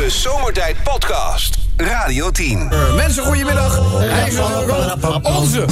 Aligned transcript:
De 0.00 0.10
Zomertijd 0.10 0.76
Podcast. 0.82 1.58
Radio 1.76 2.30
10. 2.30 2.68
Uh, 2.72 2.94
mensen, 2.94 3.24
goedemiddag. 3.24 3.80
Hij 3.98 4.28
is 4.28 4.38
onze 5.22 5.64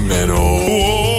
Menno. 0.00 1.15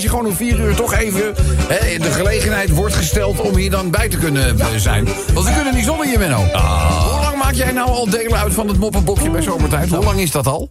Als 0.00 0.08
je 0.08 0.16
gewoon 0.16 0.30
om 0.30 0.36
vier 0.36 0.60
uur 0.60 0.74
toch 0.74 0.94
even 0.94 1.34
hè, 1.68 1.98
de 1.98 2.10
gelegenheid 2.10 2.70
wordt 2.70 2.94
gesteld 2.94 3.40
om 3.40 3.56
hier 3.56 3.70
dan 3.70 3.90
bij 3.90 4.08
te 4.08 4.16
kunnen 4.16 4.56
uh, 4.58 4.66
zijn. 4.76 5.08
Want 5.34 5.46
we 5.46 5.54
kunnen 5.54 5.74
niet 5.74 5.84
zonder 5.84 6.08
je, 6.08 6.18
Menno. 6.18 6.36
Hoe 6.36 7.20
lang 7.20 7.36
maak 7.36 7.54
jij 7.54 7.72
nou 7.72 7.88
al 7.88 8.10
delen 8.10 8.38
uit 8.38 8.54
van 8.54 8.68
het 8.68 8.78
moppenbokje 8.78 9.30
bij 9.30 9.42
Zomertijd? 9.42 9.88
Hoe 9.88 10.04
lang 10.04 10.20
is 10.20 10.30
dat 10.30 10.46
al? 10.46 10.70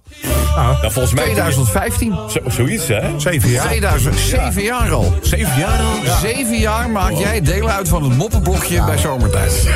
Nou, 0.56 0.92
volgens 0.92 1.14
mij 1.14 1.24
2015. 1.24 2.16
Zo, 2.30 2.40
zoiets, 2.48 2.88
hè? 2.88 3.20
Zeven 3.20 3.50
jaar. 3.50 3.66
2007 3.66 4.64
jaar 4.64 4.92
al. 4.92 5.14
Zeven 5.22 5.58
jaar 5.58 5.80
al? 5.80 6.18
Zeven 6.22 6.58
jaar 6.58 6.90
maak 6.90 7.14
jij 7.14 7.42
deel 7.42 7.70
uit 7.70 7.88
van 7.88 8.04
het 8.04 8.18
moppenblokje 8.18 8.86
bij 8.86 8.98
Zomertijd. 8.98 9.68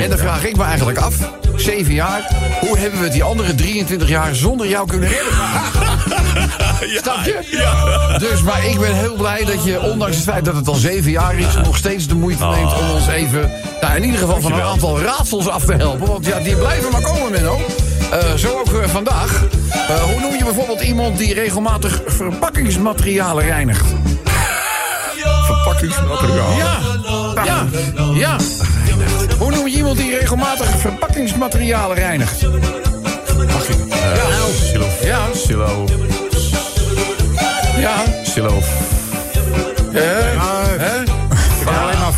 En 0.00 0.08
dan 0.08 0.18
vraag 0.18 0.44
ik 0.44 0.56
me 0.56 0.62
eigenlijk 0.62 0.98
af, 0.98 1.14
zeven 1.56 1.94
jaar, 1.94 2.30
hoe 2.60 2.78
hebben 2.78 3.00
we 3.00 3.08
die 3.08 3.22
andere 3.22 3.54
23 3.54 4.08
jaar 4.08 4.34
zonder 4.34 4.68
jou 4.68 4.86
kunnen 4.86 5.08
redden? 5.08 5.32
Snap 7.02 7.24
je? 7.24 7.48
Ja. 7.50 8.18
Dus, 8.18 8.42
maar 8.42 8.66
ik 8.66 8.78
ben 8.78 8.94
heel 8.94 9.14
blij 9.14 9.44
dat 9.44 9.64
je, 9.64 9.80
ondanks 9.80 10.16
het 10.16 10.24
feit 10.24 10.44
dat 10.44 10.54
het 10.54 10.68
al 10.68 10.74
zeven 10.74 11.10
jaar 11.10 11.38
is, 11.38 11.54
nog 11.64 11.76
steeds 11.76 12.06
de 12.06 12.14
moeite 12.14 12.44
neemt 12.44 12.78
om 12.78 12.90
ons 12.90 13.06
even, 13.06 13.50
nou 13.80 13.96
in 13.96 14.04
ieder 14.04 14.20
geval 14.20 14.40
van 14.40 14.52
een 14.52 14.62
aantal 14.62 15.00
raadsels 15.00 15.48
af 15.48 15.64
te 15.64 15.72
helpen. 15.72 16.06
Want 16.06 16.26
ja, 16.26 16.38
die 16.38 16.56
blijven 16.56 16.92
maar 16.92 17.02
komen, 17.02 17.30
Menno. 17.30 17.60
Uh, 18.12 18.34
zo 18.34 18.58
ook 18.58 18.72
uh, 18.72 18.88
vandaag. 18.88 19.44
Uh, 19.74 20.02
hoe 20.02 20.20
noem 20.20 20.36
je 20.36 20.44
bijvoorbeeld 20.44 20.80
iemand 20.80 21.18
die 21.18 21.34
regelmatig 21.34 22.02
verpakkingsmaterialen 22.06 23.44
reinigt? 23.44 23.86
Verpakkingsmateriaal. 25.44 26.56
Ja, 26.56 26.78
ja, 27.44 27.66
ja. 28.14 28.36
Hoe 29.42 29.50
noem 29.50 29.68
je 29.68 29.76
iemand 29.76 29.96
die 29.96 30.18
regelmatig 30.18 30.78
verpakkingsmaterialen 30.78 31.96
reinigt? 31.96 32.38
Verpakking. 33.24 33.94
ja. 33.94 34.14
Ja. 35.02 35.34
Silo. 35.34 35.84
Ja. 37.76 38.02
Silo. 38.22 38.60
Hè? 39.90 40.00
Hè? 40.78 41.02
alleen 41.66 41.98
maar 41.98 42.12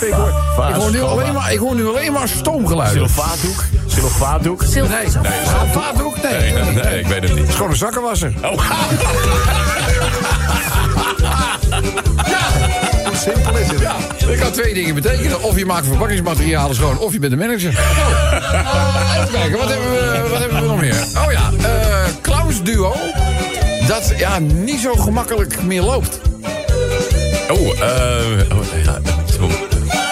ik, 0.00 0.12
hoor, 0.12 0.28
ik, 0.68 0.74
hoor 0.74 0.90
nu 0.90 1.00
alleen 1.00 1.32
maar, 1.32 1.52
ik 1.52 1.58
hoor 1.58 1.74
nu 1.74 1.86
alleen 1.86 2.12
maar 2.12 2.28
stoomgeluiden. 2.28 3.08
Silofaatdoek. 3.08 3.64
Silofaatdoek. 3.86 4.66
Nee, 4.66 4.82
nee. 4.82 5.08
Silofaatdoek? 5.44 6.22
Nee. 6.22 6.52
Nee, 6.52 6.62
nee, 6.62 6.72
nee, 6.84 7.00
ik 7.00 7.06
weet 7.06 7.22
het 7.22 7.30
niet. 7.30 7.38
Het 7.38 7.48
is 7.48 7.54
gewoon 7.54 7.70
een 7.70 7.76
zakkenwasser. 7.76 8.32
Oh. 8.42 8.52
Simpel 13.22 13.56
is 13.56 13.68
het? 13.68 13.80
Ja, 13.80 13.96
dat 14.26 14.38
kan 14.38 14.52
twee 14.52 14.74
dingen 14.74 14.94
betekenen. 14.94 15.42
Of 15.42 15.58
je 15.58 15.66
maakt 15.66 15.86
verpakkingsmaterialen 15.86 16.74
schoon, 16.74 16.98
of 16.98 17.12
je 17.12 17.18
bent 17.18 17.32
de 17.32 17.38
manager. 17.38 17.70
Oh. 17.70 19.16
Even 19.16 19.32
kijken, 19.32 19.58
wat 19.58 19.68
hebben, 19.68 19.90
we, 19.90 20.28
wat 20.30 20.38
hebben 20.38 20.60
we 20.60 20.66
nog 20.66 20.80
meer? 20.80 21.06
Oh 21.26 21.32
ja, 21.32 21.50
uh, 21.60 22.04
clownsduo. 22.20 22.94
Dat 23.86 24.12
ja, 24.16 24.38
niet 24.38 24.80
zo 24.80 24.94
gemakkelijk 24.94 25.62
meer 25.62 25.82
loopt. 25.82 26.20
Oh, 27.50 27.58
eh... 27.58 28.58
oh, 28.58 28.84
ja, 28.84 28.98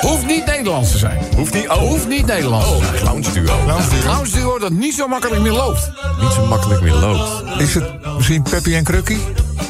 Hoeft 0.01 0.27
niet 0.27 0.47
Nederlands 0.47 0.91
te 0.91 0.99
zijn. 0.99 1.19
Hoeft 1.37 1.55
niet? 1.55 1.69
Oh. 1.69 1.77
Hoeft 1.77 2.09
niet 2.09 2.27
Nederlands 2.27 2.67
te 2.67 2.73
Oh, 2.73 2.85
zijn. 2.85 3.01
clownsduo. 3.03 3.55
Clownsduo 4.03 4.59
dat 4.59 4.73
niet 4.73 4.95
zo 4.95 5.09
makkelijk 5.09 5.41
meer 5.43 5.53
loopt. 5.53 5.91
Niet 6.21 6.33
zo 6.33 6.47
makkelijk 6.47 6.81
meer 6.81 6.95
loopt. 6.95 7.61
Is 7.61 7.75
het 7.75 7.85
misschien 8.17 8.43
Peppy 8.43 8.75
en 8.75 8.85
Krukkie? 8.85 9.21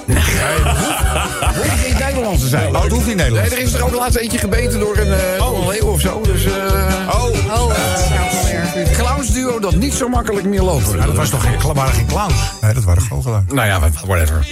Hoeft 1.56 1.89
niet 2.42 2.50
Nederlands 2.50 2.50
te 2.50 2.56
zijn. 2.70 2.77
Oh, 2.77 2.83
het 2.83 2.92
hoeft 2.92 3.06
niet 3.06 3.16
Nee, 3.16 3.24
Nederlands. 3.30 3.52
er 3.55 3.62
is 3.62 3.72
er 3.72 3.84
ook 3.84 3.94
laatst 3.94 4.16
eentje 4.19 4.38
gebeten 4.38 4.78
door 4.80 4.96
een, 4.96 5.06
uh, 5.06 5.14
een 5.36 5.69
leeuw 5.69 5.86
of 5.86 6.00
zo. 6.00 6.20
Dus, 6.22 6.44
uh, 6.44 6.52
Oh, 7.10 7.24
Oh, 7.60 7.72
uh, 7.72 8.92
clownsduo 8.92 9.58
dat 9.58 9.74
niet 9.74 9.94
zo 9.94 10.08
makkelijk 10.08 10.46
meer 10.46 10.62
loopt. 10.62 10.94
nou, 10.94 11.06
dat 11.06 11.16
was 11.16 11.30
toch 11.30 11.42
geen, 11.42 11.74
waren 11.74 11.94
geen 11.94 12.06
clowns? 12.06 12.34
Nee, 12.61 12.74
dat 12.74 12.84
waren 12.84 13.02
goochelaars. 13.02 13.44
Nou 13.52 13.66
ja, 13.68 13.80
whatever. 14.06 14.46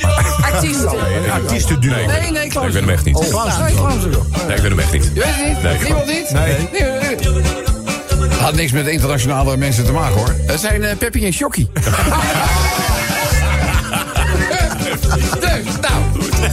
artiesten. 0.52 0.88
Een 1.24 1.30
artiestenduo. 1.30 1.94
Nee, 1.94 2.06
nee, 2.06 2.30
Nee, 2.30 2.44
ik 2.44 2.50
clownsduo. 2.50 2.62
weet 2.62 2.74
hem 2.74 2.88
echt 2.90 3.04
niet. 3.04 3.20
Nee, 3.20 3.30
clownsduo. 3.74 4.26
Nee, 4.46 4.56
ik 4.56 4.62
weet 4.62 4.70
hem 4.70 4.78
echt 4.78 4.92
niet. 4.92 5.04
Je 5.14 5.20
weet 5.20 5.24
het 5.34 5.46
niet? 5.46 5.62
Nee, 5.62 5.78
Niemand 5.82 6.06
niet? 6.06 6.30
Nee. 6.30 6.56
nee, 6.72 6.90
nee, 7.00 7.42
nee. 7.42 8.36
Had 8.40 8.54
niks 8.54 8.72
met 8.72 8.86
internationale 8.86 9.56
mensen 9.56 9.84
te 9.84 9.92
maken 9.92 10.14
hoor. 10.16 10.34
Het 10.46 10.60
zijn 10.60 10.82
uh, 10.82 10.90
Peppy 10.98 11.24
en 11.24 11.32
Shocky. 11.32 11.68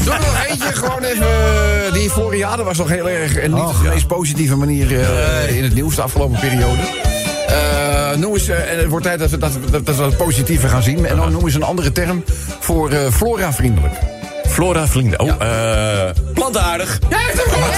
doe 0.03 0.13
er 0.13 0.19
nog 0.19 0.45
eentje. 0.50 0.73
Gewoon 0.73 1.03
even. 1.03 1.28
uh, 1.88 1.94
Die 1.94 2.09
Floriade 2.09 2.63
was 2.63 2.78
nog 2.78 2.89
heel 2.89 3.09
erg. 3.09 3.35
En 3.35 3.53
niet 3.53 3.63
op 3.63 3.83
de 3.83 3.89
meest 3.89 4.07
positieve 4.07 4.56
manier 4.56 4.91
uh, 4.91 5.57
in 5.57 5.63
het 5.63 5.73
nieuws 5.73 5.95
de 5.95 6.01
afgelopen 6.01 6.39
periode. 6.39 6.81
Uh, 7.50 8.17
noem 8.17 8.33
eens, 8.33 8.50
uh, 8.50 8.72
en 8.72 8.78
het 8.78 8.88
wordt 8.88 9.06
tijd 9.06 9.19
dat 9.19 9.29
we 9.29 9.38
dat, 9.38 9.51
dat, 9.72 9.85
dat 9.85 9.95
we 9.95 10.03
het 10.03 10.17
positieve 10.17 10.67
gaan 10.67 10.83
zien. 10.83 11.06
En 11.06 11.16
dan 11.16 11.31
noem 11.31 11.45
eens 11.45 11.56
een 11.56 11.63
andere 11.63 11.91
term 11.91 12.23
voor 12.59 12.91
flora-vriendelijk. 13.11 13.94
Flora 14.50 14.88
vrienden. 14.88 15.19
Oh, 15.19 15.29
eh... 15.29 16.09
plantaardig. 16.33 17.00
Ja, 17.09 17.17
hem 17.17 17.38
goed! 17.38 17.73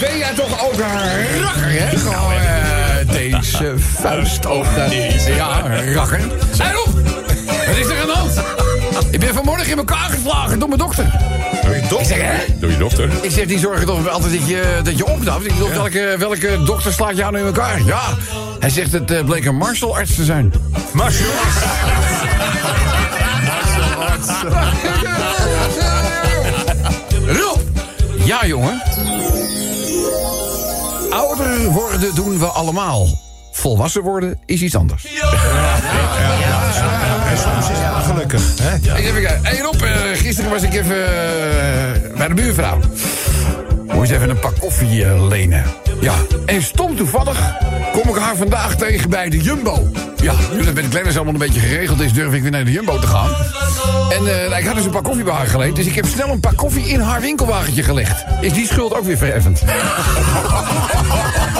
Ben 0.00 0.18
jij 0.18 0.34
toch 0.34 0.64
ook 0.64 0.72
een 0.72 1.42
rakker, 1.42 1.70
hè? 1.70 1.96
Gewoon 1.98 2.32
uh, 2.32 3.12
deze 3.12 3.74
vuist 4.00 4.46
op 4.46 4.66
de... 4.74 5.32
Ja, 5.36 5.64
een 5.64 5.94
rakker. 5.94 6.20
En 6.58 6.78
op! 6.78 6.94
Wat 7.66 7.76
is 7.76 7.86
er 7.86 8.00
aan 8.00 8.06
de 8.06 8.12
hand? 8.14 8.40
Ik 9.10 9.20
ben 9.20 9.34
vanmorgen 9.34 9.70
in 9.70 9.78
elkaar 9.78 10.10
geslagen 10.10 10.58
door 10.58 10.68
mijn 10.68 10.80
dokter. 10.80 11.18
Door 11.62 11.74
je 11.74 11.80
Ik 11.80 11.88
dokter? 11.88 12.06
zeg, 12.06 12.18
hè? 12.20 12.58
Door 12.58 12.70
je 12.70 12.76
dokter? 12.78 13.10
Ik 13.22 13.30
zeg, 13.30 13.46
die 13.46 13.58
zorgen 13.58 13.86
toch 13.86 14.08
altijd 14.08 14.32
dat 14.32 14.48
je, 14.48 14.80
dat 14.82 14.96
je 14.98 15.06
opknapt. 15.06 15.44
Ik 15.44 15.52
bedoel, 15.52 15.68
welke, 15.68 16.14
welke 16.18 16.62
dokter 16.64 16.92
slaat 16.92 17.16
jou 17.16 17.32
nu 17.32 17.38
in 17.38 17.46
elkaar? 17.46 17.82
Ja, 17.84 18.00
hij 18.58 18.70
zegt 18.70 18.92
het 18.92 19.10
uh, 19.10 19.24
bleek 19.24 19.44
een 19.44 19.56
Marshall-arts 19.56 20.14
te 20.14 20.24
zijn. 20.24 20.52
Marcel. 20.92 21.26
Rob! 27.26 27.60
Ja, 28.24 28.46
jongen. 28.46 28.82
Ouder 31.10 31.70
worden 31.70 32.14
doen 32.14 32.38
we 32.38 32.46
allemaal. 32.46 33.08
Volwassen 33.52 34.02
worden 34.02 34.38
is 34.46 34.62
iets 34.62 34.76
anders. 34.76 35.06
En 37.30 37.38
soms 37.38 37.70
is 37.70 37.76
het 37.78 38.04
gelukkig. 38.04 38.42
Hè? 38.62 38.74
Ik 38.74 39.04
even 39.04 39.22
kijken. 39.22 39.44
Hey 39.44 39.58
Rob, 39.58 39.82
uh, 39.82 39.90
gisteren 40.12 40.50
was 40.50 40.62
ik 40.62 40.74
even 40.74 40.96
uh, 40.96 42.16
bij 42.16 42.28
de 42.28 42.34
buurvrouw. 42.34 42.78
Moest 43.86 44.10
even 44.10 44.30
een 44.30 44.38
pak 44.38 44.58
koffie 44.58 45.04
uh, 45.04 45.28
lenen. 45.28 45.64
Ja, 46.00 46.14
en 46.46 46.62
stom 46.62 46.96
toevallig 46.96 47.52
kom 47.92 48.08
ik 48.08 48.20
haar 48.20 48.36
vandaag 48.36 48.76
tegen 48.76 49.10
bij 49.10 49.28
de 49.28 49.38
Jumbo. 49.38 49.90
Ja, 50.22 50.34
nu 50.52 50.64
dat 50.64 50.74
met 50.74 50.84
de 50.84 50.88
kleiners 50.88 51.14
allemaal 51.14 51.34
een 51.34 51.40
beetje 51.40 51.60
geregeld 51.60 52.00
is... 52.00 52.12
durf 52.12 52.32
ik 52.32 52.42
weer 52.42 52.50
naar 52.50 52.64
de 52.64 52.72
Jumbo 52.72 52.98
te 52.98 53.06
gaan. 53.06 53.30
En 54.10 54.24
uh, 54.24 54.58
ik 54.58 54.64
had 54.64 54.74
dus 54.74 54.84
een 54.84 54.90
pak 54.90 55.04
koffie 55.04 55.24
bij 55.24 55.34
haar 55.34 55.46
geleend... 55.46 55.76
dus 55.76 55.86
ik 55.86 55.94
heb 55.94 56.06
snel 56.06 56.28
een 56.28 56.40
pak 56.40 56.56
koffie 56.56 56.88
in 56.88 57.00
haar 57.00 57.20
winkelwagentje 57.20 57.82
gelegd. 57.82 58.24
Is 58.40 58.52
die 58.52 58.66
schuld 58.66 58.94
ook 58.94 59.04
weer 59.04 59.18
verheffend? 59.18 59.62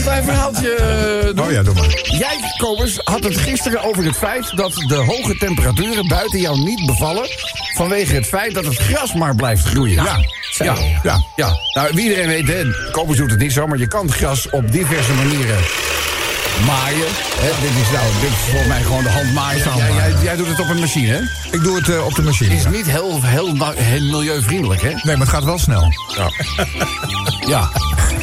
een 0.00 0.06
klein 0.06 0.24
verhaaltje 0.24 0.76
uh, 1.20 1.36
doen? 1.36 1.44
Oh 1.44 1.52
ja, 1.52 1.62
doe 1.62 1.74
maar. 1.74 2.00
Jij, 2.02 2.38
Kobus, 2.56 3.00
had 3.04 3.24
het 3.24 3.36
gisteren 3.36 3.82
over 3.82 4.04
het 4.04 4.16
feit 4.16 4.56
dat 4.56 4.72
de 4.72 4.94
hoge 4.94 5.36
temperaturen 5.36 6.08
buiten 6.08 6.40
jou 6.40 6.58
niet 6.58 6.86
bevallen. 6.86 7.28
Vanwege 7.74 8.14
het 8.14 8.26
feit 8.26 8.54
dat 8.54 8.64
het 8.64 8.76
gras 8.76 9.14
maar 9.14 9.34
blijft 9.34 9.64
groeien. 9.64 9.94
Ja. 10.04 10.24
Ja, 10.58 10.74
ja, 11.02 11.24
ja. 11.36 11.56
Nou, 11.74 11.90
wie 11.94 12.02
iedereen 12.02 12.26
weet, 12.26 12.48
hè, 12.48 12.90
Kobus 12.90 13.16
doet 13.16 13.30
het 13.30 13.38
niet 13.38 13.52
zo, 13.52 13.66
maar 13.66 13.78
je 13.78 13.86
kan 13.86 14.06
het 14.06 14.14
gras 14.14 14.50
op 14.50 14.72
diverse 14.72 15.12
manieren 15.12 15.56
maaien. 16.66 17.06
Hè, 17.36 17.50
dit, 17.60 17.82
is 17.82 17.90
nou, 17.90 18.04
dit 18.20 18.30
is 18.30 18.36
volgens 18.36 18.68
mij 18.68 18.82
gewoon 18.82 19.02
de 19.02 19.10
hand 19.10 19.32
maaien. 19.34 19.76
Jij, 19.76 19.92
jij, 19.92 20.12
jij 20.22 20.36
doet 20.36 20.46
het 20.46 20.60
op 20.60 20.68
een 20.68 20.80
machine, 20.80 21.12
hè? 21.12 21.20
Ik 21.56 21.62
doe 21.62 21.76
het 21.76 21.88
uh, 21.88 22.04
op 22.04 22.14
de 22.14 22.22
machine. 22.22 22.54
Is 22.54 22.62
ja. 22.62 22.70
niet 22.70 22.86
heel, 22.86 23.22
heel, 23.22 23.72
heel 23.74 24.00
milieuvriendelijk, 24.00 24.82
hè? 24.82 24.88
Nee, 24.88 25.00
maar 25.02 25.18
het 25.18 25.28
gaat 25.28 25.44
wel 25.44 25.58
snel. 25.58 25.92
Ja. 26.16 26.30
ja. 27.46 27.70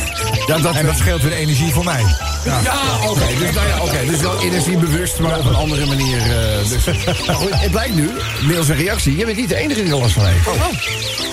Ja, 0.48 0.58
dat 0.58 0.76
en 0.76 0.86
dat 0.86 0.98
scheelt 0.98 1.22
weer 1.22 1.32
energie 1.32 1.74
voor 1.74 1.84
mij. 1.84 2.06
Ja, 2.46 2.60
ja 2.64 2.74
oké. 3.04 3.10
Okay. 3.10 3.36
Dus, 3.36 3.54
nou 3.54 3.68
ja, 3.68 3.82
okay. 3.82 4.06
dus 4.06 4.20
wel 4.20 4.42
energiebewust, 4.42 5.20
maar 5.20 5.40
op 5.40 5.46
een 5.46 5.56
andere 5.56 5.86
manier. 5.86 6.18
Uh, 6.18 6.70
dus. 6.70 6.86
nou, 7.28 7.38
goed, 7.38 7.60
het 7.62 7.72
blijkt 7.72 7.96
nu, 7.96 8.10
middels 8.44 8.68
een 8.68 8.76
reactie, 8.76 9.18
je 9.18 9.26
bent 9.26 9.38
niet 9.38 9.50
de 9.50 9.56
enige 9.56 9.84
die 9.84 9.92
er 9.92 9.98
last 9.98 10.14
van 10.14 10.26
heeft. 10.26 10.48
Oh. 10.48 10.54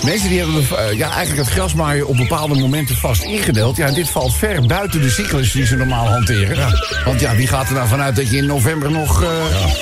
Mensen 0.03 0.29
die 0.29 0.39
hebben 0.39 0.61
uh, 0.61 0.97
ja, 0.97 1.11
eigenlijk 1.11 1.47
het 1.47 1.57
grasmaaien 1.57 2.07
op 2.07 2.17
bepaalde 2.17 2.55
momenten 2.55 2.95
vast 2.95 3.23
ingedeeld. 3.23 3.77
Ja, 3.77 3.91
dit 3.91 4.09
valt 4.09 4.35
ver 4.35 4.65
buiten 4.65 5.01
de 5.01 5.09
cyclus 5.09 5.51
die 5.51 5.65
ze 5.65 5.75
normaal 5.75 6.07
hanteren. 6.07 6.55
Ja. 6.55 6.69
Want 7.05 7.19
ja, 7.19 7.35
wie 7.35 7.47
gaat 7.47 7.67
er 7.67 7.73
nou 7.73 7.87
vanuit 7.87 8.15
dat 8.15 8.29
je 8.29 8.37
in 8.37 8.45
november 8.45 8.91
nog... 8.91 9.21
Uh, 9.21 9.29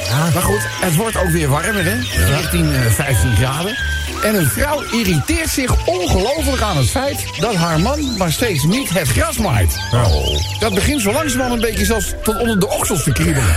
ja. 0.07 0.29
Maar 0.33 0.43
goed, 0.43 0.61
het 0.81 0.95
wordt 0.95 1.17
ook 1.17 1.29
weer 1.29 1.49
warmer, 1.49 1.83
hè? 1.85 2.01
14, 2.01 2.73
15 2.89 3.35
graden. 3.35 3.77
En 4.23 4.35
een 4.35 4.49
vrouw 4.49 4.81
irriteert 4.91 5.49
zich 5.49 5.85
ongelooflijk 5.85 6.61
aan 6.61 6.77
het 6.77 6.89
feit 6.89 7.25
dat 7.39 7.55
haar 7.55 7.79
man 7.79 8.17
maar 8.17 8.31
steeds 8.31 8.63
niet 8.63 8.89
het 8.89 9.07
gras 9.07 9.22
maait. 9.39 9.77
Oh. 9.93 10.59
Dat 10.59 10.73
begint 10.73 11.01
zo 11.01 11.11
langzamerhand 11.11 11.63
een 11.63 11.69
beetje 11.69 11.85
zelfs 11.85 12.13
tot 12.23 12.39
onder 12.39 12.59
de 12.59 12.69
oksels 12.69 13.03
te 13.03 13.11
kriebelen. 13.11 13.55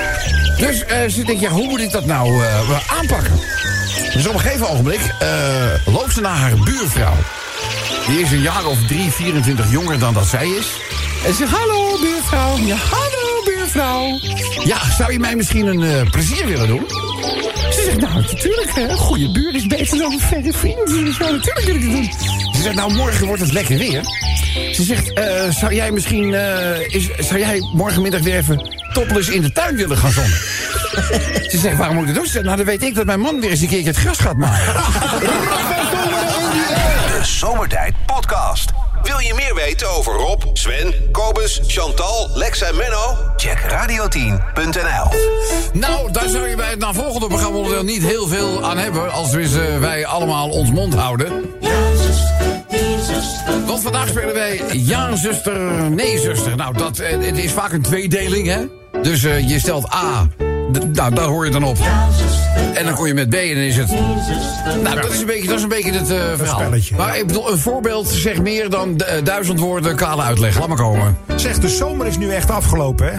dus 0.64 0.84
uh, 0.90 1.08
ze 1.08 1.24
denkt, 1.24 1.40
ja, 1.40 1.48
hoe 1.48 1.66
moet 1.66 1.80
ik 1.80 1.90
dat 1.90 2.06
nou 2.06 2.42
uh, 2.42 2.98
aanpakken? 2.98 3.40
Dus 4.12 4.26
op 4.26 4.34
een 4.34 4.40
gegeven 4.40 4.68
ogenblik 4.68 5.00
uh, 5.22 5.94
loopt 5.94 6.12
ze 6.12 6.20
naar 6.20 6.36
haar 6.36 6.56
buurvrouw. 6.64 7.16
Die 8.06 8.20
is 8.20 8.30
een 8.30 8.40
jaar 8.40 8.66
of 8.66 8.86
drie, 8.86 9.10
24 9.10 9.70
jonger 9.70 9.98
dan 9.98 10.14
dat 10.14 10.26
zij 10.26 10.48
is. 10.48 10.66
En 11.24 11.34
ze 11.34 11.36
zegt, 11.36 11.52
hallo 11.52 11.98
buurvrouw. 12.00 12.56
Ja, 12.56 12.76
hallo 12.76 13.42
buurvrouw. 13.44 14.18
Ja, 14.64 14.90
zou 14.96 15.12
je 15.12 15.18
mij 15.18 15.36
misschien 15.36 15.66
een 15.66 15.82
eh, 15.82 16.10
plezier 16.10 16.46
willen 16.46 16.66
doen? 16.66 16.84
Ze 17.70 17.82
zegt, 17.84 18.00
nou, 18.00 18.14
natuurlijk, 18.14 18.74
hè. 18.74 18.94
Goede 18.94 19.30
buur 19.30 19.54
is 19.54 19.66
beter 19.66 19.98
dan 19.98 20.12
een 20.12 20.20
verre 20.20 20.52
vriend. 20.52 20.90
Ja, 21.18 21.30
natuurlijk 21.30 21.66
wil 21.66 21.74
ik 21.74 21.82
het 21.82 21.90
doen. 21.90 22.47
Ze 22.58 22.64
zegt, 22.64 22.76
nou, 22.76 22.94
morgen 22.94 23.26
wordt 23.26 23.42
het 23.42 23.52
lekker 23.52 23.78
weer. 23.78 24.02
Ze 24.72 24.82
zegt, 24.82 25.12
eh, 25.12 25.50
zou 25.50 25.74
jij 25.74 25.90
misschien, 25.90 26.34
eh, 26.34 26.94
is, 26.94 27.08
zou 27.18 27.38
jij 27.38 27.60
morgenmiddag 27.72 28.20
weer 28.20 28.36
even 28.36 28.76
topless 28.92 29.28
in 29.28 29.42
de 29.42 29.52
tuin 29.52 29.76
willen 29.76 29.96
gaan 29.96 30.12
zonnen? 30.12 30.38
Ze 31.50 31.58
zegt, 31.58 31.76
waarom 31.76 31.96
moet 31.96 32.08
ik 32.08 32.14
dat 32.14 32.16
doen? 32.16 32.26
Ze 32.26 32.32
zegt, 32.32 32.44
nou, 32.44 32.56
dan 32.56 32.66
weet 32.66 32.82
ik 32.82 32.94
dat 32.94 33.06
mijn 33.06 33.20
man 33.20 33.40
weer 33.40 33.50
eens 33.50 33.60
een 33.60 33.68
keertje 33.68 33.88
het 33.88 33.96
gras 33.96 34.18
gaat 34.18 34.36
maaien. 34.36 34.66
De 37.18 37.20
Zomertijd 37.22 37.94
Podcast. 38.06 38.70
Wil 39.02 39.18
je 39.18 39.34
meer 39.34 39.54
weten 39.54 39.90
over 39.90 40.12
Rob, 40.12 40.42
Sven, 40.52 40.94
Kobus, 41.12 41.60
Chantal, 41.66 42.30
Lex 42.34 42.60
en 42.60 42.76
Menno? 42.76 43.16
Check 43.36 43.58
radio10.nl. 43.58 45.18
Nou, 45.72 46.12
daar 46.12 46.28
zou 46.28 46.48
je 46.48 46.56
bij 46.56 46.70
het 46.70 46.78
navolgende 46.78 47.26
programma 47.26 47.56
onderdeel 47.56 47.84
niet 47.84 48.02
heel 48.02 48.26
veel 48.26 48.64
aan 48.64 48.78
hebben... 48.78 49.12
als 49.12 49.30
dus, 49.30 49.56
eh, 49.56 49.78
wij 49.78 50.06
allemaal 50.06 50.48
ons 50.48 50.70
mond 50.70 50.94
houden. 50.94 51.37
Want 53.66 53.82
vandaag 53.82 54.08
spelen 54.08 54.34
wij 54.34 54.60
ja, 54.72 55.16
zuster, 55.16 55.60
nee, 55.90 56.18
zuster. 56.18 56.56
Nou, 56.56 56.76
dat, 56.76 56.98
eh, 56.98 57.10
het 57.20 57.38
is 57.38 57.52
vaak 57.52 57.72
een 57.72 57.82
tweedeling, 57.82 58.46
hè? 58.46 58.58
Dus 59.02 59.24
eh, 59.24 59.48
je 59.48 59.58
stelt 59.58 59.94
A, 59.94 60.26
nou, 60.92 61.14
daar 61.14 61.26
hoor 61.26 61.44
je 61.44 61.50
dan 61.50 61.64
op. 61.64 61.78
En 62.74 62.84
dan 62.84 62.94
kom 62.94 63.06
je 63.06 63.14
met 63.14 63.30
B 63.30 63.34
en 63.34 63.54
dan 63.54 63.62
is 63.62 63.76
het... 63.76 63.90
Nou, 64.82 65.00
dat 65.00 65.12
is 65.12 65.20
een 65.20 65.26
beetje, 65.26 65.48
dat 65.48 65.56
is 65.56 65.62
een 65.62 65.68
beetje 65.68 65.92
het 65.92 66.10
eh, 66.10 66.18
verhaal. 66.36 66.60
spelletje. 66.60 66.96
Maar 66.96 67.18
ik 67.18 67.26
bedoel, 67.26 67.52
een 67.52 67.58
voorbeeld 67.58 68.08
zegt 68.08 68.42
meer 68.42 68.70
dan 68.70 69.02
duizend 69.24 69.60
woorden 69.60 69.96
kale 69.96 70.22
uitleg. 70.22 70.58
Laat 70.58 70.68
maar 70.68 70.76
komen. 70.76 71.18
Zeg, 71.36 71.58
de 71.58 71.68
zomer 71.68 72.06
is 72.06 72.18
nu 72.18 72.30
echt 72.32 72.50
afgelopen, 72.50 73.12
hè? 73.12 73.18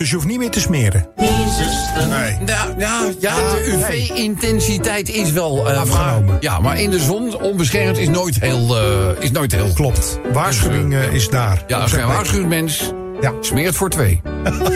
Dus 0.00 0.08
je 0.08 0.14
hoeft 0.14 0.28
niet 0.28 0.38
meer 0.38 0.50
te 0.50 0.60
smeren. 0.60 1.06
Nee. 1.16 2.36
Nou, 2.46 2.74
ja, 2.78 3.10
ja, 3.20 3.34
de 3.34 3.64
UV-intensiteit 3.72 5.08
is 5.08 5.30
wel 5.32 5.70
eh, 5.70 5.80
Afgenomen. 5.80 6.24
maar- 6.24 6.36
ja, 6.40 6.58
maar 6.60 6.80
in 6.80 6.90
de 6.90 6.98
zon, 6.98 7.40
onbeschermd, 7.42 7.98
is 7.98 8.08
nooit 8.08 8.40
heel... 8.40 8.76
eh, 8.78 9.22
is 9.22 9.30
nooit 9.30 9.52
heel 9.52 9.72
Klopt. 9.74 10.18
Waarschuwing 10.32 10.94
eh, 10.94 11.12
is 11.12 11.28
daar. 11.28 11.64
Ja, 11.66 11.78
als 11.78 11.90
je 11.90 11.98
een 11.98 12.06
waarschuwd 12.06 12.46
mens, 12.46 12.92
Ja. 13.20 13.32
smeert 13.40 13.74
voor 13.74 13.90
twee. 13.90 14.20
nou, 14.42 14.72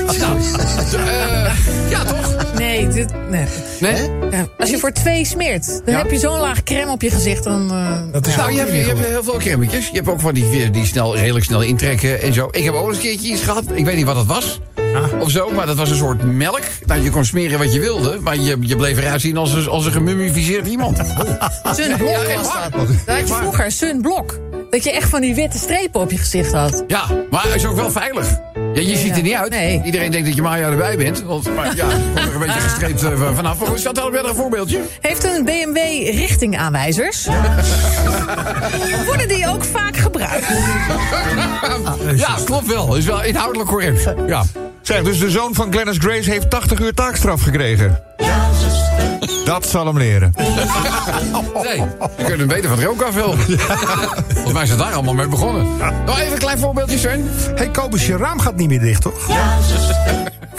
eh, 1.07 1.53
ja, 1.91 2.05
toch? 2.05 2.37
Nee, 2.59 2.89
dit, 2.89 3.13
nee. 3.31 3.45
Nee? 3.81 4.11
Ja, 4.31 4.47
als 4.59 4.71
je 4.71 4.79
voor 4.79 4.93
twee 4.93 5.25
smeert, 5.25 5.67
dan 5.67 5.95
Ja. 5.95 5.99
heb 6.03 6.11
je 6.11 6.19
zo'n 6.19 6.39
laag 6.41 6.63
crème 6.63 6.91
op 6.91 7.03
je 7.03 7.11
gezicht. 7.11 7.45
Dan, 7.45 7.71
eh, 7.73 8.13
Dat 8.13 8.27
is 8.27 8.37
Nou, 8.37 8.53
je 8.53 8.59
hebt, 8.59 8.71
je 8.73 8.77
hebt 8.77 9.07
heel 9.07 9.23
veel 9.23 9.37
cremmetjes. 9.37 9.87
Je 9.89 9.95
hebt 9.97 10.09
ook 10.09 10.21
van 10.21 10.35
die, 10.35 10.71
die 10.71 10.87
snel, 10.87 11.17
redelijk 11.17 11.45
snel 11.45 11.61
intrekken 11.61 12.23
en 12.23 12.33
zo. 12.33 12.49
Ik 12.51 12.65
heb 12.65 12.75
ook 12.75 12.87
eens 12.89 12.97
een 12.97 13.03
keertje 13.03 13.29
iets 13.33 13.43
gehad. 13.43 13.65
Ik 13.75 13.85
weet 13.85 13.97
niet 13.97 14.07
wat 14.07 14.17
het 14.17 14.27
was. 14.27 14.61
Of 15.21 15.31
zo, 15.31 15.51
maar 15.51 15.67
dat 15.67 15.77
was 15.77 15.91
een 15.91 15.97
soort 15.97 16.23
melk. 16.23 16.61
Nou, 16.87 17.01
je 17.03 17.11
kon 17.11 17.25
smeren 17.25 17.59
wat 17.59 17.73
je 17.73 17.81
wilde. 17.81 18.19
Maar 18.23 18.37
je, 18.37 18.57
je 18.61 18.77
bleef 18.77 18.99
eruit 18.99 19.21
zien 19.21 19.37
als, 19.37 19.53
een- 19.53 19.69
als 19.69 19.87
een 19.87 19.93
gemummificeerd 19.93 20.67
iemand. 20.67 20.99
Ja, 21.77 22.23
echt 22.23 22.37
was 22.37 22.53
dat. 22.53 22.87
Dat 23.07 23.17
had 23.17 23.29
je 23.29 23.35
vroeger, 23.35 23.73
sunblock. 23.73 24.39
Dat 24.71 24.85
je 24.85 24.93
echt 24.93 25.09
van 25.09 25.21
die 25.21 25.35
witte 25.35 25.59
strepen 25.59 26.01
op 26.01 26.11
je 26.11 26.17
gezicht 26.19 26.53
had. 26.53 26.85
Ja, 26.87 27.03
maar 27.31 27.43
hij 27.43 27.55
is 27.55 27.67
ook 27.67 27.77
wel 27.77 27.91
veilig. 27.91 28.27
Ja, 28.75 28.81
je 28.81 28.97
ziet 28.97 29.17
er 29.17 29.23
niet 29.23 29.35
uit. 29.35 29.51
Nee. 29.51 29.83
Iedereen 29.85 30.11
denkt 30.11 30.27
dat 30.27 30.37
je 30.37 30.43
Maya 30.43 30.69
erbij 30.71 30.97
bent. 30.97 31.23
Want, 31.23 31.55
maar 31.55 31.67
ja, 31.77 31.87
je 31.89 31.95
komt 32.15 32.19
er 32.29 32.35
een 32.35 32.39
beetje 32.41 32.61
gestreept 32.61 33.03
eh, 33.03 33.11
van- 33.19 33.35
vanaf. 33.35 33.59
Maar 33.59 33.69
goed, 33.69 33.79
staat 33.81 34.01
al 34.01 34.11
weer 34.11 34.29
een 34.29 34.35
voorbeeldje? 34.35 34.81
Heeft 35.01 35.25
een 35.25 35.45
BMW 35.45 35.77
richtingaanwijzers? 36.19 37.27
Worden 39.07 39.29
die 39.29 39.49
ook 39.49 39.65
vaak 39.65 39.97
gebruikt? 39.97 40.47
Ja, 42.17 42.37
klopt 42.45 42.67
wel. 42.67 42.97
Is 42.97 43.05
wel 43.05 43.23
inhoudelijk 43.23 43.69
correct. 43.71 44.15
Ja. 44.27 44.43
Zeg, 44.85 45.03
dus 45.03 45.19
de 45.19 45.31
zoon 45.31 45.55
van 45.55 45.73
Glennis 45.73 45.99
Grace 45.99 46.31
heeft 46.31 46.51
80 46.51 46.81
uur 46.81 46.95
taakstraf 46.95 47.43
gekregen. 47.43 48.03
Dat 49.45 49.67
zal 49.67 49.87
hem 49.87 49.99
leren. 49.99 50.33
Nee, 51.65 51.77
je 52.17 52.25
kunt 52.25 52.39
hem 52.39 52.47
beter 52.47 52.69
van 52.69 52.79
het 52.79 52.87
rook 52.87 53.03
afhulpen. 53.03 53.39
Volgens 54.35 54.53
mij 54.53 54.63
is 54.63 54.71
het 54.71 54.79
daar 54.79 54.93
allemaal 54.93 55.15
mee 55.15 55.29
begonnen. 55.29 55.67
Nog 56.07 56.19
even 56.19 56.33
een 56.33 56.39
klein 56.39 56.59
voorbeeldje, 56.59 56.99
Sven. 56.99 57.31
hey, 57.55 57.71
Kobus, 57.71 58.07
je 58.07 58.17
raam 58.17 58.41
gaat 58.41 58.57
niet 58.57 58.69
meer 58.69 58.81
dicht, 58.81 59.03
toch? 59.03 59.29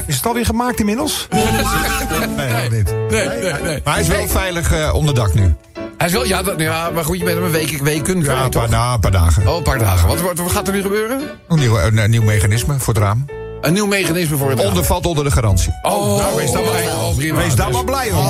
Is 0.05 0.15
het 0.15 0.25
alweer 0.25 0.45
gemaakt 0.45 0.79
inmiddels? 0.79 1.27
Nee, 1.31 2.51
nog 2.51 2.71
niet. 2.71 2.93
Nee, 3.09 3.27
nee, 3.27 3.53
nee. 3.63 3.81
Maar 3.83 3.93
hij 3.93 4.01
is 4.01 4.07
wel 4.07 4.27
veilig 4.27 4.71
eh, 4.71 4.93
onder 4.93 5.13
dak 5.15 5.33
nu. 5.33 5.55
Hij 5.97 6.07
is 6.07 6.13
wel, 6.13 6.25
ja, 6.25 6.43
dat, 6.43 6.59
ja, 6.59 6.89
maar 6.89 7.05
goed, 7.05 7.17
je 7.17 7.23
bent 7.23 7.35
hem 7.35 7.45
een 7.45 7.51
week, 7.51 7.79
weken 7.81 8.21
Ja, 8.21 8.43
een 8.43 8.49
paar, 8.49 8.69
na, 8.69 8.93
een 8.93 8.99
paar 8.99 9.11
dagen. 9.11 9.47
Oh, 9.47 9.55
een 9.55 9.63
paar 9.63 9.79
dagen. 9.79 10.07
Wat, 10.07 10.21
wat, 10.21 10.37
wat 10.37 10.51
gaat 10.51 10.67
er 10.67 10.73
nu 10.73 10.81
gebeuren? 10.81 11.21
Een 11.47 11.59
nieuw, 11.59 11.79
een, 11.79 11.97
een 11.97 12.09
nieuw 12.09 12.23
mechanisme 12.23 12.79
voor 12.79 12.93
het 12.93 13.03
raam. 13.03 13.25
Een 13.65 13.73
nieuw 13.73 13.85
mechanisme 13.85 14.37
voor 14.37 14.49
het 14.49 14.59
raam. 14.59 14.67
Onder, 14.67 14.83
valt 14.83 15.05
onder 15.05 15.23
de 15.23 15.31
garantie. 15.31 15.73
Oh, 15.81 16.17
nou, 16.17 16.35
wees 16.35 16.51
daar 16.51 16.63
maar, 16.63 16.83
oh, 16.83 17.15
prima. 17.15 17.37
Wees 17.37 17.55
daar 17.55 17.65
Dus- 17.65 17.75
maar 17.75 17.83
blij 17.83 18.11
om. 18.11 18.25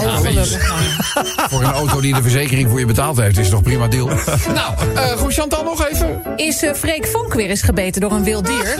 Voor 1.49 1.63
een 1.63 1.71
auto 1.71 2.01
die 2.01 2.13
de 2.13 2.21
verzekering 2.21 2.69
voor 2.69 2.79
je 2.79 2.85
betaald 2.85 3.17
heeft, 3.17 3.37
is 3.37 3.45
het 3.45 3.53
toch 3.53 3.63
prima 3.63 3.87
deal. 3.87 4.07
nou, 4.53 4.73
eh 4.95 5.11
goed, 5.11 5.33
Chantal 5.33 5.63
nog 5.63 5.87
even. 5.87 6.21
Is 6.35 6.63
eh, 6.63 6.73
Freek 6.73 7.07
Vonk 7.07 7.33
weer 7.33 7.49
eens 7.49 7.61
gebeten 7.61 8.01
door 8.01 8.11
een 8.11 8.23
wild 8.23 8.45
dier? 8.45 8.75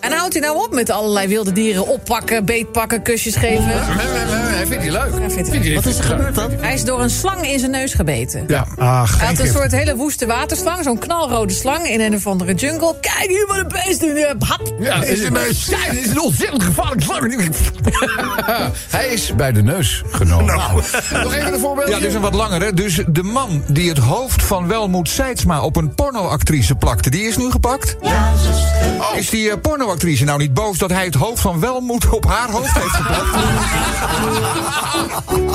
En 0.00 0.12
houdt 0.12 0.32
hij 0.32 0.42
nou 0.42 0.56
op 0.64 0.72
met 0.74 0.90
allerlei 0.90 1.28
wilde 1.28 1.52
dieren 1.52 1.86
oppakken, 1.86 2.44
beetpakken, 2.44 3.02
kusjes 3.02 3.36
geven? 3.36 3.64
Hij 3.66 4.66
vindt 4.66 4.82
hij 4.82 4.92
leuk. 4.92 5.20
Ja, 5.20 5.30
vindt 5.30 5.48
hij 5.48 5.60
leuk. 5.60 5.74
Wat 5.74 5.86
is 5.86 5.98
er 5.98 6.04
gebeurd 6.04 6.34
dan? 6.34 6.50
Hij 6.60 6.74
is 6.74 6.84
door 6.84 7.00
een 7.00 7.10
slang 7.10 7.46
in 7.46 7.58
zijn 7.58 7.70
neus 7.70 7.94
gebeten. 7.94 8.44
Ja. 8.48 8.66
Ah, 8.76 9.12
Hij 9.18 9.26
had 9.26 9.38
een 9.38 9.46
soort 9.46 9.72
hele 9.72 9.96
woeste 9.96 10.26
waterslang, 10.26 10.84
zo'n 10.84 10.98
knalrode 10.98 11.52
slang 11.52 11.88
in 11.88 12.00
een 12.00 12.14
of 12.14 12.26
andere 12.26 12.54
jungle. 12.54 12.94
Kijk 13.00 13.28
hier 13.28 13.46
wat 13.46 13.56
een 13.56 13.68
beest 13.84 14.02
in 14.02 14.14
de 14.14 14.34
hap. 14.38 14.74
Ja, 14.80 15.02
is 15.02 15.22
een, 15.22 15.34
ja, 15.34 15.92
dit 15.92 16.04
is 16.04 16.10
een 16.10 16.20
ontzettend 16.20 16.62
gevaarlijk 16.62 17.02
slang. 17.02 17.16
Hij 18.88 19.06
is 19.08 19.34
bij 19.34 19.52
de 19.52 19.62
neus 19.62 20.02
genomen. 20.10 20.46
Nou, 20.56 20.82
nog 21.22 21.34
even 21.34 21.52
een 21.52 21.60
voorbeeld. 21.60 21.88
Ja, 21.88 21.98
dus 21.98 22.14
een 22.14 22.20
wat 22.20 22.34
langere. 22.34 22.72
Dus 22.72 23.00
de 23.08 23.22
man 23.22 23.62
die 23.68 23.88
het 23.88 23.98
hoofd 23.98 24.42
van 24.42 24.66
Welmoed 24.68 25.08
Seidsma 25.08 25.60
op 25.62 25.76
een 25.76 25.94
pornoactrice 25.94 26.74
plakte, 26.74 27.10
die 27.10 27.22
is 27.22 27.36
nu 27.36 27.50
gepakt? 27.50 27.96
Is 29.16 29.30
die 29.30 29.50
eh, 29.50 29.56
pornoactrice 29.60 30.24
nou 30.24 30.38
niet 30.38 30.54
boos 30.54 30.78
dat 30.78 30.90
hij 30.90 31.04
het 31.04 31.14
hoofd 31.14 31.40
van 31.40 31.60
Welmoed 31.60 32.08
op 32.08 32.26
haar 32.26 32.50
hoofd 32.50 32.78
heeft 32.78 32.94
geplakt? 32.94 33.36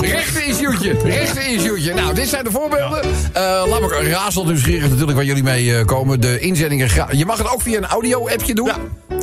Rechte 0.00 0.44
issue'tje, 0.44 0.96
rechte 1.04 1.40
issue'tje. 1.40 1.94
Nou, 1.94 2.14
dit 2.14 2.28
zijn 2.28 2.44
de 2.44 2.50
voorbeelden. 2.50 3.02
Eh, 3.32 3.42
laat 3.66 3.80
me 3.80 4.08
razend 4.10 4.46
nieuwsgierig 4.46 4.88
natuurlijk 4.88 5.16
waar 5.16 5.24
jullie 5.24 5.42
mee 5.42 5.76
eh, 5.76 5.84
komen. 5.84 6.20
De 6.20 6.38
inzendingen. 6.38 6.88
Je 7.10 7.26
mag 7.26 7.38
het 7.38 7.52
ook 7.52 7.62
via 7.62 7.76
een 7.76 7.86
audio-appje 7.86 8.54
doen. 8.54 8.70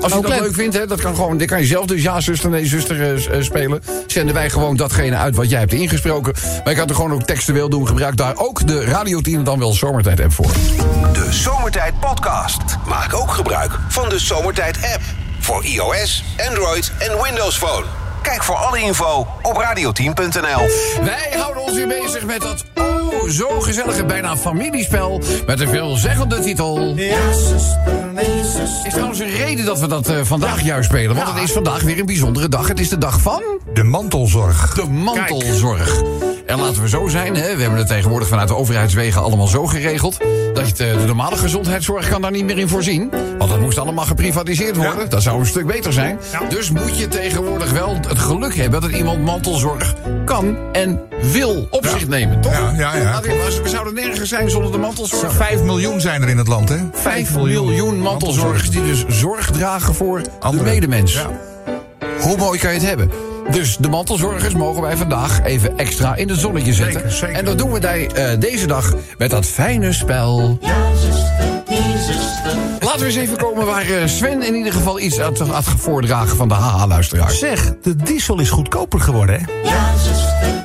Als 0.01 0.11
je 0.11 0.17
Ook 0.17 0.23
dat 0.23 0.31
leuk. 0.31 0.41
leuk 0.41 0.53
vindt, 0.53 0.77
hè, 0.77 0.87
dat 0.87 1.01
kan 1.01 1.15
gewoon. 1.15 1.37
Dit 1.37 1.47
kan 1.47 1.59
je 1.59 1.65
zelf 1.65 1.85
dus 1.85 2.01
ja, 2.01 2.19
zuster, 2.19 2.49
nee, 2.49 2.65
zuster 2.65 3.29
eh, 3.31 3.41
spelen. 3.41 3.83
Zenden 4.07 4.33
wij 4.33 4.49
gewoon 4.49 4.75
datgene 4.75 5.15
uit 5.15 5.35
wat 5.35 5.49
jij 5.49 5.59
hebt 5.59 5.73
ingesproken. 5.73 6.33
Maar 6.63 6.73
je 6.73 6.79
kan 6.79 6.89
er 6.89 6.95
gewoon 6.95 7.13
ook 7.13 7.23
textueel 7.23 7.69
doen. 7.69 7.87
Gebruik 7.87 8.17
daar 8.17 8.37
ook 8.37 8.67
de 8.67 8.83
Radio 8.83 9.21
10 9.21 9.35
en 9.35 9.43
dan 9.43 9.59
wel 9.59 9.73
Zomertijd 9.73 10.21
app 10.21 10.31
voor. 10.33 10.51
De 11.13 11.27
Zomertijd 11.29 11.99
Podcast. 11.99 12.61
Maak 12.87 13.13
ook 13.13 13.31
gebruik 13.31 13.79
van 13.87 14.09
de 14.09 14.19
Zomertijd 14.19 14.70
app. 14.77 15.01
Voor 15.39 15.65
iOS, 15.65 16.23
Android 16.47 16.91
en 16.97 17.21
Windows 17.23 17.57
Phone. 17.57 17.85
Kijk 18.21 18.43
voor 18.43 18.55
alle 18.55 18.79
info 18.79 19.27
op 19.41 19.63
radio10.nl. 19.63 20.67
Wij 21.03 21.31
houden 21.37 21.63
ons 21.63 21.73
weer 21.73 21.87
bezig 21.87 22.25
met 22.25 22.41
dat 22.41 22.63
oh 22.75 23.29
zo 23.29 23.59
gezellige 23.59 24.05
bijna 24.05 24.37
familiespel 24.37 25.21
met 25.45 25.59
een 25.59 25.69
veelzeggende 25.69 26.39
titel. 26.39 26.95
Is 28.83 28.91
trouwens 28.93 29.19
een 29.19 29.29
reden 29.29 29.65
dat 29.65 29.79
we 29.79 29.87
dat 29.87 30.09
eh, 30.09 30.15
vandaag 30.23 30.61
juist 30.61 30.89
spelen, 30.89 31.15
want 31.15 31.27
het 31.33 31.43
is 31.43 31.51
vandaag 31.51 31.81
weer 31.81 31.99
een 31.99 32.05
bijzondere 32.05 32.49
dag. 32.49 32.67
Het 32.67 32.79
is 32.79 32.89
de 32.89 32.97
dag 32.97 33.21
van 33.21 33.41
De 33.73 33.83
mantelzorg. 33.83 34.73
de 34.73 34.87
mantelzorg. 34.89 36.01
En 36.45 36.59
laten 36.59 36.81
we 36.81 36.89
zo 36.89 37.07
zijn, 37.07 37.35
hè, 37.35 37.55
we 37.55 37.61
hebben 37.61 37.79
het 37.79 37.87
tegenwoordig 37.87 38.27
vanuit 38.27 38.47
de 38.47 38.55
overheidswegen 38.55 39.21
allemaal 39.21 39.47
zo 39.47 39.65
geregeld... 39.67 40.17
dat 40.53 40.67
je 40.67 40.73
de, 40.73 40.95
de 40.99 41.05
normale 41.05 41.37
gezondheidszorg 41.37 42.09
kan 42.09 42.21
daar 42.21 42.31
niet 42.31 42.45
meer 42.45 42.57
in 42.57 42.67
voorzien. 42.67 43.09
Want 43.37 43.49
dat 43.51 43.59
moest 43.59 43.77
allemaal 43.77 44.05
geprivatiseerd 44.05 44.75
worden. 44.75 45.09
Dat 45.09 45.21
zou 45.23 45.39
een 45.39 45.45
stuk 45.45 45.65
beter 45.65 45.93
zijn. 45.93 46.19
Dus 46.49 46.71
moet 46.71 46.97
je 46.97 47.07
tegenwoordig 47.07 47.71
wel 47.71 47.95
het 48.07 48.19
geluk 48.19 48.55
hebben 48.55 48.81
dat 48.81 48.89
iemand 48.91 49.25
mantelzorg 49.25 49.93
kan 50.25 50.57
en 50.71 50.99
wil 51.31 51.67
op 51.69 51.85
zich 51.85 52.07
nemen. 52.07 52.41
Toch? 52.41 52.51
Ja, 52.53 52.71
ja, 52.75 52.95
ja, 52.95 53.21
we- 53.21 53.61
zouden 53.63 53.93
nergens 53.93 54.29
zijn 54.29 54.49
zonder 54.49 54.71
de 54.71 54.77
mantelzorg. 54.77 55.33
Vijf 55.33 55.61
miljoen 55.61 56.01
zijn 56.01 56.21
er 56.21 56.29
in 56.29 56.37
het 56.37 56.47
land, 56.47 56.69
hè? 56.69 56.77
5 56.93 57.35
miljoen 57.35 57.99
mantelzorgers 57.99 58.69
die 58.69 58.85
dus 58.85 59.05
zorg 59.07 59.51
dragen 59.51 59.95
voor 59.95 60.21
de 60.51 60.63
medemens. 60.63 61.13
Ja. 61.13 61.29
Hoe 62.19 62.37
mooi 62.37 62.59
kan 62.59 62.73
je 62.73 62.77
het 62.79 62.87
hebben? 62.87 63.30
Dus 63.51 63.77
de 63.77 63.89
mantelzorgers 63.89 64.53
mogen 64.53 64.81
wij 64.81 64.97
vandaag 64.97 65.43
even 65.43 65.77
extra 65.77 66.15
in 66.15 66.29
het 66.29 66.39
zonnetje 66.39 66.73
zetten. 66.73 66.99
Zeker, 66.99 67.11
zeker. 67.11 67.35
En 67.35 67.45
dat 67.45 67.57
doen 67.57 67.71
we 67.71 67.79
bij, 67.79 68.07
eh, 68.07 68.39
deze 68.39 68.67
dag 68.67 68.93
met 69.17 69.29
dat 69.29 69.45
fijne 69.45 69.93
spel. 69.93 70.59
Laten 72.79 72.99
we 72.99 73.05
eens 73.05 73.15
even 73.15 73.37
komen 73.37 73.65
waar 73.65 73.85
eh, 73.85 74.07
Sven 74.07 74.41
in 74.41 74.55
ieder 74.55 74.73
geval 74.73 74.99
iets 74.99 75.19
had, 75.19 75.39
had 75.39 75.63
voordragen 75.63 76.37
van 76.37 76.47
de 76.47 76.53
haha-luisteraars. 76.53 77.39
Zeg, 77.39 77.73
de 77.81 77.95
diesel 77.95 78.39
is 78.39 78.49
goedkoper 78.49 78.99
geworden, 78.99 79.39
hè? 79.39 79.69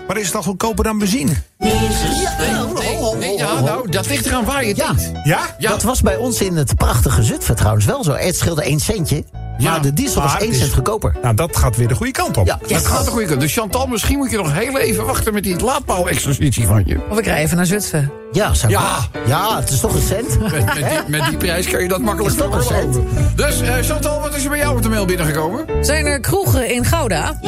Maar 0.07 0.17
is 0.19 0.27
het 0.27 0.35
al 0.35 0.43
goedkoper 0.43 0.85
dan 0.85 0.99
benzine? 0.99 1.33
Ja, 1.59 3.49
Rob. 3.49 3.65
nou, 3.65 3.91
dat 3.91 4.07
ligt 4.09 4.27
eraan 4.27 4.45
waar 4.45 4.63
je 4.63 4.69
het 4.69 4.77
Ja. 4.77 4.95
Ja? 5.25 5.41
Ja. 5.59 5.71
Dat 5.71 5.83
was 5.83 6.03
bij 6.03 6.17
ons 6.17 6.41
in 6.41 6.57
het 6.57 6.75
prachtige 6.75 7.23
Zutphen 7.23 7.57
trouwens 7.57 7.85
wel 7.85 8.05
zo. 8.05 8.13
Het 8.13 8.37
scheelde 8.37 8.63
1 8.63 8.81
centje. 8.81 9.25
Ja, 9.59 9.71
maar 9.71 9.83
de 9.83 9.93
diesel 9.93 10.23
was 10.23 10.33
maar 10.33 10.41
1 10.41 10.47
het 10.47 10.57
is- 10.57 10.63
cent 10.63 10.75
goedkoper. 10.75 11.15
Nou, 11.23 11.35
dat 11.35 11.57
gaat 11.57 11.77
weer 11.77 11.89
de 11.89 11.95
goede 11.95 12.13
kant 12.13 12.37
op. 12.37 12.47
Ja. 12.47 12.59
Dat 12.69 12.87
gaat 12.87 13.05
de 13.05 13.11
goede 13.11 13.27
kant. 13.27 13.41
Dus 13.41 13.53
Chantal, 13.53 13.87
misschien 13.87 14.17
moet 14.19 14.31
je 14.31 14.37
nog 14.37 14.53
heel 14.53 14.79
even 14.79 15.07
wachten 15.07 15.33
met 15.35 15.43
die 15.43 15.61
laadpaal-exercitie 15.65 16.67
van 16.67 16.83
je. 16.87 16.99
Of 17.11 17.19
ik 17.19 17.25
rij 17.25 17.43
even 17.43 17.57
naar 17.57 17.67
Zutphen. 17.67 18.11
Ja, 18.33 18.55
zou 18.55 18.73
Ja. 18.73 18.99
ja, 19.27 19.57
het 19.61 19.71
is 19.71 19.81
toch 19.81 19.95
een 19.95 20.03
cent. 20.03 20.39
Met, 20.41 20.51
met, 20.65 20.75
die, 20.75 20.99
met 21.07 21.25
die 21.29 21.37
prijs 21.47 21.67
kan 21.69 21.83
je 21.83 21.89
dat 21.89 22.01
makkelijk 22.01 22.35
Is 22.35 22.41
toch 22.43 22.71
een. 22.71 23.07
Dus 23.37 23.61
eh, 23.61 23.75
Chantal, 23.75 24.21
wat 24.21 24.37
is 24.37 24.45
er 24.45 24.51
bij 24.51 24.59
jou 24.59 24.77
op 24.77 24.83
de 24.83 24.89
mail 24.89 25.05
binnengekomen? 25.07 25.65
Zijn 25.85 26.07
er 26.07 26.21
kroegen 26.21 26.75
in 26.75 26.85
Gouda? 26.85 27.39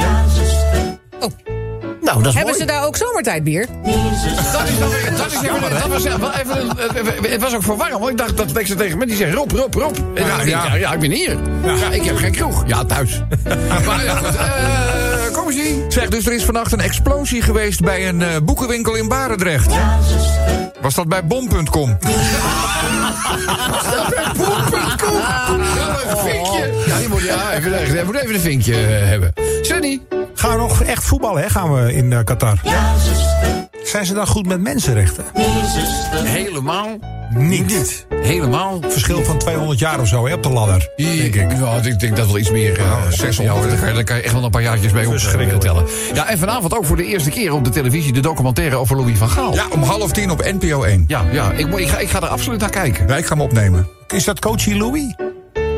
Nou, 2.09 2.23
dat 2.23 2.29
is 2.33 2.35
Hebben 2.39 2.55
mooi. 2.59 2.67
ze 2.69 2.73
daar 2.77 2.87
ook 2.87 2.97
zomertijdbier? 2.97 3.67
Dat 3.85 3.95
is, 3.95 4.73
dan 4.81 4.91
weer- 4.91 5.17
dat 5.17 5.27
is 5.27 5.33
dat 5.81 5.89
was 5.89 6.03
wel 6.03 6.33
even 6.33 6.61
een, 6.61 6.77
eh, 7.25 7.31
het 7.31 7.41
was 7.43 7.55
ook 7.55 7.63
verwarrend, 7.63 7.99
want 7.99 8.11
ik 8.11 8.17
dacht 8.19 8.37
dat 8.37 8.57
ik 8.59 8.67
ze 8.67 8.75
tegen 8.75 8.99
me 8.99 9.07
die 9.07 9.17
zeggen 9.17 9.37
Rob, 9.37 9.51
Rob, 9.53 9.75
Rob. 9.75 9.97
En 9.97 10.03
Ja, 10.15 10.29
dan 10.29 10.37
denk 10.37 10.41
ik, 10.41 10.49
ja. 10.49 10.65
ja, 10.67 10.75
ja, 10.75 10.93
ik 10.93 11.01
ben 11.01 11.11
hier. 11.11 11.37
Ja. 11.65 11.89
ik 11.91 12.05
heb 12.05 12.17
geen 12.17 12.33
kroeg. 12.33 12.65
Ja, 12.67 12.85
thuis. 12.85 13.23
maar 13.87 14.05
ja, 14.05 14.15
goed, 14.17 14.37
eh, 14.37 15.33
kom 15.33 15.47
eens 15.47 15.57
zien. 15.57 15.85
Zeg, 15.89 16.09
dus 16.09 16.27
er 16.27 16.33
is 16.33 16.45
vannacht 16.45 16.73
een 16.73 16.81
explosie 16.81 17.43
geweest 17.43 17.81
bij 17.81 18.09
een 18.09 18.23
eh, 18.23 18.29
boekenwinkel 18.43 18.95
in 18.95 19.09
Barendrecht. 19.09 19.73
Was 20.81 20.95
dat 20.95 21.09
bij 21.09 21.25
bom.com? 21.27 21.99
Ja, 25.77 25.97
een 26.11 26.17
vinkje. 26.19 26.73
Ja, 26.87 26.99
die 26.99 27.09
moet, 27.09 27.23
ja, 27.23 27.53
even, 27.53 27.97
je 27.97 28.03
moet 28.05 28.17
even 28.17 28.35
een 28.35 28.41
vinkje 28.41 28.75
eh, 28.75 28.81
hebben. 29.09 29.33
Sunny. 29.63 30.01
Gaan 30.39 30.51
we 30.51 30.57
nog 30.57 30.83
echt 30.83 31.05
voetballen, 31.05 31.43
hè? 31.43 31.49
Gaan 31.51 31.75
we 31.75 31.95
in 31.95 32.13
eh, 32.13 32.25
Qatar? 32.25 32.61
Zijn 33.85 34.07
ze 34.07 34.15
dan 34.15 34.27
goed 34.27 34.47
met 34.47 34.61
mensenrechten? 34.61 35.25
Helemaal 36.25 36.99
Niet. 37.35 38.07
Helemaal. 38.23 38.81
Verschil 38.89 39.25
van 39.25 39.39
200 39.39 39.79
jaar 39.79 40.01
of 40.01 40.09
zo, 40.09 40.27
hè, 40.27 40.35
op 40.35 40.43
de 40.43 40.49
ladder. 40.49 40.89
Denk 40.97 41.35
ik. 41.35 41.53
Ja, 41.59 41.75
ik 41.83 41.99
denk 42.01 42.17
dat 42.17 42.27
wel 42.27 42.39
iets 42.39 42.51
meer. 42.51 42.79
Uh, 42.79 43.09
600. 43.11 43.69
Daar 43.71 43.79
kan, 43.79 43.89
je, 43.89 43.95
daar 43.95 44.05
kan 44.05 44.17
je 44.17 44.23
echt 44.23 44.33
wel 44.33 44.45
een 44.45 44.51
paar 44.51 44.63
jaartjes 44.63 44.93
mee 44.93 45.07
op 45.09 45.15
eh, 45.15 45.57
tellen. 45.59 45.85
Ja, 46.15 46.29
en 46.29 46.39
vanavond 46.39 46.77
ook 46.77 46.85
voor 46.85 46.97
de 46.97 47.05
eerste 47.05 47.31
keer 47.31 47.53
op 47.53 47.65
de 47.65 47.71
televisie 47.71 48.13
de 48.13 48.21
documentaire 48.21 48.77
over 48.77 48.97
Louis 48.97 49.19
van 49.19 49.29
Gaal. 49.29 49.55
Ja, 49.55 49.67
om 49.71 49.83
half 49.83 50.13
tien 50.13 50.31
op 50.31 50.43
NPO 50.61 50.83
1. 50.83 51.05
ja, 51.07 51.25
ja 51.33 51.53
ik, 51.53 51.69
moet- 51.69 51.81
ik, 51.81 51.89
ga, 51.89 51.99
ik 51.99 52.09
ga 52.09 52.21
er 52.21 52.29
absoluut 52.29 52.61
naar 52.61 52.71
kijken. 52.71 53.07
Ja, 53.09 53.17
ik 53.17 53.27
ga 53.27 53.35
hem 53.35 53.43
opnemen. 53.43 53.89
Is 54.09 54.25
dat 54.25 54.41
coachie 54.41 54.77
Louis? 54.77 55.15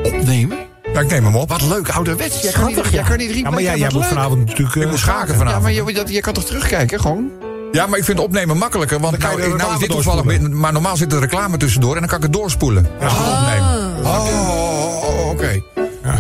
Opnemen? 0.03 0.59
Ja, 0.93 1.01
ik 1.01 1.11
neem 1.11 1.25
hem 1.25 1.37
op. 1.37 1.49
Wat 1.49 1.63
leuk, 1.63 1.89
ouderwets. 1.89 2.43
Jij 2.43 2.53
kan 2.53 2.67
niet, 2.67 2.75
jij 2.85 2.91
ja. 2.93 3.03
kan 3.03 3.17
niet 3.17 3.27
replay. 3.31 3.43
Ja, 3.43 3.51
maar 3.51 3.63
jij, 3.63 3.79
jij 3.79 3.89
moet 3.93 4.01
leuk. 4.01 4.09
vanavond 4.09 4.39
natuurlijk... 4.47 4.77
eh, 4.77 4.83
Ik 4.83 4.89
moet 4.89 4.99
schaken 4.99 5.33
Ja, 5.33 5.39
vanavond. 5.39 5.63
maar 5.63 5.73
je, 5.73 5.93
dat, 5.93 6.09
je 6.13 6.21
kan 6.21 6.33
toch 6.33 6.45
terugkijken, 6.45 7.01
gewoon? 7.01 7.31
Ja, 7.73 7.87
maar 7.87 7.99
ik 7.99 8.05
vind 8.05 8.19
opnemen 8.21 8.57
makkelijker. 8.59 9.01
Want 9.01 9.19
nou, 9.19 9.57
nou 9.57 9.73
is 9.73 9.79
dit 9.79 9.91
toevallig... 9.91 10.49
Maar 10.51 10.73
normaal 10.73 10.97
zit 10.97 11.13
er 11.13 11.21
reclame 11.21 11.57
tussendoor 11.57 11.95
en 11.95 11.99
dan 12.01 12.09
kan 12.09 12.19
ik 12.19 12.25
het 12.25 12.33
doorspoelen. 12.33 12.87
Als 13.03 13.13
ik 13.13 13.19
het 13.19 13.33
opneem. 13.33 13.61
Oh, 14.05 14.27
oh, 14.27 15.05
oh, 15.09 15.29
oké. 15.31 15.63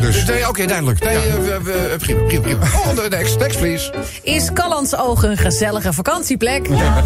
Dus, 0.00 0.24
nee, 0.24 0.48
oké, 0.48 0.66
duidelijk. 0.66 1.04
Nee, 1.04 1.16
eh, 1.16 1.34
we- 1.34 1.60
we- 1.62 1.96
prima, 1.98 2.22
prima, 2.26 2.40
prima. 2.42 2.64
Oh, 2.86 2.94
de 2.96 3.06
next, 3.10 3.38
next, 3.38 3.58
please. 3.58 3.92
Is 4.22 4.52
Callans 4.52 4.96
Oog 4.96 5.22
een 5.22 5.36
gezellige 5.36 5.92
vakantieplek? 5.92 6.66
Ja. 6.68 7.02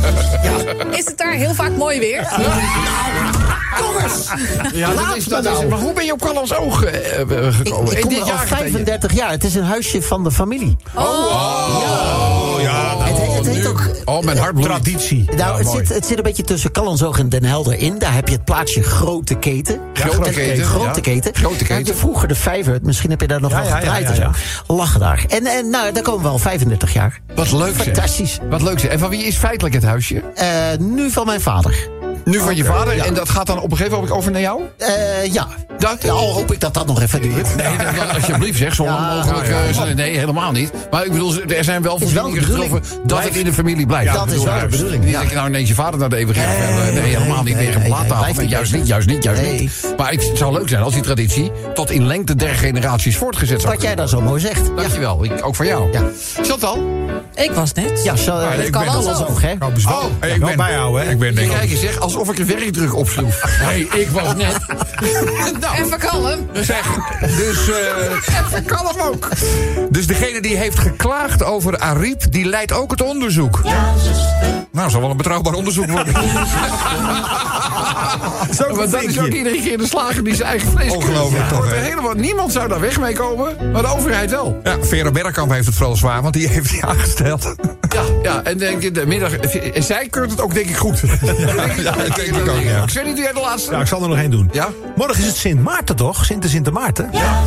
Is 0.91 1.05
het 1.05 1.19
daar 1.19 1.33
heel 1.33 1.55
vaak 1.55 1.77
mooi 1.77 1.99
weer? 1.99 2.27
Ja, 4.75 4.93
dat 4.95 5.17
is, 5.17 5.25
dat 5.25 5.45
is, 5.45 5.51
nou. 5.51 5.69
maar 5.69 5.79
hoe 5.79 5.93
ben 5.93 6.05
je 6.05 6.13
op 6.13 6.21
Callans 6.21 6.55
Oog 6.57 6.85
eh, 6.85 7.21
eh, 7.21 7.47
Ik, 7.47 7.53
gekomen? 7.55 7.91
ik 7.93 7.97
In 7.97 8.01
kom 8.01 8.11
dit 8.11 8.21
al 8.21 8.27
jaargetijde? 8.27 8.71
35 8.71 9.13
jaar. 9.13 9.31
Het 9.31 9.45
is 9.45 9.55
een 9.55 9.65
huisje 9.65 10.03
van 10.03 10.25
de 10.25 10.31
familie. 10.31 10.77
Oh, 10.95 12.57
ja, 12.61 12.97
het, 13.05 13.17
heet- 13.19 13.35
het 13.37 13.47
heet 13.47 13.67
ook... 13.67 13.83
Oh, 14.05 14.23
mijn 14.23 14.39
hart 14.39 14.63
traditie. 14.63 15.29
Nou, 15.37 15.59
het, 15.59 15.69
zit, 15.69 15.89
het 15.95 16.07
zit 16.07 16.17
een 16.17 16.23
beetje 16.23 16.43
tussen 16.43 16.71
Callenzoog 16.73 17.19
en 17.19 17.29
Den 17.29 17.45
Helder 17.45 17.79
in. 17.79 17.99
Daar 17.99 18.15
heb 18.15 18.29
je 18.29 18.35
het 18.35 18.45
plaatsje 18.45 18.83
Grote 18.83 19.35
Keten. 19.35 19.81
Grote 19.93 20.29
En- 20.29 20.35
Keten, 20.35 20.65
Grote 20.65 20.85
ja. 20.95 21.01
Keten. 21.01 21.35
Grote 21.35 21.59
Daar 21.59 21.69
had 21.69 21.77
Keten. 21.79 21.85
je 21.95 21.95
vroeger 22.01 22.29
de 22.29 22.35
vijver. 22.35 22.79
Misschien 22.83 23.11
heb 23.11 23.21
je 23.21 23.27
daar 23.27 23.41
nog 23.41 23.51
Ja, 23.51 23.63
wel 23.63 23.71
gedraaid 23.73 24.17
ja. 24.17 24.31
Lachen 24.67 25.01
daar. 25.01 25.25
En, 25.29 25.47
en 25.47 25.71
nou, 25.71 25.93
daar 25.93 26.03
komen 26.03 26.23
we 26.23 26.29
al 26.29 26.39
35 26.39 26.93
jaar. 26.93 27.21
Wat 27.35 27.53
leuk 27.53 27.75
zeg. 27.77 27.85
Fantastisch. 27.85 28.39
Wat 28.51 28.63
leuk 28.63 28.79
zeg. 28.79 28.91
En 28.91 28.99
van 28.99 29.09
wie 29.11 29.25
is 29.25 29.37
feitelijk 29.37 29.75
het 29.75 29.85
huisje? 29.85 30.23
Eh, 30.35 30.49
nu 30.79 31.11
van 31.11 31.27
mijn 31.27 31.41
vader. 31.41 31.89
Nu 32.25 32.39
van 32.41 32.57
je 32.57 32.65
vader. 32.65 32.97
Ja. 32.97 33.05
En 33.05 33.15
dat 33.15 33.29
gaat 33.29 33.47
dan 33.47 33.59
op 33.61 33.71
een 33.71 33.77
gegeven 33.77 33.93
moment 33.99 34.13
over 34.17 34.31
naar 34.31 34.41
jou? 34.41 34.61
Eh, 34.79 35.33
ja. 35.33 35.47
Dat? 35.79 36.03
Ja, 36.03 36.11
Al 36.13 36.33
hoop 36.33 36.53
ik 36.53 36.61
dat 36.61 36.75
dat 36.75 36.87
nog 36.87 37.01
even 37.03 37.23
duurt. 37.23 37.57
Nee, 37.57 37.67
alsjeblieft 38.15 38.59
zeg, 38.59 38.75
zo 38.75 38.85
lang 38.85 38.99
Ja, 38.99 39.15
mogelijk. 39.15 39.47
ja, 39.49 39.61
ja. 39.85 39.87
eh, 39.87 39.95
nee, 39.95 40.19
helemaal 40.19 40.53
niet. 40.53 40.73
Maar 40.91 41.05
ik 41.05 41.13
bedoel, 41.13 41.35
er 41.43 41.65
zijn 41.65 41.83
wel 41.83 41.99
voorzieningen 41.99 42.43
getroffen 42.43 42.83
dat 43.07 43.23
het 43.25 43.37
in 43.37 43.45
de 43.45 43.53
familie 43.53 43.87
blijft. 43.87 44.13
dat 44.15 44.27
is 44.27 44.31
bedoel, 44.31 44.45
wel 44.45 44.55
de 44.55 44.59
juist. 44.61 44.77
bedoeling, 44.77 45.05
Niet 45.05 45.13
ja. 45.13 45.21
dat 45.21 45.29
je 45.31 45.35
nou 45.37 45.49
ineens 45.49 45.69
je 45.69 45.75
vader 45.75 46.01
naar 46.01 46.09
de 46.09 46.17
eeuwigheid 46.17 46.49
gaat 46.59 46.75
bellen. 46.77 46.95
Nee, 46.95 47.17
helemaal 47.17 47.43
niet 47.43 47.57
tegen 47.57 47.81
een 47.81 47.87
plaattafel. 47.87 48.35
Nee, 48.35 48.49
juist 48.49 48.73
niet, 48.73 48.87
juist 48.87 49.07
niet, 49.09 49.23
juist 49.23 49.43
niet. 49.43 49.95
Maar 49.97 50.11
het 50.11 50.31
zou 50.35 50.53
leuk 50.53 50.69
zijn 50.69 50.83
als 50.83 50.93
die 50.95 51.03
traditie 51.03 51.53
tot 51.75 51.91
in 51.91 52.07
lengte 52.07 52.35
der 52.37 52.55
generaties 52.55 53.17
voortgezet 53.17 53.61
zou 53.61 53.73
Wat 53.73 53.83
jij 53.83 53.95
daar 53.95 54.09
zo 54.09 54.21
mooi 54.21 54.41
zegt. 54.41 54.77
Dankjewel, 54.77 55.25
ik, 55.25 55.47
ook 55.47 55.55
van 55.55 55.67
jou. 55.67 55.93
Ja. 55.93 56.03
Chantal, 56.43 56.79
Ik 57.35 57.51
was 57.53 57.73
net. 57.73 58.01
Ja, 58.05 58.17
zo, 58.17 58.39
ik 58.41 58.47
het 58.49 58.61
ben 58.61 58.71
kan 58.71 58.89
alles 58.89 59.27
ook, 59.27 59.43
hè? 59.43 59.55
Dus 59.75 59.87
Oh, 59.87 60.05
ik 60.35 60.41
ben, 60.45 60.57
bijhouden, 60.57 61.05
hè? 61.05 61.11
Ik 61.11 61.19
ben 61.19 61.35
denk 61.35 61.51
kijk 61.51 61.71
eens 61.71 61.81
zeg, 61.81 62.01
alsof 62.17 62.33
ik 62.33 62.39
een 62.39 62.47
werkdruk 62.47 62.95
opsloeg. 62.95 63.35
hey, 63.41 63.81
ik 63.81 64.09
was 64.09 64.35
net. 64.35 64.59
nou, 65.61 65.77
Even 65.77 65.99
kalm. 65.99 66.49
Zeg, 66.53 66.87
dus, 67.21 67.69
eh, 67.69 68.37
even 68.47 68.65
kalm 68.65 69.01
ook. 69.01 69.29
dus 69.91 70.07
degene 70.07 70.41
die 70.41 70.57
heeft 70.57 70.79
geklaagd 70.79 71.45
over 71.45 71.79
Ariep, 71.79 72.33
die 72.33 72.45
leidt 72.45 72.73
ook 72.73 72.91
het 72.91 73.03
onderzoek. 73.03 73.63
Nou, 74.71 74.91
zal 74.91 75.01
wel 75.01 75.11
een 75.11 75.17
betrouwbaar 75.17 75.55
onderzoek 75.55 75.87
worden. 75.87 76.15
Zo 78.57 78.75
Maar 78.75 78.91
dat 78.91 79.03
is 79.03 79.19
ook 79.19 79.27
iedere 79.27 79.61
keer 79.63 79.79
de 79.79 79.87
slager 79.87 80.25
die 80.25 80.35
zijn 80.35 80.49
eigen 80.49 80.71
vlees. 80.71 80.93
Ongelooflijk 80.93 81.51
Ja, 81.51 81.57
toch, 81.57 81.71
hè? 81.71 81.77
helemaal, 81.77 82.13
Niemand 82.15 82.53
zou 82.53 82.69
daar 82.69 82.81
weg 82.81 83.01
mee 83.01 83.15
komen, 83.15 83.71
maar 83.73 83.83
de 83.83 83.89
overheid 83.89 84.31
wel. 84.31 84.61
Ja, 84.65 84.77
Vera 84.81 85.11
Bergkamp 85.11 85.51
heeft 85.51 85.67
het 85.67 85.75
vooral 85.75 85.97
zwaar, 85.97 86.23
want 86.23 86.35
die 86.35 86.49
heeft 86.49 86.71
hij 86.71 86.83
aangesteld. 86.83 87.55
Ja, 87.89 88.03
ja 88.23 88.43
en 88.43 88.59
denk 88.59 88.83
je, 88.83 88.91
de 88.91 89.07
middag. 89.07 89.33
En 89.37 89.83
zij 89.83 90.07
keurt 90.11 90.31
het 90.31 90.41
ook, 90.41 90.55
denk 90.55 90.69
ik, 90.69 90.77
goed. 90.77 91.01
ja, 91.77 91.95
dat 92.07 92.17
denk 92.17 92.29
ik 92.37 92.49
ook, 92.49 92.63
ja. 92.63 92.83
Ik 92.83 92.91
weet 92.91 93.05
niet, 93.05 93.19
jij 93.19 93.33
de 93.33 93.41
laatste? 93.41 93.71
Ja, 93.73 93.81
ik 93.81 93.87
zal 93.87 94.03
er 94.03 94.09
nog 94.09 94.19
één 94.19 94.31
doen. 94.31 94.49
Ja? 94.53 94.69
Morgen 94.97 95.19
is 95.19 95.27
het 95.27 95.37
Sint 95.37 95.63
Maarten, 95.63 95.97
toch? 95.97 96.25
Sint 96.25 96.43
de 96.43 96.49
Sint 96.49 96.71
Maarten? 96.71 97.09
Ja. 97.13 97.43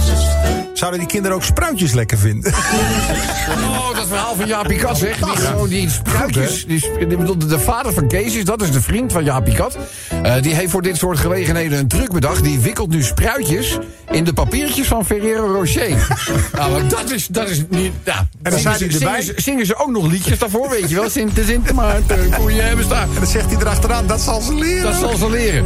Zouden 0.74 1.00
die 1.00 1.10
kinderen 1.10 1.38
ook 1.38 1.44
spruitjes 1.44 1.94
lekker 1.94 2.18
vinden? 2.18 2.54
Oh, 2.54 3.96
dat 3.96 4.08
verhaal 4.08 4.36
van 4.36 4.48
Jaapie 4.48 4.78
Kat, 4.78 4.98
zeg. 4.98 5.18
Die 5.18 5.36
gewoon 5.36 5.70
die 5.70 5.90
spruitjes. 5.90 6.66
Die, 6.66 6.80
sp- 6.80 6.98
die, 6.98 7.18
bedoel, 7.18 7.38
de 7.38 7.60
vader 7.60 7.94
van 7.94 8.08
Kees 8.08 8.36
is, 8.36 8.46
dat 8.46 8.62
is 8.62 8.72
de 8.72 8.82
vriend 8.82 9.12
van 9.12 9.24
Jaapie 9.24 9.54
Kat. 9.54 9.78
Eh, 10.24 10.42
die 10.42 10.54
heeft 10.54 10.72
voor 10.72 10.82
dit 10.82 10.98
soort 10.98 11.18
gelegenheden 11.18 11.80
een 11.80 11.88
truc 11.88 12.12
bedacht. 12.12 12.44
Die 12.44 12.60
wikkelt 12.60 12.90
nu 12.90 13.04
spruitjes 13.04 13.78
in 14.12 14.24
de 14.24 14.34
papiertjes 14.34 14.88
van 14.88 15.06
Ferrero 15.06 15.54
Rocher. 15.54 15.90
nou, 16.56 16.72
maar 16.72 16.88
dat 16.88 17.12
is, 17.12 17.28
dat 17.28 17.50
is 17.50 17.64
niet... 17.70 17.92
Ja. 18.04 18.28
En 18.42 18.52
dan 18.52 18.60
zingen, 18.60 18.78
ze, 18.78 18.86
erbij. 18.86 19.22
zingen, 19.22 19.24
ze, 19.24 19.34
zingen 19.42 19.66
ze 19.66 19.76
ook 19.76 19.92
nog 19.92 20.08
liedjes 20.08 20.40
daarvoor, 20.40 20.70
weet 20.70 20.90
je 20.90 20.96
wel? 20.96 21.10
Sint 21.10 21.36
de 21.36 21.44
Sint 21.44 21.74
Maarten, 21.74 22.34
koeien 22.38 22.66
hebben 22.66 22.86
staan. 22.86 23.10
En 23.10 23.16
dan 23.16 23.28
zegt 23.28 23.46
hij 23.52 23.60
erachteraan, 23.60 24.08
dat 24.08 24.22
zal 24.22 24.42
ze 24.48 24.56
leren. 24.56 24.84
Dat 24.84 24.96
zal 24.96 25.18
ze 25.18 25.30
leren. 25.30 25.66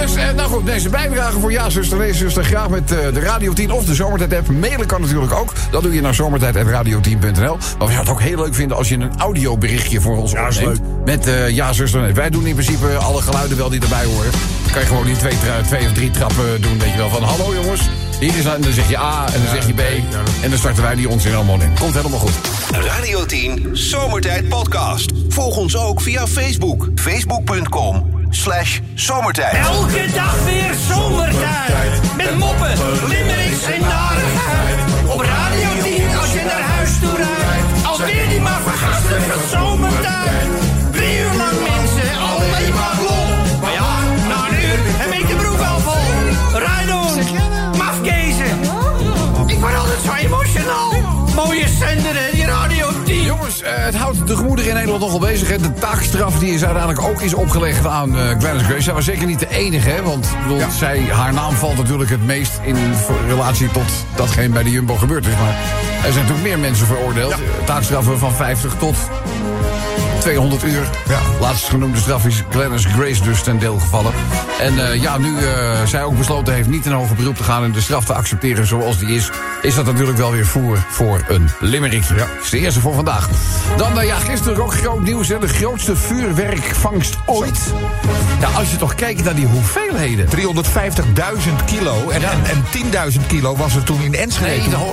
Dus, 0.00 0.14
eh, 0.14 0.30
nou 0.36 0.48
goed, 0.48 0.66
deze 0.66 0.88
bijdrage 0.88 1.40
voor 1.40 1.52
Ja 1.52 1.70
Zuster, 1.70 1.98
Nee 1.98 2.14
Zuster. 2.14 2.44
Graag 2.44 2.68
met 2.68 2.92
eh, 2.92 2.98
de 3.14 3.20
Radio 3.20 3.52
10 3.52 3.72
of 3.72 3.84
de 3.84 3.94
Zomertijd 3.94 4.34
app. 4.34 4.48
Mailen 4.48 4.86
kan 4.86 5.00
natuurlijk 5.00 5.32
ook. 5.32 5.52
Dat 5.70 5.82
doe 5.82 5.94
je 5.94 6.00
naar 6.00 6.14
zomertijd.radio10.nl. 6.14 7.56
Maar 7.78 7.88
we 7.88 7.92
zouden 7.92 7.96
het 7.96 8.08
ook 8.08 8.20
heel 8.20 8.36
leuk 8.36 8.54
vinden 8.54 8.76
als 8.76 8.88
je 8.88 8.94
een 8.94 9.10
audioberichtje 9.18 10.00
voor 10.00 10.16
ons 10.16 10.32
Ja, 10.32 10.46
opneemt. 10.46 10.80
Met 11.04 11.26
eh, 11.26 11.48
Ja 11.48 11.72
Zuster, 11.72 12.00
Nee. 12.00 12.12
Wij 12.12 12.30
doen 12.30 12.46
in 12.46 12.54
principe 12.54 12.86
alle 12.86 13.22
geluiden 13.22 13.56
wel 13.56 13.68
die 13.68 13.80
erbij 13.80 14.04
horen. 14.04 14.30
Kan 14.72 14.80
je 14.80 14.86
gewoon 14.86 15.06
in 15.06 15.16
twee, 15.16 15.34
twee 15.66 15.86
of 15.86 15.92
drie 15.92 16.10
trappen 16.10 16.60
doen. 16.60 16.78
Weet 16.78 16.92
je 16.92 16.96
wel 16.96 17.08
van 17.10 17.22
hallo 17.22 17.54
jongens. 17.54 17.80
Hier 18.20 18.36
is, 18.36 18.44
en 18.44 18.60
dan 18.60 18.72
zeg 18.72 18.88
je 18.88 18.98
A 18.98 19.26
en 19.26 19.40
dan 19.42 19.54
zeg 19.54 19.66
je 19.66 19.74
B. 19.74 19.80
En 20.42 20.50
dan 20.50 20.58
starten 20.58 20.82
wij 20.82 20.94
die 20.94 21.08
onzin 21.08 21.34
allemaal 21.34 21.60
in. 21.60 21.72
Komt 21.80 21.94
helemaal 21.94 22.18
goed. 22.18 22.32
Radio 22.70 23.26
10 23.26 23.68
Zomertijd 23.72 24.48
Podcast. 24.48 25.12
Volg 25.28 25.56
ons 25.56 25.76
ook 25.76 26.00
via 26.00 26.26
Facebook. 26.26 26.88
Facebook.com 26.94 28.11
slash 28.34 28.80
zomertijd. 28.94 29.66
Elke 29.66 30.06
dag 30.14 30.44
weer 30.44 30.74
zomertijd. 30.88 32.16
Met 32.16 32.38
moppen, 32.38 32.72
limmerings 33.08 33.62
en 33.64 33.80
narigheid. 33.80 34.78
Op 35.06 35.20
Radio 35.20 35.68
10 35.82 36.16
als 36.20 36.32
je 36.32 36.42
naar 36.44 36.62
huis 36.74 36.98
toe 37.00 37.16
rijdt. 37.16 37.86
Alweer 37.86 38.28
die 38.28 38.40
maar 38.40 38.60
van 38.60 38.78
zomertijd. 39.50 40.48
Drie 40.92 41.18
uur 41.18 41.34
lang 41.36 41.58
mensen, 41.70 42.10
alleen 42.30 42.74
maar 42.74 42.96
lol. 43.06 43.60
Maar 43.60 43.72
ja, 43.72 43.90
na 44.28 44.48
een 44.48 44.54
uur 44.64 44.78
heb 45.02 45.12
ik 45.12 45.28
de 45.28 45.34
broek 45.34 45.60
al 45.60 45.80
vol. 45.80 46.58
Rijdoen, 46.58 47.38
mafkezen. 47.76 48.60
Ik 49.46 49.58
word 49.58 49.76
altijd 49.76 50.00
zo 50.04 50.12
emotional. 50.12 50.92
Mooie 51.34 51.68
zender, 51.68 52.14
hè, 52.14 52.30
die 52.32 52.40
Radio 52.40 52.40
10. 52.40 52.41
Jongens, 53.36 53.62
eh, 53.62 53.72
het 53.74 53.96
houdt 53.96 54.26
de 54.26 54.36
gemoederen 54.36 54.70
in 54.70 54.76
Nederland 54.76 55.02
nogal 55.02 55.18
bezig. 55.18 55.48
Hè. 55.48 55.58
De 55.58 55.72
taakstraf 55.72 56.38
die 56.38 56.54
is 56.54 56.64
uiteindelijk 56.64 57.06
ook 57.08 57.20
is 57.20 57.34
opgelegd 57.34 57.86
aan 57.86 58.18
eh 58.18 58.38
Gladys 58.38 58.62
Grace. 58.62 58.80
Zij 58.80 58.94
was 58.94 59.04
zeker 59.04 59.26
niet 59.26 59.38
de 59.38 59.48
enige, 59.48 59.88
hè, 59.88 60.02
want 60.02 60.28
bedoel, 60.42 60.70
zij, 60.70 61.00
haar 61.00 61.32
naam 61.32 61.54
valt 61.54 61.76
natuurlijk 61.76 62.10
het 62.10 62.24
meest 62.26 62.60
in 62.62 62.76
relatie 63.26 63.70
tot 63.70 63.90
datgene 64.14 64.48
bij 64.48 64.62
de 64.62 64.70
Jumbo 64.70 64.94
gebeurd 64.94 65.26
is. 65.26 65.34
Maar 65.34 65.56
er 66.04 66.12
zijn 66.12 66.14
natuurlijk 66.14 66.42
meer 66.42 66.58
mensen 66.58 66.86
veroordeeld. 66.86 67.32
Eh, 67.32 67.38
Taakstraffen 67.64 68.18
van 68.18 68.32
50 68.32 68.74
tot 68.78 68.96
200 70.22 70.62
uur. 70.64 70.88
Ja. 71.08 71.20
Laatst 71.40 71.68
genoemde 71.68 71.98
straf 71.98 72.26
is 72.26 72.42
Glennis 72.50 72.84
Grace 72.84 73.22
dus 73.22 73.42
ten 73.42 73.58
deel 73.58 73.78
gevallen. 73.78 74.12
En 74.60 74.86
eh, 74.86 75.02
ja, 75.02 75.18
nu 75.18 75.38
eh, 75.38 75.84
zij 75.86 76.02
ook 76.02 76.18
besloten 76.18 76.54
heeft 76.54 76.68
niet 76.68 76.86
in 76.86 76.92
hoger 76.92 77.16
beroep 77.16 77.36
te 77.36 77.42
gaan... 77.42 77.64
en 77.64 77.72
de 77.72 77.80
straf 77.80 78.04
te 78.04 78.14
accepteren 78.14 78.66
zoals 78.66 78.98
die 78.98 79.08
is... 79.14 79.30
is 79.62 79.74
dat 79.74 79.84
natuurlijk 79.84 80.18
wel 80.18 80.32
weer 80.32 80.46
voer 80.46 80.84
voor 80.90 81.24
een 81.28 81.50
limmerikje. 81.60 82.14
Ja. 82.14 82.20
Dat 82.20 82.44
is 82.44 82.50
de 82.50 82.58
eerste 82.58 82.80
voor 82.80 82.94
vandaag. 82.94 83.28
Dan, 83.76 84.00
eh, 84.00 84.06
ja, 84.06 84.16
gisteren 84.16 84.62
ook 84.62 84.74
groot 84.74 85.00
nieuws, 85.00 85.28
hè. 85.28 85.38
De 85.38 85.48
grootste 85.48 85.96
vuurwerkvangst 85.96 87.16
ooit. 87.26 87.60
Ja, 88.40 88.48
als 88.48 88.70
je 88.70 88.76
toch 88.76 88.94
kijkt 88.94 89.24
naar 89.24 89.34
die 89.34 89.46
hoeveelheden. 89.46 90.26
350.000 90.26 91.64
kilo. 91.64 92.10
En, 92.10 92.22
en, 92.22 92.40
en 92.44 92.64
10.000 93.12 93.26
kilo 93.26 93.56
was 93.56 93.74
er 93.74 93.82
toen 93.82 94.02
in 94.02 94.14
Enschede. 94.14 94.48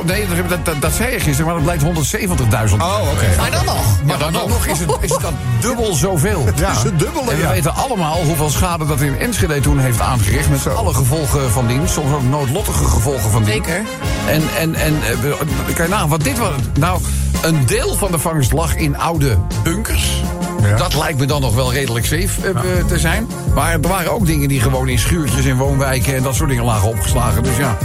Nee, 0.06 0.28
de- 0.28 0.34
nee 0.36 0.44
dat, 0.64 0.82
dat, 0.82 0.94
zei 0.94 1.12
je 1.12 1.20
gisteren, 1.20 1.46
maar 1.46 1.56
dat 1.56 1.64
blijkt 1.64 1.84
170.000. 1.84 2.78
Oh, 2.78 3.12
oké. 3.14 3.36
Maar 3.38 3.52
dan 3.52 3.66
nog. 3.66 4.04
Maar 4.04 4.18
dan, 4.18 4.32
nog 4.32 4.66
is 4.66 4.80
het, 4.80 4.90
is 5.00 5.18
dan 5.22 5.34
dubbel 5.62 5.94
zoveel. 5.94 6.46
Ja. 6.56 6.72
Is 6.72 6.84
het 6.84 7.00
dubbele, 7.00 7.32
En 7.32 7.36
we 7.38 7.42
ja. 7.42 7.50
weten 7.50 7.76
allemaal 7.76 8.24
hoeveel 8.24 8.50
schade 8.50 8.86
dat 8.86 9.02
in 9.02 9.18
Enschede 9.20 9.60
toen 9.60 9.80
heeft 9.80 10.00
aangericht. 10.02 10.50
Met 10.50 10.76
alle 10.76 10.94
gevolgen 10.94 11.52
van 11.52 11.68
dien. 11.68 11.88
Soms 11.88 12.14
ook 12.14 12.24
noodlottige 12.24 12.84
gevolgen 12.86 13.32
van 13.32 13.44
dien. 13.44 13.54
Zeker. 13.54 13.82
En, 14.28 14.42
en, 14.60 14.76
en 14.76 14.94
eh, 15.04 15.20
we- 15.20 15.74
kan 15.74 15.86
je 15.86 15.92
nagaan, 15.92 16.10
wat 16.10 16.24
dit 16.24 16.38
was. 16.38 16.50
Nou, 16.80 17.02
een 17.42 17.66
deel 17.66 17.96
van 17.96 18.12
de 18.12 18.20
vangst 18.20 18.52
lag 18.54 18.76
in 18.76 18.98
oude 18.98 19.38
bunkers. 19.64 20.22
Ja. 20.62 20.76
Dat 20.78 20.96
lijkt 20.96 21.20
me 21.20 21.26
dan 21.26 21.42
nog 21.42 21.56
wel 21.56 21.74
redelijk 21.74 22.06
safe 22.06 22.48
eh, 22.48 22.86
te 22.88 23.00
zijn. 23.00 23.28
Maar 23.54 23.72
er 23.72 23.80
waren 23.82 24.12
ook 24.12 24.26
dingen 24.26 24.48
die 24.48 24.60
gewoon 24.62 24.88
in 24.90 25.00
schuurtjes 25.00 25.46
in 25.46 25.58
woonwijken 25.58 26.16
en 26.16 26.24
dat 26.24 26.36
soort 26.36 26.50
dingen 26.50 26.64
lagen 26.66 26.88
opgeslagen. 26.88 27.44
Dus 27.44 27.58
ja, 27.58 27.78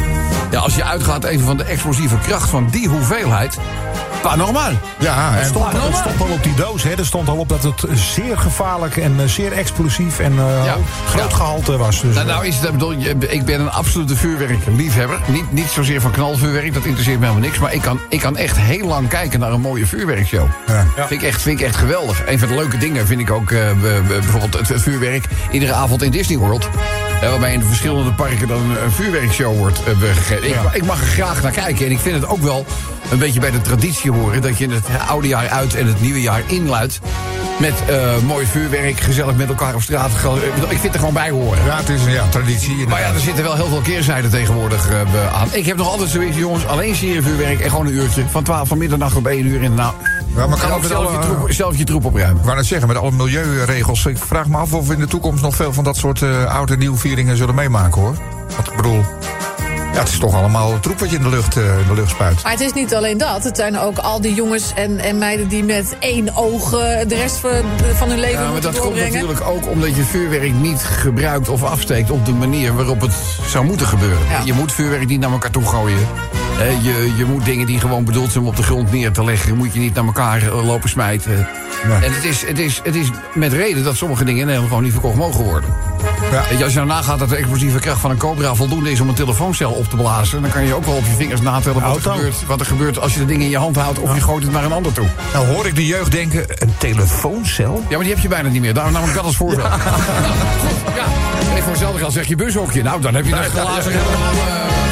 ja 0.51 0.59
als 0.59 0.75
je 0.75 0.85
uitgaat 0.85 1.25
even 1.25 1.47
van 1.47 1.57
de 1.57 1.65
explosieve 1.65 2.19
kracht 2.19 2.49
van 2.51 2.69
die 2.71 2.89
hoeveelheid. 2.89 3.59
Pas 4.23 4.37
normaal. 4.37 4.71
Ja, 4.99 5.39
en 5.39 5.47
stond, 5.47 5.73
het 5.73 5.97
stond 5.97 6.21
al 6.21 6.27
op 6.29 6.43
die 6.43 6.55
doos, 6.55 6.83
hè. 6.83 6.91
Er 6.91 7.07
stond 7.07 7.29
al 7.29 7.37
op 7.37 7.49
dat 7.49 7.63
het 7.63 7.85
zeer 7.95 8.39
gevaarlijk 8.39 8.97
en 8.97 9.15
eh, 9.21 9.27
zeer 9.27 9.53
explosief 9.53 10.19
en 10.19 10.33
eh, 10.39 10.65
Ja. 10.65 10.77
groot 11.09 11.31
Ja. 11.31 11.37
gehalte 11.37 11.77
was. 11.77 12.01
Dus, 12.01 12.15
Nou, 12.15 12.27
nou 12.27 12.47
is 12.47 12.57
het, 12.57 12.65
ik 12.65 12.73
bedoel, 12.73 12.93
ik 13.29 13.45
ben 13.45 13.61
een 13.61 13.71
absolute 13.71 14.17
vuurwerkliefhebber. 14.17 15.19
Niet, 15.27 15.53
niet 15.53 15.69
zozeer 15.69 16.01
van 16.01 16.11
knalvuurwerk, 16.11 16.75
dat 16.75 16.85
interesseert 16.85 17.19
me 17.19 17.25
helemaal 17.27 17.47
niks. 17.49 17.59
Maar 17.59 17.73
ik 17.75 17.81
kan, 17.83 18.01
ik 18.09 18.21
kan 18.21 18.37
echt 18.37 18.57
heel 18.59 18.87
lang 18.87 19.09
kijken 19.09 19.41
naar 19.41 19.53
een 19.53 19.61
mooie 19.61 19.87
vuurwerkshow. 19.87 20.47
Ja. 20.67 20.85
Vind, 21.07 21.23
ik 21.23 21.29
echt, 21.29 21.43
vind 21.43 21.61
ik 21.61 21.67
echt 21.67 21.77
geweldig. 21.77 22.23
Een 22.27 22.39
van 22.39 22.49
de 22.49 22.55
leuke 22.65 22.79
dingen 22.79 23.07
vind 23.07 23.21
ik 23.21 23.31
ook 23.31 23.51
eh, 23.51 23.69
be- 23.69 24.03
be- 24.09 24.19
bijvoorbeeld 24.19 24.59
het, 24.59 24.69
het 24.69 24.83
vuurwerk 24.83 25.25
iedere 25.51 25.73
avond 25.73 26.03
in 26.03 26.11
Disney 26.11 26.39
World. 26.39 26.69
Eh, 27.21 27.31
waarbij 27.31 27.53
in 27.53 27.59
de 27.59 27.65
verschillende 27.65 28.13
parken 28.13 28.49
dan 28.49 28.71
een, 28.71 28.85
een 28.85 28.93
vuurwerkshow 28.93 29.57
wordt 29.57 29.79
eh, 29.85 29.93
gegeven. 30.15 30.49
Ik, 30.49 30.57
ik 30.73 30.85
mag 30.85 31.01
er 31.01 31.07
graag 31.07 31.43
naar 31.43 31.53
kijken. 31.53 31.87
En 31.87 31.93
ik 31.93 31.99
vind 31.99 32.15
het 32.15 32.27
ook 32.27 32.43
wel 32.43 32.67
een 33.11 33.19
beetje 33.19 33.41
bij 33.41 33.51
de 33.51 33.61
traditie 33.61 34.13
horen... 34.13 34.43
dat 34.43 34.59
je 34.59 34.69
het 34.69 34.87
oude 35.09 35.29
jaar 35.29 35.49
uit 35.49 35.75
en 35.75 35.87
het 35.87 36.01
nieuwe 36.01 36.21
jaar 36.21 36.43
inluidt... 36.47 37.01
met 37.59 37.75
mooi 38.27 38.47
vuurwerk, 38.47 39.01
gezellig 39.01 39.37
met 39.37 39.49
elkaar 39.49 39.75
op 39.75 39.83
straat. 39.83 40.11
Ik 40.69 40.79
vind 40.79 40.93
er 40.93 40.99
gewoon 40.99 41.15
bij 41.15 41.31
horen. 41.31 41.65
Ja, 41.65 41.77
het 41.77 41.89
is 41.89 42.05
een 42.05 42.13
ja, 42.13 42.29
traditie. 42.29 42.87
Maar 42.89 43.01
ja, 43.01 43.13
er 43.13 43.21
zitten 43.21 43.45
wel 43.45 43.55
heel 43.55 43.69
veel 43.69 43.81
keerzijden 43.81 44.31
tegenwoordig 44.31 44.89
aan. 45.33 45.49
Ik 45.53 45.67
heb 45.67 45.77
nog 45.77 45.89
altijd 45.89 46.11
zoiets, 46.11 46.37
jongens, 46.37 46.67
alleen 46.67 46.95
serievuurwerk 46.95 47.61
en 47.61 47.71
gewoon 47.71 47.87
een 47.87 47.95
uurtje. 47.95 48.25
Van 48.31 48.43
12 48.43 48.69
van 48.69 48.79
middernacht 48.79 49.17
op 49.17 49.27
1 49.27 49.47
uur 49.47 49.63
in 49.63 49.71
de 49.71 49.77
nou. 49.77 49.93
Ja, 50.37 50.47
maar 50.47 50.59
kan 50.59 50.73
ook 50.73 50.85
zelf, 50.85 51.07
alle- 51.07 51.13
je 51.13 51.19
troep, 51.19 51.53
zelf 51.53 51.77
je 51.77 51.85
troep 51.85 52.05
opruimen. 52.05 52.37
Ik 52.39 52.45
wou 52.45 52.57
net 52.57 52.67
zeggen, 52.67 52.89
met 52.89 52.97
alle 52.97 53.11
milieuregels. 53.11 54.07
Ik 54.07 54.19
vraag 54.19 54.47
me 54.49 54.57
af 54.57 54.73
of 54.73 54.87
we 54.87 54.95
in 54.95 55.01
de 55.01 55.07
toekomst 55.07 55.43
nog 55.43 55.57
veel 55.57 55.73
van 55.73 55.85
dat 55.85 55.97
soort 55.97 56.23
eh 56.23 56.55
oud 56.55 56.71
en 56.71 56.79
nieuw 56.79 56.97
vieringen 56.97 57.37
zullen 57.37 57.55
meemaken 57.55 58.01
hoor. 58.01 58.15
Want 58.57 58.69
ik 58.71 58.77
bedoel, 58.77 59.05
ja, 59.93 59.99
het 60.01 60.09
is 60.09 60.19
toch 60.19 60.35
allemaal 60.35 60.81
troep 60.81 60.99
wat 60.99 61.11
je 61.11 61.17
in 61.17 61.23
de 61.23 61.29
lucht, 61.29 61.57
eh, 61.57 61.63
in 61.79 61.87
de 61.89 61.95
lucht 61.95 62.11
spuit. 62.11 62.43
Maar 62.43 62.53
het 62.53 62.61
is 62.61 62.73
niet 62.73 62.95
alleen 62.95 63.19
dat. 63.19 63.45
Het 63.45 63.57
zijn 63.57 63.79
ook 63.79 63.99
al 63.99 64.21
die 64.21 64.35
jongens 64.35 64.73
en, 64.75 64.99
en 64.99 65.19
meiden 65.19 65.49
die 65.49 65.65
met 65.65 65.97
één 65.99 66.37
oog 66.37 66.73
eh, 66.73 66.79
de 67.09 67.15
rest 67.15 67.37
van, 67.37 67.51
van 67.95 68.09
hun 68.09 68.19
leven 68.19 68.43
Ja, 68.45 68.51
maar 68.51 68.61
dat 68.61 68.79
komt 68.79 68.97
natuurlijk 68.97 69.41
ook 69.47 69.69
omdat 69.69 69.97
je 69.97 70.03
vuurwerk 70.05 70.53
niet 70.55 70.83
gebruikt 70.83 71.49
of 71.49 71.63
afsteekt 71.63 72.11
op 72.11 72.27
de 72.27 72.33
manier 72.33 72.75
waarop 72.75 73.01
het 73.01 73.15
zou 73.47 73.65
moeten 73.65 73.87
gebeuren. 73.87 74.19
Ja. 74.31 74.41
Je 74.45 74.53
moet 74.53 74.73
vuurwerk 74.73 75.07
niet 75.07 75.21
naar 75.21 75.31
elkaar 75.33 75.51
toe 75.51 75.65
gooien. 75.67 75.99
Je, 76.59 77.13
je 77.17 77.25
moet 77.25 77.45
dingen 77.45 77.67
die 77.67 77.81
gewoon 77.81 78.05
bedoeld 78.05 78.33
zijn 78.33 78.45
om 78.45 78.51
op 78.51 78.57
de 78.57 78.63
grond 78.63 78.93
neer 78.93 79.13
te 79.13 79.25
leggen, 79.25 79.57
moet 79.57 79.73
je 79.75 79.81
niet 79.81 79.95
naar 79.95 80.05
elkaar 80.05 80.43
eh, 80.43 80.65
lopen 80.65 80.89
smijten. 80.89 81.49
En 82.03 82.13
het 82.13 82.25
is, 82.25 82.47
het, 82.47 82.59
is, 82.59 82.81
het 82.83 82.95
is 82.95 83.09
met 83.35 83.53
reden 83.53 83.85
dat 83.85 83.97
sommige 83.97 84.25
dingen 84.25 84.41
in 84.41 84.47
Nederland 84.47 84.69
gewoon 84.69 84.85
niet 84.85 84.93
verkocht 84.93 85.17
mogen 85.17 85.45
worden. 85.45 85.71
Ja. 86.31 86.65
Als 86.65 86.73
je 86.73 86.79
nou 86.79 86.87
nagaat 86.87 87.19
dat 87.19 87.29
de 87.29 87.37
explosieve 87.37 87.79
kracht 87.79 88.01
van 88.01 88.11
een 88.11 88.17
cobra 88.17 88.55
voldoende 88.55 88.91
is 88.91 89.01
om 89.01 89.09
een 89.09 89.15
telefooncel 89.15 89.73
op 89.73 89.89
te 89.89 89.97
blazen, 89.97 90.43
dan 90.43 90.51
kan 90.51 90.67
je 90.67 90.75
ook 90.75 90.85
wel 90.85 90.95
op 90.95 91.05
je 91.05 91.15
vingers 91.17 91.41
natellen 91.41 91.83
wat 91.83 91.97
er, 91.97 92.03
gebeurt, 92.03 92.47
wat 92.47 92.61
er 92.61 92.67
gebeurt 92.67 93.01
als 93.01 93.15
je 93.15 93.19
de 93.19 93.27
dingen 93.27 93.45
in 93.45 93.51
je 93.51 93.59
hand 93.59 93.77
houdt 93.77 93.99
of 93.99 94.15
je 94.15 94.21
gooit 94.21 94.43
het 94.43 94.53
naar 94.53 94.65
een 94.65 94.73
ander 94.73 94.93
toe. 94.93 95.07
Nou 95.33 95.47
hoor 95.47 95.67
ik 95.67 95.75
de 95.75 95.87
jeugd 95.87 96.11
denken, 96.11 96.45
een 96.49 96.75
telefooncel? 96.79 97.83
Ja, 97.89 97.97
maar 97.97 98.05
die 98.05 98.15
heb 98.15 98.23
je 98.23 98.29
bijna 98.29 98.49
niet 98.49 98.61
meer. 98.61 98.75
Daarom 98.75 98.93
nam 98.93 99.05
ik 99.05 99.15
dat 99.15 99.25
als 99.25 99.37
voorbeeld. 99.37 99.69
Goed, 99.69 100.95
ja. 100.95 101.05
En 101.57 101.63
voor 101.63 101.71
hetzelfde 101.71 101.99
geld 101.99 102.13
zeg 102.13 102.27
je 102.27 102.37
bushokje. 102.37 102.83
Nou, 102.83 103.01
dan 103.01 103.15
heb 103.15 103.25
je 103.25 103.31
dat 103.31 103.45
glazen 103.45 103.93
eh, 103.93 103.99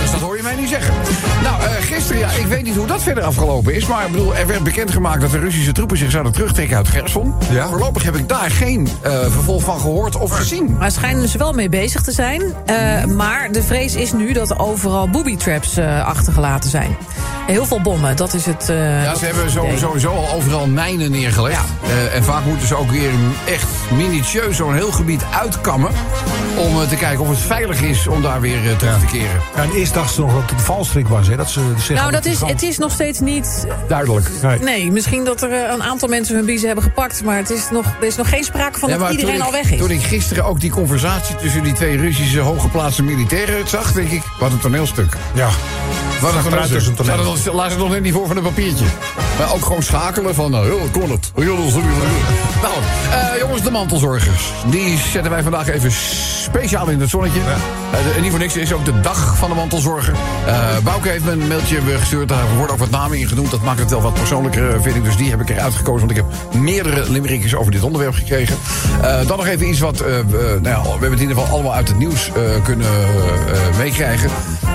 dus 0.01 0.11
dat 0.11 0.21
hoor 0.21 0.37
je 0.37 0.43
mij 0.43 0.55
niet 0.55 0.69
zeggen. 0.69 0.95
Nou, 1.43 1.63
eh, 1.63 1.71
gisteren, 1.81 2.19
ja, 2.21 2.31
ik 2.31 2.47
weet 2.47 2.63
niet 2.63 2.77
hoe 2.77 2.87
dat 2.87 3.03
verder 3.03 3.25
afgelopen 3.25 3.75
is... 3.75 3.87
maar 3.87 4.05
ik 4.07 4.11
bedoel, 4.13 4.35
er 4.37 4.47
werd 4.47 4.63
bekendgemaakt 4.63 5.21
dat 5.21 5.31
de 5.31 5.39
Russische 5.39 5.73
troepen 5.73 5.97
zich 5.97 6.11
zouden 6.11 6.33
terugtrekken 6.33 6.77
uit 6.77 6.89
Gerson. 6.89 7.35
Ja. 7.51 7.69
Voorlopig 7.69 8.03
heb 8.03 8.17
ik 8.17 8.29
daar 8.29 8.51
geen 8.51 8.89
eh, 9.01 9.13
vervolg 9.21 9.63
van 9.63 9.81
gehoord 9.81 10.17
of 10.17 10.31
gezien. 10.31 10.77
Maar 10.79 10.91
schijnen 10.91 11.29
ze 11.29 11.39
wel 11.39 11.53
mee 11.53 11.69
bezig 11.69 12.03
te 12.03 12.13
zijn. 12.13 12.43
Eh, 12.67 13.05
maar 13.05 13.53
de 13.53 13.63
vrees 13.63 13.95
is 13.95 14.13
nu 14.13 14.33
dat 14.33 14.51
er 14.51 14.59
overal 14.59 15.09
booby 15.11 15.37
traps 15.37 15.77
eh, 15.77 16.07
achtergelaten 16.07 16.71
zijn. 16.71 16.97
Heel 17.47 17.67
veel 17.67 17.81
bommen, 17.81 18.17
dat 18.17 18.35
is 18.35 18.47
het. 18.47 18.69
eh, 18.69 19.03
Ja, 19.05 19.15
ze 19.15 19.25
hebben 19.25 19.51
zo, 19.51 19.67
sowieso 19.77 20.09
al 20.15 20.31
overal 20.35 20.67
mijnen 20.67 21.11
neergelegd. 21.11 21.65
Eh, 21.83 22.15
en 22.15 22.25
vaak 22.25 22.45
moeten 22.45 22.67
ze 22.67 22.77
ook 22.77 22.91
weer 22.91 23.11
echt 23.49 23.67
minutieus 23.97 24.57
zo'n 24.57 24.75
heel 24.75 24.93
gebied 24.93 25.23
uitkammen... 25.41 25.91
om 26.59 26.89
te 26.89 26.97
kijken 26.97 27.21
of 27.25 27.29
het 27.29 27.39
veilig 27.39 27.81
is 27.83 28.07
om 28.07 28.23
daar 28.23 28.41
weer 28.41 28.71
eh, 28.71 28.77
terug 28.77 28.99
te 29.01 29.07
keren. 29.07 29.41
Ja, 29.57 29.63
en 29.63 29.71
eerst 29.71 29.95
dachten 29.95 30.15
ze 30.15 30.21
nog 30.21 30.33
dat 30.33 30.43
het 30.43 30.51
een 30.51 30.59
valstrik 30.61 31.09
was. 31.09 31.29
Hè, 31.33 31.39
dat 31.39 31.51
ze 31.51 31.61
zeggen 31.77 31.95
Nou, 31.95 32.11
dat 32.11 32.25
het 32.25 32.33
is, 32.33 32.41
het 32.41 32.63
is 32.63 32.79
nog 32.79 32.93
steeds 32.93 33.21
niet. 33.21 33.67
Duidelijk. 33.89 34.31
Nee. 34.43 34.59
Nee, 34.59 34.93
misschien 34.93 35.25
dat 35.25 35.43
er 35.43 35.53
eh, 35.53 35.73
een 35.73 35.83
aantal 35.83 36.09
mensen 36.09 36.37
hun 36.37 36.45
biezen 36.45 36.67
hebben 36.67 36.85
gepakt. 36.85 37.25
Maar 37.25 37.37
het 37.37 37.51
is 37.51 37.71
nog, 37.71 37.87
er 38.01 38.07
is 38.07 38.17
nog 38.17 38.29
geen 38.29 38.45
sprake 38.45 38.79
van 38.79 38.89
Ja, 38.89 38.97
dat 38.97 39.11
iedereen 39.11 39.43
al 39.43 39.53
weg 39.53 39.71
is. 39.71 39.79
Toen 39.79 39.91
ik 39.91 40.03
gisteren 40.03 40.45
ook 40.45 40.61
die 40.61 40.71
conversatie 40.71 41.37
tussen 41.37 41.63
die 41.63 41.73
twee 41.73 41.97
Russische 41.97 42.41
hooggeplaatste 42.41 43.03
militairen 43.03 43.69
zag, 43.69 43.93
denk 43.93 44.11
ik, 44.11 44.23
wat 44.39 44.53
een 44.53 44.59
toneelstuk. 44.59 45.17
Ja. 45.35 45.49
Wat 46.21 46.35
een 46.35 46.43
toneelstuk. 46.43 47.53
Laat 47.53 47.73
ze 47.73 47.79
nog 47.79 47.89
net 47.89 48.03
niet 48.03 48.13
voor 48.13 48.27
van 48.27 48.37
een 48.37 48.43
papiertje. 48.43 48.85
Maar 49.39 49.53
ook 49.53 49.65
gewoon 49.65 49.83
schakelen 49.83 50.35
van, 50.35 50.51
nou, 50.51 50.65
heel 50.65 50.89
kon 50.93 51.11
het. 51.11 51.31
Nou, 52.63 52.75
eh, 53.11 53.41
jongens, 53.41 53.63
de 53.63 53.71
mantelzorgers. 53.71 54.53
Die 54.67 54.99
zetten 55.13 55.31
wij 55.31 55.43
vandaag 55.43 55.69
even 55.69 55.93
speciaal 56.43 56.89
in 56.89 57.01
het 57.01 57.11
zonnetje. 57.11 57.39
De- 57.41 58.13
en 58.17 58.23
niet 58.23 58.31
voor 58.31 58.39
niks 58.41 58.57
is 58.57 58.73
ook 58.73 58.85
de 58.85 59.01
dag 59.01 59.37
van 59.37 59.49
de 59.49 59.55
mantelzorger. 59.55 60.15
Eh 60.47 60.79
Bouke 60.83 61.09
heeft 61.09 61.25
me 61.25 61.31
een 61.31 61.47
mailtje 61.49 61.81
gestuurd. 61.99 62.29
Daar 62.29 62.45
worden 62.57 62.73
ook 62.73 62.79
wat 62.79 62.91
namen 62.91 63.19
in 63.19 63.29
genoemd. 63.29 63.51
Dat 63.51 63.63
maakt 63.63 63.79
het 63.81 63.91
wel 63.91 64.01
wat 64.03 64.15
persoonlijker, 64.15 64.83
vind 64.83 64.97
ik. 64.97 65.05
Dus 65.05 65.17
die 65.17 65.31
heb 65.31 65.41
ik 65.41 65.49
eruit 65.51 65.75
gekozen. 65.75 66.07
Want 66.07 66.19
ik 66.19 66.25
heb 66.25 66.61
meerdere 66.63 67.11
limerickjes 67.11 67.55
over 67.55 67.73
dit 67.73 67.83
onderwerp 67.83 68.15
gekregen. 68.15 68.57
Dan 69.27 69.37
nog 69.37 69.47
even 69.47 69.69
iets 69.69 69.79
wat... 69.81 69.99
nou 70.01 70.63
ja, 70.63 70.83
we 70.83 70.89
hebben 70.89 71.11
het 71.11 71.21
in 71.21 71.29
ieder 71.29 71.37
geval 71.37 71.55
allemaal 71.55 71.75
uit 71.75 71.89
het 71.89 71.99
nieuws 71.99 72.31
kunnen 72.63 72.87
meekrijgen. 73.79 74.31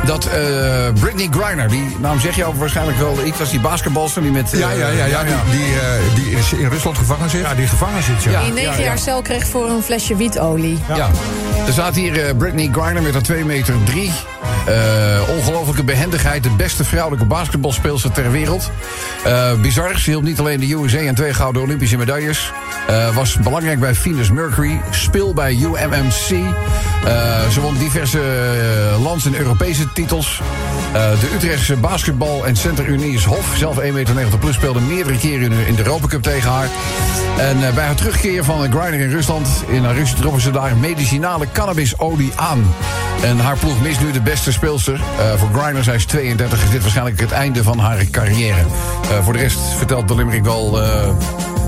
Dat 0.06 0.26
eh 0.26 0.88
Britney 1.00 1.28
Griner, 1.32 1.68
die 1.70 1.96
naam 2.00 2.20
zeg 2.20 2.36
je 2.36 2.46
ook 2.46 2.56
waarschijnlijk 2.56 2.98
wel 2.98 3.18
iets. 3.26 3.38
Dat 3.38 3.46
is 3.46 3.52
die 3.52 3.60
basketbalster 3.60 4.22
die 4.22 4.32
met... 4.32 4.54
eh, 4.54 4.60
Ja, 4.60 4.72
ja, 4.72 4.90
ja, 4.90 5.06
ja, 5.06 5.24
die, 5.24 5.34
die, 5.52 5.74
eh, 5.80 6.16
die 6.16 6.30
is 6.32 6.54
in 6.54 6.68
Rusland 6.70 6.98
gevangen 6.98 7.30
zit. 7.30 7.42
ja, 7.42 7.54
die 7.56 7.68
gevangen 7.68 8.04
zit, 8.04 8.24
ja. 8.24 8.32
Ja. 8.32 8.44
Die 8.44 8.54
negen 8.54 8.84
jaar 8.84 8.98
cel 8.98 9.22
kreeg 9.22 9.48
voor 9.48 9.70
een 9.70 9.84
flesje 9.84 10.16
wietolie. 10.16 10.80
Ja. 10.96 11.10
Er 11.68 11.74
staat 11.74 11.96
hier 11.96 12.26
eh, 12.26 12.36
Britney 12.38 12.70
Griner 12.72 13.02
met 13.02 13.14
haar 13.14 13.22
2 13.22 13.46
meter 13.46 13.74
3. 13.86 14.12
Ongelofelijke 15.30 15.84
behendigheid. 15.84 16.44
De 16.44 16.50
beste 16.50 16.84
vrouwelijke 16.84 17.26
basketbalspeelster 17.26 18.12
ter 18.12 18.32
wereld. 18.32 18.72
Eh, 19.24 19.54
bizar. 19.62 20.00
Ze 20.00 20.10
hield 20.10 20.24
niet 20.24 20.40
alleen 20.40 20.60
de 20.60 20.74
USA 20.74 20.98
en 20.98 21.16
twee 21.16 21.34
gouden 21.34 21.62
Olympische 21.62 21.98
medailles. 21.98 22.52
Eh, 22.88 23.16
was 23.16 23.36
belangrijk 23.36 23.80
bij 23.80 23.96
Venus 23.96 24.32
Mercury. 24.32 24.82
Speel 24.92 25.34
bij 25.34 25.54
UMMC. 25.54 26.30
Eh, 27.06 27.50
ze 27.50 27.62
won 27.62 27.78
diverse 27.78 28.20
eh, 28.20 29.04
lands- 29.04 29.26
en 29.26 29.36
Europese 29.36 29.94
titels. 29.94 30.42
Eh, 30.98 31.20
de 31.20 31.34
Utrechtse 31.36 31.76
basketbal- 31.76 32.46
en 32.46 32.56
center 32.56 32.86
Unies 32.86 33.26
Hof, 33.26 33.54
zelf 33.56 33.78
1,90 33.78 34.14
meter 34.14 34.40
plus, 34.40 34.56
speelde 34.56 34.80
meerdere 34.80 35.18
keren 35.18 35.52
in 35.68 35.76
de, 35.76 35.84
Europa 35.84 36.08
Cup 36.08 36.22
tegen 36.22 36.52
haar. 36.52 36.68
En 37.38 37.68
eh, 37.68 37.74
bij 37.74 37.86
haar 37.86 37.96
terugkeer 37.96 38.44
van 38.44 38.62
de 38.62 38.70
Griner 38.70 39.00
in 39.00 39.10
Rusland, 39.10 39.48
in 39.68 39.84
haar 39.84 40.14
troffen 40.20 40.42
ze 40.42 40.52
daar 40.52 40.78
medicinale 40.78 41.46
cannabisolie 41.52 42.32
aan. 42.36 42.74
En 43.22 43.40
haar 43.40 43.58
ploeg 43.58 43.82
mist 43.82 44.02
nu 44.02 44.12
de 44.12 44.22
beste 44.22 44.52
speelster. 44.52 44.94
Eh, 44.94 45.34
voor 45.40 45.62
Griner, 45.62 45.84
zij 45.84 45.96
is 45.96 46.06
32, 46.06 46.64
is 46.64 46.70
dit 46.70 46.82
waarschijnlijk 46.82 47.20
het 47.20 47.32
einde 47.32 47.64
van 47.64 47.80
haar 47.80 48.06
carrière. 48.06 48.66
Voor 49.22 49.34
de 49.34 49.40
rest 49.40 49.60
vertelt 49.60 50.08
de 50.08 50.16
Limerick 50.16 50.44
wel... 50.44 50.80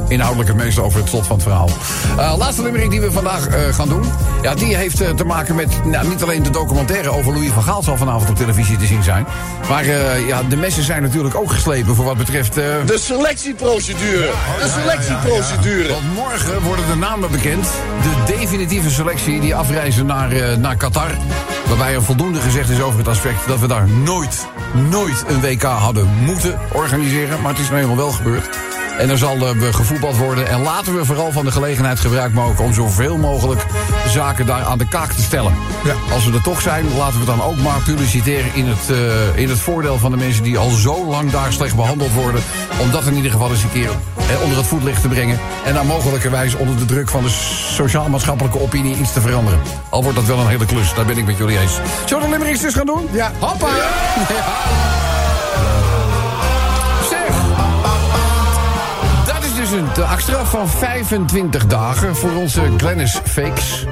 inhoudelijk 0.10 0.50
het 0.50 0.58
meest 0.58 0.80
over 0.80 1.00
het 1.00 1.10
slot 1.10 1.28
van 1.28 1.36
het 1.36 1.45
verhaal. 1.45 1.69
Eh, 2.17 2.38
laatste 2.38 2.63
limerick 2.63 2.89
die 2.89 3.02
we 3.02 3.12
vandaag 3.12 3.48
eh, 3.48 3.74
gaan 3.74 3.89
doen. 3.89 4.04
Ja, 4.41 4.56
die 4.56 4.76
heeft 4.76 5.02
eh, 5.02 5.10
te 5.10 5.26
maken 5.26 5.56
met 5.56 5.86
nou, 5.86 6.08
niet 6.08 6.24
alleen 6.24 6.43
de 6.43 6.50
documentaire 6.50 7.10
over 7.10 7.34
Louis 7.34 7.50
van 7.50 7.63
Gaal 7.63 7.84
zal 7.84 7.98
vanavond 7.98 8.30
op 8.30 8.36
televisie 8.36 8.78
te 8.78 8.86
zien 8.86 9.04
zijn. 9.04 9.26
Maar 9.69 9.86
ja, 10.28 10.43
de 10.43 10.56
messen 10.56 10.84
zijn 10.84 11.02
natuurlijk 11.02 11.36
ook 11.36 11.52
geslepen 11.52 11.95
voor 11.95 12.06
wat 12.06 12.17
betreft. 12.17 12.54
De 12.54 12.98
selectieprocedure. 13.00 14.30
De 14.62 14.69
selectieprocedure. 14.82 15.89
want 15.89 16.13
morgen 16.13 16.62
worden 16.62 16.88
de 16.88 16.95
namen 16.95 17.32
bekend. 17.32 17.67
De 18.02 18.34
definitieve 18.38 18.89
selectie 18.89 19.39
die 19.39 19.56
afreizen 19.56 20.06
naar, 20.06 20.60
naar 20.60 20.76
Qatar. 20.76 21.12
Waarbij 21.67 21.93
er 21.93 22.04
voldoende 22.04 22.39
gezegd 22.39 22.69
is 22.69 22.82
over 22.82 23.00
het 23.00 23.08
aspect 23.08 23.48
dat 23.48 23.60
we 23.60 23.67
daar 23.67 23.88
nooit, 23.88 24.48
nooit 24.89 25.24
een 25.28 25.41
WK 25.41 25.63
hadden 25.63 26.08
moeten 26.26 26.60
organiseren. 26.74 27.41
Maar 27.41 27.52
het 27.52 27.60
is 27.60 27.69
nou 27.69 27.82
helemaal 27.82 28.06
wel 28.06 28.12
gebeurd. 28.12 28.69
En 29.00 29.10
er 29.10 29.18
zal 29.18 29.38
eh, 29.38 29.74
gevoetbald 29.74 30.18
worden. 30.18 30.48
En 30.48 30.62
laten 30.62 30.96
we 30.96 31.06
vooral 31.06 31.32
van 31.32 31.46
de 31.46 31.52
gelegenheid 31.52 32.00
gebruik 32.00 32.34
maken 32.34 32.64
om 32.64 32.74
zoveel 32.74 33.18
mogelijk 33.18 33.66
zaken 34.08 34.46
daar 34.46 34.64
aan 34.64 34.78
de 34.78 34.88
kaak 34.88 35.12
te 35.12 35.22
stellen. 35.22 35.54
Ja. 35.84 35.94
Als 36.14 36.26
we 36.26 36.34
er 36.34 36.42
toch 36.42 36.62
zijn, 36.62 36.86
laten 36.98 37.20
we 37.20 37.26
dan 37.26 37.42
ook 37.42 37.58
maar 37.58 37.82
publiciteren 37.82 38.54
in 38.54 38.66
het, 38.68 38.90
eh, 38.90 39.42
in 39.42 39.50
het 39.50 39.60
voordeel 39.60 39.98
van 39.98 40.12
de 40.12 40.18
mensen 40.18 40.44
die 40.44 40.58
al 40.58 40.70
zo 40.70 41.06
lang 41.06 41.32
daar 41.32 41.54
slecht 41.54 41.76
behandeld 41.76 42.14
worden. 42.14 42.42
Om 42.82 42.92
dat 42.92 43.06
in 43.06 43.16
ieder 43.16 43.32
geval 43.32 43.50
eens 43.50 43.64
een 43.64 43.72
keer 43.72 43.90
eh, 44.30 44.42
onder 44.42 44.58
het 44.58 44.68
voetlicht 44.68 45.02
te 45.02 45.08
brengen. 45.08 45.40
En 45.66 45.74
dan 45.74 45.86
mogelijkerwijs 45.86 46.56
onder 46.56 46.78
de 46.78 46.86
druk 46.86 47.10
van 47.10 47.24
de 47.24 47.30
sociaal-maatschappelijke 47.74 48.60
opinie 48.60 48.98
iets 48.98 49.14
te 49.14 49.22
veranderen. 49.22 49.60
Al 49.90 50.04
wordt 50.04 50.18
dat 50.18 50.28
wel 50.28 50.40
een 50.40 50.48
hele 50.48 50.66
klus, 50.66 50.94
daar 50.94 51.06
ben 51.06 51.18
ik 51.18 51.26
met 51.26 51.38
jullie 51.38 51.60
eens. 51.60 51.80
Zullen 52.06 52.24
we 52.24 52.30
de 52.30 52.36
limericks 52.38 52.62
dus 52.62 52.74
gaan 52.74 52.86
doen? 52.86 53.08
Ja. 53.12 53.32
Hoppa! 53.40 53.68
Een 60.00 60.06
taakstraf 60.06 60.50
van 60.50 60.70
25 60.70 61.66
dagen 61.66 62.16
voor 62.16 62.36
onze 62.36 62.62
Glennis 62.78 63.20
Fakes. 63.24 63.86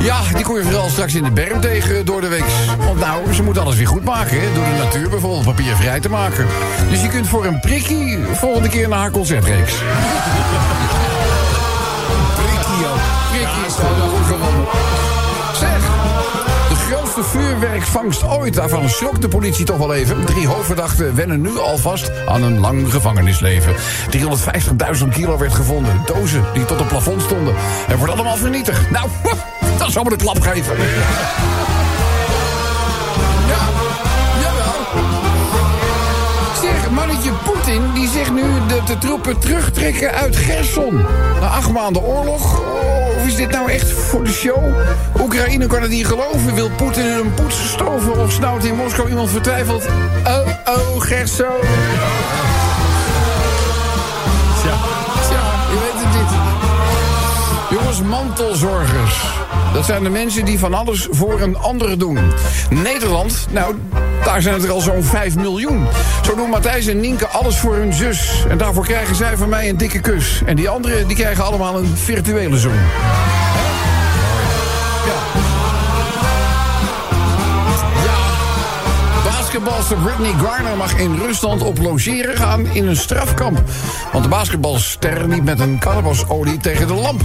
Ja, 0.00 0.20
die 0.34 0.44
kom 0.44 0.56
je 0.56 0.62
vooral 0.62 0.88
straks 0.88 1.14
in 1.14 1.22
de 1.22 1.30
berm 1.30 1.60
tegen 1.60 2.06
door 2.06 2.20
de 2.20 2.28
week. 2.28 2.44
Want 2.78 3.00
nou, 3.00 3.32
ze 3.32 3.42
moet 3.42 3.58
alles 3.58 3.76
weer 3.76 3.86
goed 3.86 4.04
maken? 4.04 4.54
Door 4.54 4.64
de 4.64 4.82
natuur 4.84 5.08
bijvoorbeeld 5.08 5.44
papier 5.44 5.76
vrij 5.76 6.00
te 6.00 6.08
maken. 6.08 6.46
Dus 6.90 7.02
je 7.02 7.08
kunt 7.08 7.28
voor 7.28 7.46
een 7.46 7.60
prikkie 7.60 8.18
volgende 8.32 8.68
keer 8.68 8.88
naar 8.88 8.98
haar 8.98 9.10
concertreeks. 9.10 9.74
Vuurwerkvangst 17.36 18.24
ooit. 18.24 18.54
Daarvan 18.54 18.88
schrok 18.88 19.20
de 19.20 19.28
politie 19.28 19.64
toch 19.64 19.78
wel 19.78 19.94
even. 19.94 20.24
Drie 20.24 20.46
hoofdverdachten 20.46 21.14
wennen 21.14 21.40
nu 21.40 21.58
alvast 21.58 22.10
aan 22.26 22.42
een 22.42 22.60
lang 22.60 22.90
gevangenisleven. 22.90 23.74
350.000 25.00 25.08
kilo 25.10 25.38
werd 25.38 25.54
gevonden. 25.54 26.02
Dozen 26.06 26.44
die 26.54 26.64
tot 26.64 26.78
het 26.78 26.88
plafond 26.88 27.22
stonden. 27.22 27.54
En 27.88 27.96
wordt 27.96 28.12
allemaal 28.12 28.36
vernietigd. 28.36 28.90
Nou, 28.90 29.08
dat 29.78 29.92
zou 29.92 30.04
me 30.04 30.10
de 30.10 30.24
klap 30.24 30.40
geven. 30.40 30.76
Poetin 37.46 37.92
die 37.94 38.08
zegt 38.08 38.32
nu 38.32 38.42
dat 38.68 38.86
de 38.86 38.98
troepen 38.98 39.38
terugtrekken 39.38 40.10
uit 40.10 40.36
Gerson. 40.36 40.94
Na 41.40 41.46
acht 41.46 41.72
maanden 41.72 42.02
oorlog. 42.02 42.60
Oh, 42.60 43.16
of 43.16 43.26
is 43.26 43.36
dit 43.36 43.50
nou 43.50 43.70
echt 43.70 43.92
voor 43.92 44.24
de 44.24 44.32
show? 44.32 44.64
Oekraïne 45.20 45.66
kan 45.66 45.82
het 45.82 45.90
niet 45.90 46.06
geloven. 46.06 46.54
Wil 46.54 46.70
Poetin 46.70 47.04
een 47.04 47.34
poetsen 47.34 47.68
stoven 47.68 48.18
of 48.18 48.32
snauwt 48.32 48.64
in 48.64 48.74
Moskou 48.74 49.08
iemand 49.08 49.30
vertwijfeld? 49.30 49.86
Oh, 50.26 50.48
oh, 50.64 51.00
Gerson. 51.00 51.46
Tja, 54.60 54.74
tja, 55.28 55.42
je 55.70 55.78
weet 55.80 56.04
het 56.04 56.20
niet. 56.20 56.56
Jongens, 57.78 58.02
mantelzorgers. 58.02 59.24
Dat 59.72 59.84
zijn 59.84 60.02
de 60.02 60.10
mensen 60.10 60.44
die 60.44 60.58
van 60.58 60.74
alles 60.74 61.08
voor 61.10 61.40
een 61.40 61.56
ander 61.56 61.98
doen. 61.98 62.18
Nederland, 62.70 63.46
nou, 63.50 63.74
daar 64.26 64.42
zijn 64.42 64.54
het 64.54 64.64
er 64.64 64.70
al 64.70 64.80
zo'n 64.80 65.04
5 65.04 65.36
miljoen. 65.36 65.86
Zo 66.24 66.34
doen 66.34 66.50
Matthijs 66.50 66.86
en 66.86 67.00
Nienke 67.00 67.26
alles 67.26 67.58
voor 67.58 67.74
hun 67.74 67.92
zus. 67.92 68.44
En 68.48 68.58
daarvoor 68.58 68.84
krijgen 68.84 69.14
zij 69.14 69.36
van 69.36 69.48
mij 69.48 69.68
een 69.68 69.76
dikke 69.76 70.00
kus. 70.00 70.42
En 70.46 70.56
die 70.56 70.68
anderen, 70.68 71.06
die 71.06 71.16
krijgen 71.16 71.44
allemaal 71.44 71.78
een 71.78 71.96
virtuele 71.96 72.58
zoen. 72.58 72.80
Basketbalster 79.56 79.96
Britney 79.96 80.46
Garner 80.46 80.76
mag 80.76 80.98
in 80.98 81.16
Rusland 81.16 81.62
op 81.62 81.78
logeren 81.78 82.36
gaan 82.36 82.66
in 82.66 82.86
een 82.86 82.96
strafkamp. 82.96 83.62
Want 84.12 84.24
de 84.24 84.30
basketbalster 84.30 85.28
liep 85.28 85.44
met 85.44 85.60
een 85.60 85.78
cannabisolie 85.78 86.56
tegen 86.56 86.86
de 86.86 86.94
lamp. 86.94 87.20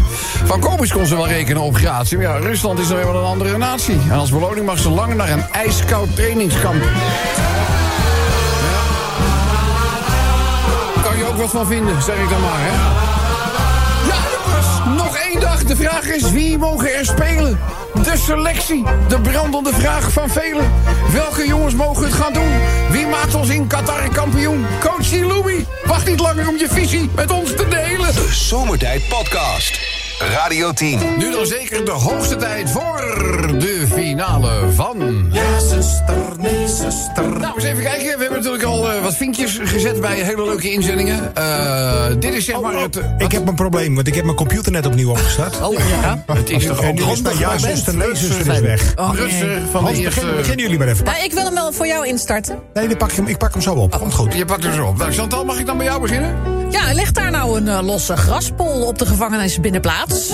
Van 0.45 0.59
Kobus 0.59 0.91
kon 0.91 1.05
ze 1.05 1.15
wel 1.15 1.27
rekenen 1.27 1.61
op 1.61 1.75
gratie. 1.75 2.17
Maar 2.17 2.25
ja, 2.25 2.37
Rusland 2.37 2.79
is 2.79 2.87
nou 2.87 2.99
eenmaal 2.99 3.15
een 3.15 3.25
andere 3.25 3.57
natie. 3.57 3.97
En 4.09 4.17
als 4.17 4.29
beloning 4.29 4.65
mag 4.65 4.79
ze 4.79 4.89
lang 4.89 5.15
naar 5.15 5.29
een 5.29 5.43
ijskoud 5.51 6.15
trainingskamp. 6.15 6.83
Ja. 6.83 6.89
Kan 11.03 11.17
je 11.17 11.25
ook 11.29 11.37
wat 11.37 11.49
van 11.49 11.65
vinden, 11.65 12.01
zeg 12.01 12.15
ik 12.15 12.29
dan 12.29 12.41
maar, 12.41 12.59
hè? 12.59 13.10
De 15.71 15.77
vraag 15.77 16.05
is, 16.05 16.31
wie 16.31 16.57
mogen 16.57 16.93
er 16.93 17.05
spelen? 17.05 17.59
De 18.03 18.17
selectie, 18.17 18.83
de 19.07 19.21
brandende 19.21 19.73
vraag 19.73 20.11
van 20.11 20.29
velen. 20.29 20.71
Welke 21.11 21.47
jongens 21.47 21.75
mogen 21.75 22.03
het 22.03 22.13
gaan 22.13 22.33
doen? 22.33 22.51
Wie 22.89 23.07
maakt 23.07 23.35
ons 23.35 23.49
in 23.49 23.67
Qatar 23.67 24.09
kampioen? 24.09 24.65
Coach 24.79 25.11
Louis, 25.11 25.63
wacht 25.85 26.07
niet 26.07 26.19
langer 26.19 26.47
om 26.47 26.57
je 26.57 26.67
visie 26.69 27.09
met 27.15 27.31
ons 27.31 27.55
te 27.55 27.67
delen. 27.67 28.13
De 28.13 28.27
Zomertijd 28.31 29.07
Podcast. 29.09 29.79
Radio 30.19 30.71
10. 30.71 30.99
Nu 31.17 31.31
dan 31.31 31.45
zeker 31.45 31.85
de 31.85 31.91
hoogste 31.91 32.35
tijd 32.35 32.71
voor 32.71 32.97
de 33.57 33.87
finale 33.93 34.71
van... 34.71 35.31
Ja, 35.81 35.87
zuster, 35.87 36.15
nee, 36.37 36.67
zuster. 36.67 37.39
Nou, 37.39 37.55
eens 37.55 37.63
even 37.63 37.83
kijken. 37.83 38.03
We 38.05 38.21
hebben 38.21 38.37
natuurlijk 38.37 38.63
al 38.63 38.91
eh, 38.91 39.01
wat 39.03 39.15
vinkjes 39.15 39.59
gezet 39.63 40.01
bij 40.01 40.15
hele 40.15 40.43
leuke 40.43 40.71
inzendingen. 40.71 41.35
Eh, 41.35 42.05
dit 42.19 42.33
is 42.33 42.45
zeg 42.45 42.61
maar 42.61 42.73
het... 42.73 42.97
Oh, 42.97 43.03
Ik 43.17 43.31
heb 43.31 43.47
een 43.47 43.55
probleem, 43.55 43.95
want 43.95 44.07
ik 44.07 44.15
heb 44.15 44.23
mijn 44.23 44.35
computer 44.35 44.71
net 44.71 44.85
opnieuw 44.85 45.09
opgestart. 45.09 45.61
Oh, 45.61 45.73
ja. 45.73 46.23
Het 46.33 46.49
is 46.49 46.65
toch 46.65 46.81
En 46.81 46.89
ook 46.89 46.97
die 46.97 47.11
is 47.11 47.21
bij 47.21 47.33
handig 47.33 47.61
ja, 47.61 47.69
zuster, 47.75 47.95
nee, 47.95 48.15
zuster 48.15 48.53
is 48.53 48.59
weg. 48.59 48.93
Oh, 48.95 49.11
nee. 49.11 49.21
Rutser 49.21 49.61
van 49.71 49.83
Hans, 49.83 50.01
begin, 50.01 50.35
beginnen 50.35 50.61
jullie 50.61 50.77
maar 50.77 50.87
even. 50.87 51.05
Nou, 51.05 51.23
ik 51.23 51.33
wil 51.33 51.43
hem 51.43 51.53
wel 51.53 51.71
voor 51.73 51.87
jou 51.87 52.07
instarten. 52.07 52.59
Nee, 52.73 52.87
dan 52.87 52.97
pak 52.97 53.09
ik, 53.09 53.15
hem, 53.15 53.27
ik 53.27 53.37
pak 53.37 53.53
hem 53.53 53.61
zo 53.61 53.73
op. 53.73 53.99
Komt 53.99 54.13
goed. 54.13 54.33
Je 54.33 54.45
pakt 54.45 54.63
er 54.63 54.73
zo 54.73 54.85
op. 54.85 54.97
Nou, 54.97 55.11
Chantal, 55.11 55.45
mag 55.45 55.59
ik 55.59 55.65
dan 55.65 55.77
bij 55.77 55.85
jou 55.85 56.01
beginnen? 56.01 56.35
Ja, 56.69 56.93
ligt 56.93 57.15
daar 57.15 57.31
nou 57.31 57.57
een 57.57 57.67
eh, 57.67 57.83
losse 57.83 58.17
graspol 58.17 58.85
op 58.87 58.97
de 58.97 59.05
gevangenisbinnenplaats? 59.05 60.31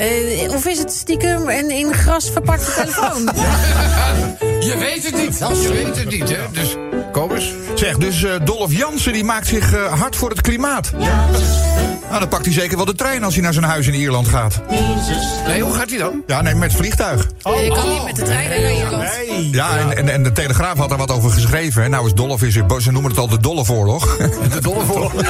Eh, 0.00 0.52
of 0.52 0.66
is 0.66 0.78
het 0.78 0.92
stiekem 0.92 1.48
een 1.48 1.70
in 1.70 1.94
gras 1.94 2.30
verpakte 2.30 2.72
telefoon? 2.72 3.22
Je 4.68 4.76
weet 4.78 5.04
het 5.04 5.16
niet. 5.16 5.38
Je 5.38 5.72
weet 5.72 5.96
het 5.96 6.10
niet, 6.10 6.28
hè? 6.28 6.50
Dus, 6.52 6.76
Kobus? 7.10 7.52
Zeg, 7.74 7.96
dus 7.96 8.22
eh, 8.24 8.30
Dolph 8.44 8.72
Jansen 8.76 9.12
die 9.12 9.24
maakt 9.24 9.46
zich 9.46 9.74
eh, 9.74 9.98
hard 10.00 10.16
voor 10.16 10.30
het 10.30 10.40
klimaat. 10.40 10.92
Nou, 12.08 12.22
dan 12.22 12.28
pakt 12.28 12.44
hij 12.44 12.54
zeker 12.54 12.76
wel 12.76 12.86
de 12.86 12.94
trein 12.94 13.24
als 13.24 13.34
hij 13.34 13.42
naar 13.42 13.52
zijn 13.52 13.64
huis 13.64 13.86
in 13.86 13.94
Ierland 13.94 14.28
gaat. 14.28 14.60
Nee, 15.46 15.60
hoe 15.62 15.74
gaat 15.74 15.90
hij 15.90 15.98
dan? 15.98 16.22
Ja, 16.26 16.42
nee, 16.42 16.54
met 16.54 16.72
vliegtuig. 16.72 17.26
je 17.42 17.72
kan 17.74 17.88
niet 17.88 18.04
met 18.04 18.16
de 18.16 18.22
trein 18.22 18.48
naar 18.48 18.72
Ierland. 18.72 19.02
Nee. 19.28 19.50
Ja, 19.50 19.78
en, 19.78 19.96
en, 19.96 20.08
en 20.08 20.22
de 20.22 20.32
Telegraaf 20.32 20.78
had 20.78 20.88
daar 20.88 20.98
wat 20.98 21.10
over 21.10 21.30
geschreven. 21.30 21.82
hè. 21.82 21.88
Nou 21.88 22.06
is 22.06 22.12
Dolph, 22.14 22.42
is, 22.42 22.52
ze 22.78 22.90
noemen 22.92 23.10
het 23.10 23.18
al 23.20 23.28
de 23.28 23.40
Dolph-oorlog. 23.40 24.16
De 24.16 24.60
Dollevoorlog. 24.60 25.12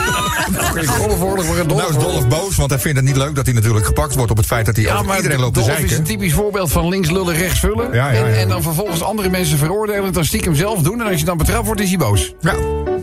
De 0.51 0.87
Dollevoorlog 0.99 1.45
voor 1.45 1.59
een 1.59 1.67
Nou 1.67 1.89
is 1.91 1.97
Dolph 1.97 2.29
boos, 2.29 2.57
want 2.57 2.71
hij 2.71 2.79
vindt 2.79 2.97
het 2.97 3.07
niet 3.07 3.17
leuk 3.17 3.35
dat 3.35 3.45
hij 3.47 3.55
natuurlijk 3.55 3.87
gepakt 3.87 4.15
wordt 4.15 4.31
op 4.31 4.37
het 4.37 4.47
feit 4.47 4.67
dat 4.67 4.77
hij 4.77 4.85
Ja, 4.85 4.99
over 4.99 5.17
iedereen 5.17 5.41
loopt 5.41 5.55
te 5.55 5.61
Dolph 5.61 5.75
is 5.75 5.83
een 5.83 5.89
zeiken. 5.89 6.07
typisch 6.07 6.33
voorbeeld 6.33 6.73
van 6.73 6.89
links 6.89 7.11
lullen, 7.11 7.35
rechts 7.35 7.59
vullen. 7.61 7.93
Ja, 7.93 8.11
ja, 8.11 8.25
En, 8.25 8.31
ja. 8.31 8.37
en 8.37 8.49
dan 8.49 8.63
vervolgens 8.63 9.03
andere 9.03 9.29
mensen 9.29 9.59
veroordelen, 9.59 10.05
het 10.05 10.15
dan 10.15 10.25
stiekem 10.25 10.55
zelf 10.55 10.83
doen. 10.83 11.01
En 11.01 11.07
als 11.07 11.19
je 11.19 11.25
dan 11.25 11.37
betrapt 11.37 11.67
wordt, 11.77 11.81
is 11.81 11.89
hij 11.89 11.99
boos. 11.99 12.35
Ja, 12.41 12.53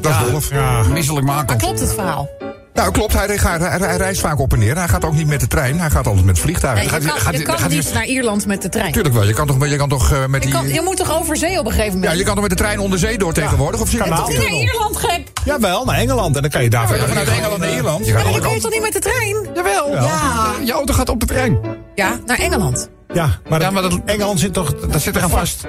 dat 0.01 0.11
is 0.11 0.29
Dolph. 0.31 0.49
Ja. 0.51 0.81
Misselijk 0.83 1.25
Maar 1.25 1.35
maken. 1.35 1.57
klopt 1.57 1.79
het 1.79 1.93
verhaal? 1.93 2.29
Nou, 2.73 2.91
klopt, 2.91 3.13
hij, 3.13 3.37
gaat- 3.37 3.59
hij, 3.59 3.77
hij 3.77 3.97
reist 3.97 4.21
vaak 4.21 4.39
op 4.39 4.53
en 4.53 4.59
neer. 4.59 4.75
Hij 4.77 4.87
gaat 4.87 5.05
ook 5.05 5.13
niet 5.13 5.27
met 5.27 5.39
de 5.39 5.47
trein, 5.47 5.79
hij 5.79 5.89
gaat 5.89 6.07
altijd 6.07 6.25
met 6.25 6.35
het 6.35 6.43
vliegtuig. 6.45 6.73
Nee, 6.75 6.83
je 6.83 6.89
Gaat 6.89 7.01
hij- 7.01 7.11
kan, 7.11 7.19
gaat 7.19 7.31
je 7.31 7.37
hij- 7.37 7.45
kan 7.45 7.57
gaat 7.57 7.67
hij- 7.71 7.77
niet 7.79 7.93
naar 7.93 8.05
Ierland 8.05 8.45
met 8.45 8.61
de 8.61 8.69
trein. 8.69 8.91
Tuurlijk 8.91 9.13
wel, 9.15 9.23
je 9.23 9.33
kan 9.33 9.47
toch, 9.47 9.67
je 9.67 9.75
kan 9.75 9.89
toch 9.89 10.11
eh, 10.11 10.25
met 10.25 10.43
Je, 10.43 10.49
die... 10.49 10.59
kan, 10.59 10.67
je 10.73 10.81
moet 10.81 10.97
toch 10.97 11.19
over 11.19 11.37
zee 11.37 11.59
op 11.59 11.65
een 11.65 11.71
gegeven 11.71 11.93
Ja, 11.93 11.99
moment? 11.99 12.17
je 12.17 12.23
kan 12.23 12.33
toch 12.33 12.41
met 12.41 12.51
de 12.51 12.57
trein 12.57 12.79
onder 12.79 12.99
zee 12.99 13.17
door 13.17 13.33
tegenwoordig? 13.33 13.81
Of 13.81 13.91
je 13.91 13.97
dat? 13.97 14.27
Niet 14.27 14.37
naar 14.37 14.47
Ierland, 14.47 14.97
gek! 14.97 15.21
Jawel, 15.45 15.85
naar 15.85 15.95
Engeland. 15.97 16.35
En 16.35 16.41
dan 16.41 16.51
kan 16.51 16.63
je 16.63 16.69
daar 16.69 16.95
Ja, 16.97 17.05
vanuit 17.07 17.27
Engeland 17.27 17.57
naar 17.57 17.73
Ierland. 17.73 18.05
Je 18.05 18.11
gaat 18.13 18.23
Maar 18.23 18.31
dan 18.33 18.41
kun 18.41 18.51
je 18.51 18.59
toch 18.61 18.71
niet 18.71 18.81
met 18.81 18.93
de 18.93 18.99
trein? 18.99 19.47
Jawel. 19.55 19.91
Ja. 19.91 20.51
Je 20.63 20.71
auto 20.71 20.93
gaat 20.93 21.09
op 21.09 21.19
de 21.19 21.25
trein. 21.25 21.59
Ja, 21.95 22.19
naar 22.25 22.37
Engeland. 22.39 22.89
Ja, 23.13 23.29
maar, 23.49 23.61
Ja, 23.61 23.69
maar 23.71 23.81
dat- 23.81 23.99
Engeland 24.05 24.39
zit 24.39 24.53
toch... 24.53 24.75
Dat 24.75 25.01
zit 25.01 25.15
er 25.15 25.21
aan 25.23 25.29
vast. 25.29 25.65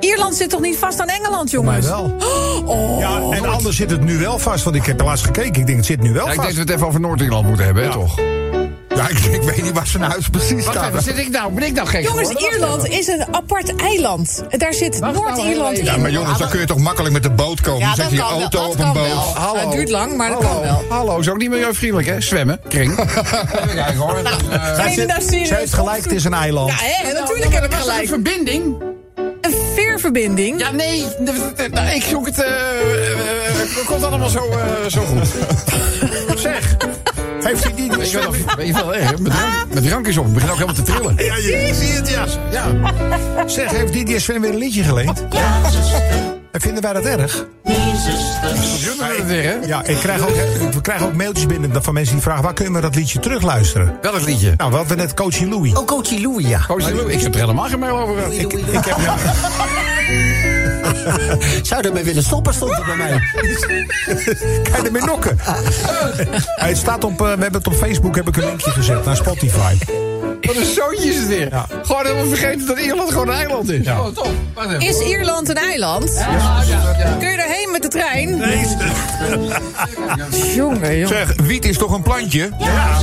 Ierland 0.00 0.34
zit 0.36 0.50
toch 0.50 0.60
niet 0.60 0.76
vast 0.78 1.00
aan 1.00 1.08
Engeland, 1.08 1.50
jongens? 1.50 1.86
wel. 1.86 2.16
Oh. 2.64 2.98
Ja, 3.00 3.20
en 3.36 3.44
anders 3.48 3.76
zit 3.76 3.90
het 3.90 4.00
nu 4.04 4.18
wel 4.18 4.38
vast. 4.38 4.64
Want 4.64 4.76
ik 4.76 4.86
heb 4.86 5.00
laatst 5.00 5.24
gekeken. 5.24 5.54
Ik 5.60 5.66
denk, 5.66 5.76
het 5.78 5.86
zit 5.86 6.00
nu 6.00 6.12
wel 6.12 6.24
Ja, 6.26 6.32
ik 6.32 6.40
denk 6.40 6.42
vast. 6.42 6.48
dat 6.48 6.54
we 6.54 6.60
het 6.60 6.70
even 6.70 6.86
over 6.86 7.00
Noord-Ierland 7.00 7.46
moeten 7.46 7.64
hebben, 7.64 7.82
hè, 7.84 7.90
toch? 7.90 8.18
Ja, 8.94 9.08
ik, 9.08 9.18
ik 9.18 9.42
weet 9.42 9.62
niet 9.62 9.72
waar 9.72 9.86
zijn 9.86 10.02
huis 10.02 10.28
precies 10.28 10.64
Wacht 10.64 10.76
staat. 10.76 10.88
even, 10.90 11.02
zit 11.02 11.18
ik 11.18 11.28
nou, 11.30 11.52
ben 11.52 11.64
ik 11.64 11.72
nou 11.72 11.88
gek 11.88 12.02
Jongens, 12.04 12.28
geworden? 12.28 12.52
Ierland 12.58 12.88
is 12.88 13.06
een 13.06 13.24
apart 13.30 13.76
eiland. 13.76 14.42
Daar 14.50 14.72
zit 14.74 15.00
nou 15.00 15.14
Noord-Ierland 15.14 15.78
in. 15.78 15.84
Ja, 15.84 15.96
maar 15.96 16.10
jongens, 16.10 16.38
dan 16.38 16.48
kun 16.48 16.60
je 16.60 16.66
toch 16.66 16.78
makkelijk 16.78 17.12
met 17.12 17.22
de 17.22 17.30
boot 17.30 17.60
komen. 17.60 17.80
Ja, 17.80 17.86
dan 17.86 17.94
zet 17.94 18.10
je 18.10 18.16
wel. 18.16 18.28
auto 18.30 18.58
Dat 18.58 18.68
op 18.68 18.78
een 18.78 18.92
boot. 18.92 19.06
wel. 19.06 19.16
Hallo. 19.34 19.60
Het 19.60 19.70
duurt 19.72 19.90
lang, 19.90 20.16
maar 20.16 20.30
dat 20.30 20.42
Hallo. 20.42 20.60
kan 20.60 20.62
wel. 20.62 20.84
Hallo, 20.88 21.18
is 21.18 21.28
ook 21.30 21.38
niet 21.38 21.50
milieuvriendelijk, 21.50 22.08
hè? 22.08 22.20
Zwemmen, 22.20 22.60
kring. 22.68 22.94
Kijken 23.74 23.96
hoor. 23.96 24.16
Eh, 24.16 24.22
nou 25.06 25.22
serieus? 25.22 25.48
Ze 25.48 25.54
heeft 25.54 25.72
gelijk, 25.74 26.02
het 26.02 26.12
is 26.12 26.24
een 26.24 26.34
eiland. 26.34 26.70
Ja, 26.70 26.76
hè, 26.80 27.12
natuurlijk 27.12 27.52
heb 27.54 27.64
ik 27.64 27.72
er 27.72 27.76
Een 27.78 27.82
gelijk. 27.84 28.08
verbinding? 28.08 28.76
Ja, 30.58 30.70
nee. 30.70 31.04
de- 31.18 31.52
de- 31.56 31.68
nou, 31.68 31.88
ik 31.94 32.02
zoek 32.02 32.26
het. 32.26 32.38
eh 32.42 32.46
eh, 32.50 33.10
eh, 33.12 33.18
Het 33.58 33.84
komt 33.86 34.04
allemaal 34.04 34.28
zo, 34.28 34.50
eh, 34.50 34.86
zo 34.90 35.00
goed. 35.04 35.28
zeg. 36.40 36.76
Heeft 37.40 37.64
hij 37.64 37.74
die 37.74 37.90
je 37.90 38.18
wel, 38.18 38.32
weet 38.56 38.66
je 38.66 38.72
wel 38.72 38.94
hè? 38.94 39.10
Met 39.68 39.82
drank, 39.84 40.06
is 40.06 40.16
op. 40.16 40.26
Ik 40.26 40.32
begin 40.32 40.48
ook 40.48 40.54
helemaal 40.54 40.74
te 40.74 40.82
trillen. 40.82 41.14
Ja, 41.16 41.36
je 41.36 41.70
zie 41.74 41.92
het, 41.92 42.08
ja. 42.10 42.24
Ja. 42.50 42.92
Zeg, 43.46 43.70
heeft 43.70 43.92
Didier 43.92 44.20
Sven 44.20 44.40
weer 44.40 44.50
een 44.50 44.58
liedje 44.58 44.82
geleend? 44.82 45.24
En 46.52 46.60
vinden 46.60 46.82
wij 46.82 46.92
dat 46.92 47.04
erg? 47.04 47.46
Het 48.98 49.26
weer, 49.26 49.42
hè? 49.42 49.66
Ja, 49.66 49.84
ik 49.84 49.96
krijg 49.96 50.20
ook, 50.20 50.34
we 50.72 50.80
krijgen 50.80 51.06
ook 51.06 51.14
mailtjes 51.14 51.46
binnen 51.46 51.82
van 51.82 51.94
mensen 51.94 52.14
die 52.14 52.22
vragen... 52.22 52.42
waar 52.42 52.54
kunnen 52.54 52.74
we 52.74 52.80
dat 52.80 52.94
liedje 52.94 53.18
terugluisteren? 53.18 53.98
Welk 54.02 54.20
liedje? 54.20 54.54
Nou, 54.56 54.70
we 54.70 54.76
hadden 54.76 54.96
net 54.96 55.14
Coachy 55.14 55.44
Louis. 55.44 55.72
Oh, 55.72 55.86
Coachy 55.86 56.22
Louis, 56.22 56.46
ja. 56.46 56.60
Zie 56.76 56.94
je, 56.94 57.12
ik 57.12 57.20
heb 57.20 57.34
er 57.34 57.40
helemaal 57.40 57.68
geen 57.68 57.78
mail 57.78 57.98
over 57.98 58.14
gehad. 58.14 58.32
Louis, 58.32 58.52
Louis. 58.52 58.66
Ik 58.78 58.84
heb 58.84 58.96
ja, 58.98 59.16
Zou 61.62 61.82
ermee 61.86 62.04
willen 62.04 62.22
stoppen, 62.22 62.54
stond 62.54 62.72
er 62.72 62.84
bij 62.84 62.96
mij. 62.96 63.20
kan 64.62 64.80
je 64.80 64.82
ermee 64.84 65.02
nokken. 65.02 65.38
Hij 66.56 66.74
staat 66.74 67.04
op, 67.04 67.12
eh, 67.12 67.18
we 67.18 67.28
hebben 67.28 67.52
het 67.52 67.66
op 67.66 67.74
Facebook 67.74 68.16
heb 68.16 68.28
ik 68.28 68.36
een 68.36 68.44
linkje 68.44 68.70
gezet 68.70 69.04
naar 69.04 69.16
Spotify. 69.16 69.76
Wat 70.40 70.56
een 70.56 70.64
zootje 70.64 71.08
is 71.08 71.16
het 71.16 71.26
weer. 71.28 71.48
Ja. 71.50 71.66
Gewoon 71.82 72.04
helemaal 72.06 72.26
vergeten 72.26 72.66
dat 72.66 72.78
Ierland 72.78 73.10
gewoon 73.10 73.28
een 73.28 73.34
eiland 73.34 73.70
is. 73.70 73.84
Ja. 73.84 74.00
Oh, 74.00 74.06
top. 74.06 74.28
Wacht 74.54 74.68
even. 74.68 74.80
Is 74.80 75.00
Ierland 75.00 75.48
een 75.48 75.56
eiland? 75.56 76.12
Ja. 76.14 76.62
Kun 77.18 77.30
je 77.30 77.36
erheen 77.36 77.68
met 77.72 77.82
de 77.82 77.88
trein? 77.88 78.28
Jongen, 80.54 80.92
jongen. 80.98 81.08
Zeg, 81.08 81.34
wiet 81.42 81.64
is 81.64 81.78
toch 81.78 81.92
een 81.92 82.02
plantje? 82.02 82.50
Ja. 82.58 82.98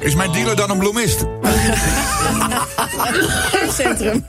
Is 0.00 0.14
mijn 0.14 0.32
dealer 0.32 0.56
dan 0.56 0.70
een 0.70 0.78
bloemist? 0.78 1.24
Centrum. 3.78 4.24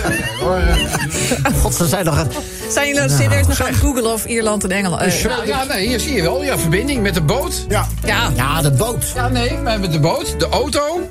God, 1.62 1.74
ze 1.74 1.86
zijn 1.88 2.04
nog... 2.04 2.18
een- 2.18 2.30
Zijn 2.70 2.86
jullie 2.88 3.08
nou 3.08 3.22
serieus 3.22 3.46
nog 3.46 3.60
aan 3.60 3.66
het 3.66 3.76
googelen 3.76 4.12
of 4.12 4.24
Ierland 4.24 4.64
een 4.64 4.70
Engeland... 4.70 5.02
eh, 5.02 5.22
Ja, 5.22 5.36
ja, 5.46 5.64
nee, 5.64 5.86
hier 5.88 6.00
zie 6.00 6.14
je 6.14 6.22
wel. 6.22 6.44
Ja, 6.44 6.58
verbinding 6.58 7.02
met 7.02 7.14
de 7.14 7.20
boot. 7.22 7.64
Ja, 7.68 7.86
ja. 8.04 8.30
Ja, 8.36 8.62
de 8.62 8.70
boot. 8.70 9.04
Ja, 9.14 9.28
nee, 9.28 9.58
maar 9.58 9.80
met 9.80 9.92
de 9.92 10.00
boot, 10.00 10.40
de 10.40 10.48
auto. 10.48 11.10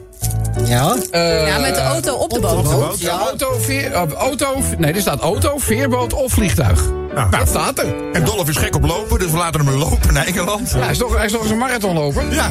Ja. 0.66 0.96
eh, 1.12 1.48
ja, 1.48 1.58
met 1.60 1.76
de 1.76 1.82
auto 1.82 2.14
op 2.16 2.30
de 2.34 2.40
boot. 2.40 2.64
boot. 2.64 3.00
Ja, 3.00 3.18
auto, 3.20 3.58
veer, 3.60 3.92
eh, 3.92 4.02
auto, 4.18 4.56
nee, 4.78 4.94
er 4.94 5.02
staat 5.02 5.20
auto, 5.20 5.58
veerboot 5.58 6.14
of 6.14 6.32
vliegtuig. 6.32 6.82
Ja. 6.82 7.14
Nou, 7.14 7.30
dat 7.30 7.48
staat 7.48 7.80
er. 7.80 7.94
En 8.14 8.24
Dolph 8.26 8.50
is 8.50 8.58
gek 8.58 8.76
op 8.76 8.86
lopen, 8.86 9.20
dus 9.20 9.32
we 9.32 9.38
laten 9.38 9.66
hem 9.66 9.76
lopen 9.78 10.14
naar 10.14 10.26
Engeland. 10.26 10.72
Ja, 10.72 10.80
hij, 10.80 10.92
is 10.92 10.98
toch, 10.98 11.16
hij 11.16 11.26
is 11.26 11.32
toch 11.32 11.42
eens 11.42 11.52
een 11.52 11.58
marathon 11.58 11.94
lopen? 11.96 12.34
Ja. 12.34 12.50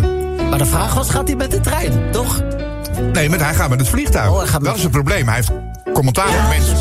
Maar 0.49 0.59
de 0.59 0.67
vraag 0.67 0.95
was, 0.95 1.11
gaat 1.11 1.27
hij 1.27 1.37
met 1.37 1.51
de 1.51 1.61
trein, 1.61 1.93
toch? 2.11 2.43
Nee, 3.13 3.29
met, 3.29 3.41
hij 3.41 3.55
gaat 3.55 3.69
met 3.71 3.81
het 3.81 3.89
vliegtuig. 3.89 4.31
Oh, 4.31 4.53
met- 4.53 4.65
Dat 4.65 4.77
is 4.77 4.83
het 4.83 4.91
probleem. 4.93 5.27
Hij 5.27 5.35
heeft 5.37 5.51
commentaar 5.93 6.29
op 6.29 6.49
mensen. 6.49 6.77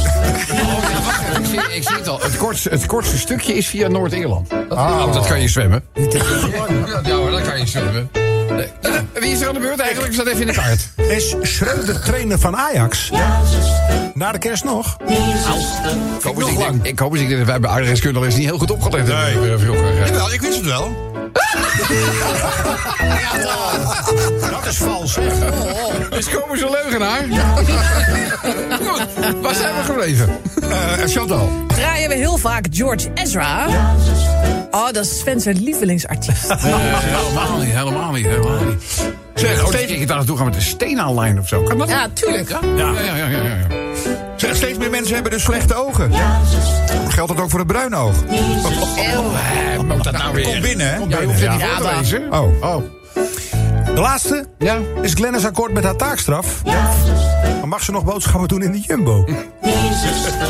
ik, 1.42 1.46
zie, 1.46 1.76
ik 1.76 1.84
zie 1.88 1.96
het 1.98 2.08
al. 2.08 2.20
Het 2.22 2.38
kortste, 2.38 2.70
het 2.70 2.86
kortste 2.86 3.18
stukje 3.18 3.54
is 3.54 3.68
via 3.68 3.88
Noord-Ierland. 3.88 4.50
Dat, 4.50 4.78
oh, 4.78 5.14
dat 5.14 5.28
kan 5.28 5.42
je 5.42 5.48
zwemmen. 5.48 5.84
Ja, 5.94 7.02
ja 7.04 7.16
hoor, 7.16 7.32
dat 7.32 7.42
kan 7.42 7.60
je 7.60 7.68
zwemmen. 7.68 8.10
Nee. 8.56 8.68
Ja, 8.82 9.04
Wie 9.14 9.32
is 9.32 9.42
er 9.42 9.48
aan 9.48 9.54
de 9.54 9.60
beurt 9.60 9.80
eigenlijk? 9.80 10.14
Staat 10.14 10.28
even 10.28 10.42
in 10.42 10.48
de 10.48 10.54
kaart. 10.54 10.88
is 10.96 11.36
Schreuder 11.42 12.02
trainer 12.02 12.40
van 12.40 12.58
Ajax? 12.58 13.12
Na 14.14 14.32
de 14.32 14.38
kerst 14.38 14.64
nog? 14.64 14.98
Ik 15.06 15.16
hoop 16.24 16.42
eens, 16.42 16.50
ik, 16.50 16.58
denk, 16.58 16.86
ik 16.86 17.00
hoop 17.00 17.12
eens, 17.12 17.22
ik 17.22 17.28
denk 17.28 17.40
dat 17.40 17.50
wij 17.50 17.60
bij 17.60 17.70
al 17.70 17.78
eens 18.26 18.36
niet 18.36 18.46
heel 18.46 18.58
goed 18.58 18.72
opgelet 18.72 19.08
hebben. 19.08 19.42
Nee. 19.42 19.50
Ja. 19.50 19.58
Jawel, 20.06 20.34
ik 20.34 20.42
wist 20.42 20.56
het 20.58 20.66
wel. 20.66 21.10
Dat 24.52 24.66
is 24.66 24.78
vals, 24.78 25.16
hè? 25.16 25.24
Dus 26.10 26.30
komen 26.30 26.58
ze 26.58 26.70
leugenaar. 26.84 27.22
Goed, 28.88 29.08
waar 29.42 29.56
zijn 29.56 29.76
we 29.76 29.84
gebleven? 29.84 30.30
Eh 30.62 30.94
Chantal. 31.06 31.50
Draaien 31.68 32.10
we 32.10 32.16
heel 32.16 32.38
vaak 32.38 32.66
George 32.72 33.10
Ezra. 33.14 33.68
Oh, 34.72 34.86
dat 34.92 35.06
is 35.06 35.20
Sven 35.20 35.40
zijn 35.42 35.64
lievelingsartiest. 35.64 36.54
helemaal 36.58 37.58
niet, 37.58 37.74
helemaal 37.74 38.12
niet, 38.12 38.26
helemaal 38.26 38.64
niet. 38.66 38.84
Zeg, 39.34 39.62
oh, 39.62 39.68
steeds- 39.68 39.92
ik 39.92 40.08
daar 40.08 40.18
naartoe 40.18 40.38
gaan 40.38 40.46
met 40.46 40.54
de 40.54 40.62
Stena-line 40.62 41.40
of 41.40 41.48
zo. 41.48 41.64
Kan 41.64 41.78
dat? 41.78 41.90
Ja, 41.90 42.08
tuurlijk. 42.14 42.50
Ja, 42.50 42.60
ja, 42.76 42.92
ja, 43.04 43.16
ja, 43.16 43.28
ja, 43.28 43.44
ja. 43.44 43.68
Zeg, 44.38 44.56
steeds 44.56 44.78
meer 44.78 44.90
mensen 44.90 45.14
hebben 45.14 45.32
dus 45.32 45.44
slechte 45.44 45.74
ogen. 45.76 46.12
Geldt 47.10 47.36
dat 47.36 47.44
ook 47.44 47.50
voor 47.50 47.60
het 47.60 47.68
bruine 47.68 47.96
oog? 47.96 48.14
Eh, 48.26 49.80
moet 49.80 50.04
dat 50.04 50.14
nou 50.14 50.34
weer? 50.34 50.44
Kom 50.44 50.62
binnen, 50.62 50.88
hè? 50.88 50.96
Ja, 50.98 51.20
je 51.20 51.26
hoeft 51.26 51.40
het 51.42 51.52
niet 51.52 51.60
Ja, 51.60 51.78
voor 51.78 51.88
te 51.90 51.96
lezen. 52.00 52.34
Oh. 52.34 52.64
Oh. 52.76 52.84
De 53.96 54.02
laatste 54.02 54.46
Ja. 54.60 54.78
is 55.02 55.14
Glennis 55.14 55.46
akkoord 55.46 55.74
met 55.74 55.84
haar 55.84 55.96
taakstraf. 55.96 56.64
Maar 57.60 57.68
mag 57.68 57.84
ze 57.84 57.92
nog 57.92 58.04
boodschappen 58.04 58.48
doen 58.48 58.62
in 58.62 58.72
de 58.72 58.80
Jumbo? 58.80 59.26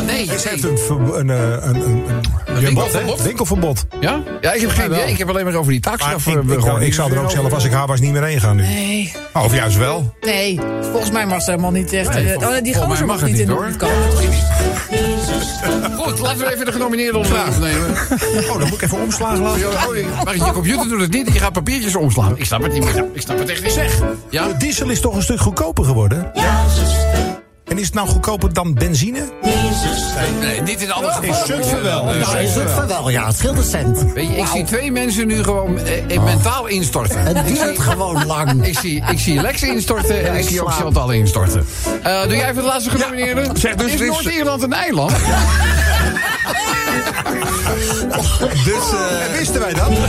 Nee, 0.06 0.25
Ze 0.25 0.49
heeft 0.49 0.63
een, 0.63 1.19
een, 1.19 1.30
eh, 1.30 1.38
een, 1.65 1.75
een, 1.75 2.04
een, 2.45 3.17
winkelverbod? 3.23 3.86
Ja? 3.99 4.19
Ja, 4.41 4.51
ik 4.54 4.62
heb 4.62 4.69
geen 4.69 4.91
idee. 4.91 5.12
Ik 5.12 5.17
heb 5.17 5.30
alleen 5.30 5.45
maar 5.45 5.54
over 5.56 5.71
die 5.71 5.82
taakstraf 5.82 6.27
ik, 6.27 6.49
eh, 6.49 6.73
ik, 6.75 6.80
ik 6.80 6.93
zou 6.93 7.12
er 7.13 7.21
ook 7.23 7.32
zelf, 7.32 7.54
als 7.54 7.63
ik 7.65 7.71
haar 7.71 7.88
was, 7.88 7.99
niet 7.99 8.12
meer 8.12 8.23
heen 8.23 8.39
gaan 8.39 8.56
nu. 8.56 8.62
Nee, 8.63 9.13
Oh, 9.34 9.43
of 9.43 9.56
juist 9.56 9.77
wel. 9.77 10.13
nee. 10.21 10.60
Volgens 10.82 11.12
mij 11.12 11.25
mag 11.25 11.41
ze 11.41 11.49
helemaal 11.49 11.71
niet 11.71 11.93
echt... 11.93 12.13
Nee, 12.13 12.25
eh, 12.34 12.41
vol- 12.41 12.51
oh, 12.56 12.63
die 12.63 12.75
gozer 12.75 13.06
mag 13.06 13.19
mag 13.19 13.30
niet 13.30 13.39
in 13.39 13.45
de 13.45 13.51
hoor. 13.51 13.71
Goed, 15.98 16.20
laten 16.20 16.38
we 16.39 16.54
even 16.54 16.65
de 16.65 16.72
genomineerde 16.72 17.17
ogen 17.17 17.62
nemen. 17.62 17.89
Oh, 17.89 18.48
dan 18.60 18.60
moet 18.60 18.74
ik 18.74 18.82
even 18.82 19.02
omslagen 19.02 19.41
laten. 19.41 19.67
Oh, 19.88 19.96
je- 19.96 20.06
maar 20.24 20.36
je 20.36 20.52
computer 20.52 20.88
doet 20.89 21.02
het 21.02 21.12
niet. 21.12 21.34
Je 21.34 21.39
gaat 21.39 21.54
papiertjes 21.54 21.96
omslaan. 21.96 22.38
Ik 22.38 22.46
snap 22.46 22.62
het 22.63 22.74
niet 22.74 22.84
meer. 22.84 23.06
Ik 23.13 23.22
snap 23.22 23.39
het 23.39 23.50
echt 23.50 23.63
niet. 23.63 23.72
Zeg. 23.72 24.00
Ja? 24.30 24.48
De 24.48 24.58
diesel 24.58 24.89
is 24.89 25.02
toch 25.02 25.15
een 25.15 25.22
stuk 25.24 25.39
goedkoper 25.39 25.84
geworden? 25.86 26.32
En 27.71 27.77
is 27.77 27.86
het 27.86 27.93
nou 27.93 28.07
goedkoper 28.07 28.53
dan 28.53 28.73
benzine? 28.73 29.31
Nee, 30.39 30.62
niet 30.62 30.81
in 30.81 30.91
alle 30.91 31.12
gevallen. 31.12 31.45
Zutphen 31.47 31.84
wel. 31.84 32.03
Nou, 32.05 32.38
is 32.38 32.55
het 32.55 32.86
wel, 32.88 33.10
ja. 33.10 33.27
Het 33.27 33.36
scheelt 33.36 33.57
een 33.57 33.63
cent. 33.63 34.13
Weet 34.13 34.27
je, 34.27 34.36
ik 34.36 34.45
zie 34.45 34.63
twee 34.63 34.91
mensen 34.91 35.27
nu 35.27 35.43
gewoon 35.43 35.77
eh, 35.79 36.15
eh, 36.15 36.23
mentaal 36.23 36.67
instorten. 36.67 37.23
Het 37.23 37.47
duurt 37.47 37.79
gewoon 37.79 38.25
lang. 38.25 38.49
Ik 38.71 38.79
zie, 38.79 39.03
ik 39.12 39.19
zie 39.19 39.41
Lex 39.41 39.63
instorten 39.63 40.29
en 40.29 40.36
ik 40.36 40.47
zie 40.47 40.62
ook 40.62 40.71
Chantal 40.71 41.12
instorten. 41.12 41.65
Eh, 42.03 42.21
doe 42.21 42.36
jij 42.36 42.49
even 42.49 42.62
de 42.62 42.67
laatste 42.67 42.89
genomineerde? 42.89 43.49
zeg, 43.53 43.75
dus 43.75 43.93
is 43.93 43.99
is- 43.99 44.07
Noord-Ierland 44.07 44.63
een 44.63 44.73
eiland? 44.73 45.12
Dus, 48.65 48.91
eh, 48.93 49.38
Wisten 49.38 49.60
wij 49.62 49.73
dat? 49.73 49.89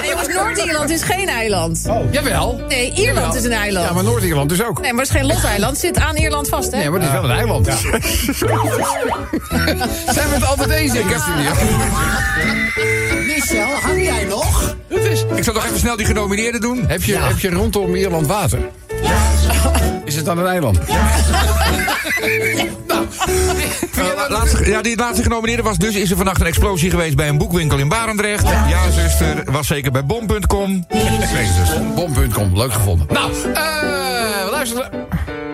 Nee, 0.00 0.10
jongens, 0.10 0.28
Noord-Ierland 0.28 0.90
is 0.90 1.02
geen 1.02 1.28
eiland. 1.28 1.88
Jawel. 2.10 2.60
Nee, 2.68 2.92
Ierland 2.92 3.34
is 3.34 3.44
een 3.44 3.52
eiland. 3.52 3.88
Ja, 3.88 3.94
maar 3.94 4.04
Noord-Ierland 4.04 4.48
dus 4.48 4.64
ook. 4.64 4.80
Nee, 4.80 4.92
maar 4.92 5.04
het 5.04 5.14
is 5.14 5.20
geen 5.20 5.26
los 5.26 5.44
eiland. 5.44 5.72
Het 5.72 5.80
zit 5.80 5.98
aan 5.98 6.16
Ierland 6.16 6.48
vast, 6.48 6.70
hè? 6.72 6.78
Nee, 6.78 6.90
maar 6.90 7.00
het 7.00 7.08
is 7.08 7.14
wel 7.14 7.24
een 7.24 7.36
eiland. 7.36 7.66
Zijn 10.14 10.28
we 10.28 10.34
het 10.34 10.46
altijd 10.46 10.70
eens 10.70 10.94
in 10.94 11.06
de 11.06 11.18
studio? 11.18 11.50
Michel, 13.26 13.80
hang 13.82 14.02
jij 14.04 14.24
nog? 14.24 14.74
Het 14.88 15.04
is, 15.04 15.24
ik 15.34 15.44
zal 15.44 15.54
nog 15.54 15.64
even 15.64 15.78
snel 15.78 15.96
die 15.96 16.06
genomineerden 16.06 16.60
doen. 16.60 16.84
heb, 16.88 17.02
je, 17.02 17.16
heb 17.18 17.38
je 17.38 17.50
rondom 17.50 17.94
Ierland 17.94 18.26
water? 18.26 18.58
Is 20.04 20.16
het 20.16 20.24
dan 20.24 20.38
een 20.38 20.46
eiland? 20.46 20.78
Nou, 22.86 23.06
Eh, 23.96 24.28
laatste, 24.28 24.68
ja, 24.70 24.82
die 24.82 24.96
laatste 24.96 25.22
genomineerde 25.22 25.62
was 25.62 25.76
dus... 25.78 25.94
is 25.94 26.10
er 26.10 26.16
vannacht 26.16 26.40
een 26.40 26.46
explosie 26.46 26.90
geweest 26.90 27.16
bij 27.16 27.28
een 27.28 27.38
boekwinkel 27.38 27.78
in 27.78 27.88
Barendrecht. 27.88 28.48
Ja, 28.68 28.90
zuster, 28.90 29.42
was 29.52 29.66
zeker 29.66 29.92
bij 29.92 30.04
bom.com. 30.04 30.86
Bom.com, 31.94 32.56
leuk 32.56 32.72
gevonden. 32.72 33.06
Nou, 33.10 33.30
eh, 33.54 34.50
luister. 34.50 34.90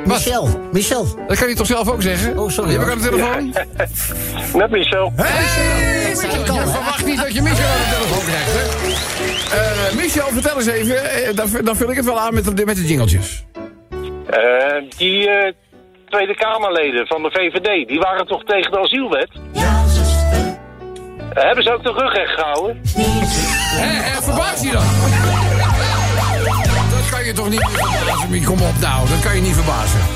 Michel, 0.05 0.69
Michel. 0.73 1.07
Dat 1.29 1.38
kan 1.38 1.49
je 1.49 1.55
toch 1.55 1.67
zelf 1.67 1.88
ook 1.91 2.03
zeggen? 2.03 2.38
Oh, 2.38 2.51
sorry, 2.51 2.71
Je 2.73 2.79
hebt 2.79 2.91
ook 2.91 3.21
hoor. 3.21 3.23
aan 3.35 3.47
de 3.47 3.53
telefoon? 3.53 4.57
Met 4.61 4.71
Michel. 4.71 5.12
Hey, 5.17 6.09
Michel, 6.09 6.41
ik 6.41 6.47
verwacht 6.69 7.05
niet 7.07 7.17
dat 7.17 7.35
je 7.35 7.43
Michel 7.43 7.67
aan 7.67 7.79
de 7.79 7.95
telefoon 7.95 8.25
krijgt, 8.25 8.53
hè? 8.53 8.62
Eh, 9.57 9.95
Michel, 9.97 10.27
vertel 10.33 10.57
eens 10.57 10.67
even. 10.67 10.97
dan, 11.37 11.49
dan 11.65 11.77
vul 11.77 11.91
ik 11.91 11.97
het 11.97 12.05
wel 12.05 12.21
aan 12.21 12.35
met 12.35 12.57
de, 12.57 12.65
met 12.65 12.77
de 12.77 12.85
jingeltjes. 12.87 13.45
Eh, 14.31 14.38
die 14.97 15.29
Tweede 16.12 16.35
Kamerleden 16.35 17.07
van 17.07 17.22
de 17.22 17.31
VVD, 17.33 17.88
die 17.88 17.98
waren 17.98 18.27
toch 18.27 18.42
tegen 18.44 18.70
de 18.72 18.79
asielwet? 18.81 19.29
Eh, 19.53 21.42
hebben 21.44 21.64
ze 21.64 21.72
ook 21.72 21.83
de 21.83 21.92
rug 21.92 22.12
recht 22.14 22.33
gehouden? 22.40 22.81
Hé, 22.94 23.87
hé, 23.87 24.22
verbaas 24.22 24.61
je 24.62 24.70
dan? 24.70 24.85
Dat 26.90 27.09
kan 27.11 27.25
je 27.25 27.33
toch 27.33 27.48
niet 27.48 27.59
meer 27.61 27.79
verbazen? 27.79 28.44
Kom 28.44 28.61
op 28.62 28.79
nou, 28.81 29.09
dat 29.09 29.20
kan 29.20 29.35
je 29.37 29.42
niet 29.42 29.55
verbazen. 29.55 30.01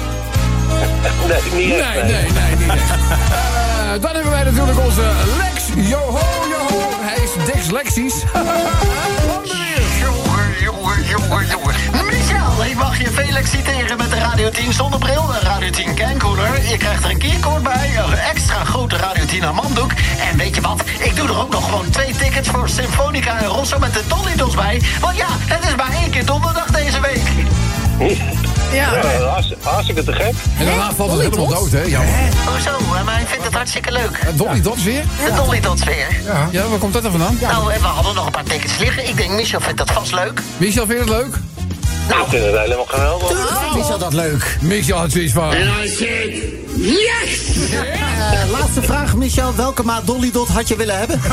Nee, 1.28 1.40
niet 1.66 1.68
Nee, 1.68 1.80
echt. 1.80 2.02
nee, 2.02 2.30
nee, 2.32 2.56
niet 2.59 2.68
echt. 2.70 2.90
Eh, 2.90 4.02
dan 4.02 4.14
hebben 4.14 4.30
wij 4.30 4.44
natuurlijk 4.44 4.78
onze 4.78 5.02
Lex. 5.38 5.88
Joho, 5.90 6.18
joho. 6.48 6.80
Hij 7.00 7.22
is 7.24 7.52
Dex 7.52 7.70
Lexies. 7.70 8.14
Jongen, 10.00 10.48
jongen, 10.62 11.04
jongen, 11.04 11.46
jongen, 11.46 11.74
ik 12.64 12.74
mag 12.76 12.98
je 12.98 13.10
Felix 13.10 13.50
citeren 13.50 13.96
met 13.96 14.10
de 14.10 14.16
Radio 14.18 14.50
10 14.50 14.72
zonnebril, 14.72 15.22
een 15.34 15.40
Radio 15.40 15.70
10 15.70 15.94
cancooler. 15.94 16.68
Je 16.68 16.76
krijgt 16.76 17.04
er 17.04 17.10
een 17.10 17.18
keycord 17.18 17.62
bij, 17.62 17.90
een 18.06 18.18
extra 18.18 18.64
grote 18.64 18.96
Radio 18.96 19.24
10 19.24 19.42
handdoek. 19.42 19.90
En 20.30 20.36
weet 20.38 20.54
je 20.54 20.60
wat? 20.60 20.80
Ik 20.98 21.16
doe 21.16 21.28
er 21.28 21.38
ook 21.38 21.50
nog 21.52 21.64
gewoon 21.64 21.90
twee 21.90 22.16
tickets 22.16 22.48
voor 22.48 22.68
Symfonica 22.68 23.38
en 23.38 23.46
Rosso 23.46 23.78
met 23.78 23.92
de 23.94 24.00
Dolly 24.08 24.36
Dots 24.36 24.54
bij. 24.54 24.82
Want 25.00 25.16
ja, 25.16 25.26
het 25.30 25.64
is 25.68 25.74
maar 25.76 25.90
één 26.02 26.10
keer 26.10 26.24
donderdag 26.26 26.66
deze 26.66 27.00
week. 27.00 27.22
Ja. 28.72 28.92
Ja, 28.94 29.26
hartst- 29.28 29.54
hartstikke 29.62 30.04
te 30.04 30.12
gek. 30.12 30.34
En 30.58 30.66
daarna 30.66 30.92
valt 30.94 31.10
het 31.12 31.20
helemaal 31.20 31.46
dood, 31.46 31.70
hè? 31.70 31.82
Ja. 31.82 32.00
Hoezo? 32.46 32.70
Maar 33.04 33.20
ik 33.20 33.26
vind 33.26 33.44
het 33.44 33.54
hartstikke 33.54 33.92
leuk. 33.92 34.10
Eh, 34.26 34.28
Dolly 34.34 34.60
Dots 34.60 34.82
weer? 34.82 35.02
De 35.24 35.32
Dolly 35.36 35.60
Dots 35.60 35.84
weer. 35.84 36.06
Ja, 36.50 36.68
waar 36.68 36.78
komt 36.78 36.92
dat 36.92 37.02
dan 37.02 37.10
vandaan? 37.10 37.38
Nou, 37.40 37.72
en 37.72 37.80
we 37.80 37.86
hadden 37.86 38.14
nog 38.14 38.26
een 38.26 38.32
paar 38.32 38.44
tickets 38.44 38.78
liggen. 38.78 39.08
Ik 39.08 39.16
denk, 39.16 39.30
Michel 39.30 39.60
vindt 39.60 39.78
dat 39.78 39.90
vast 39.90 40.12
leuk. 40.12 40.40
Michel, 40.56 40.86
vind 40.86 40.98
je 41.04 41.12
het 41.12 41.22
leuk? 41.22 41.36
Ik 42.08 42.14
vind 42.28 42.44
het 42.44 42.58
helemaal 42.58 42.84
geweldig. 42.84 43.74
Michel 43.74 43.98
dat 43.98 44.12
leuk. 44.12 44.56
Michel 44.60 44.98
had 44.98 45.12
zoiets 45.12 45.32
van... 45.32 45.52
Eh, 45.52 45.60
laatste 48.50 48.82
vraag, 48.82 49.14
Michel. 49.16 49.54
Welke 49.54 49.82
maat 49.82 50.06
Dolly 50.06 50.30
Dot 50.30 50.48
had 50.48 50.68
je 50.68 50.76
willen 50.76 50.98
hebben? 50.98 51.20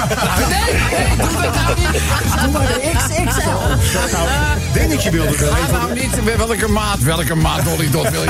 Doe 2.41 2.51
maar 2.51 2.67
de 2.67 2.91
XXL. 2.93 3.49
Dingetje 4.73 5.09
wilde 5.11 5.37
wel 5.37 5.51
Ga 5.51 5.57
even. 5.57 5.71
nou 5.71 5.93
niet, 5.93 6.37
welke 6.37 6.67
maat, 6.67 6.99
welke 6.99 7.35
maat 7.35 7.63
Dolly 7.63 7.89
Dot 7.91 8.09
wil 8.09 8.23
je? 8.23 8.29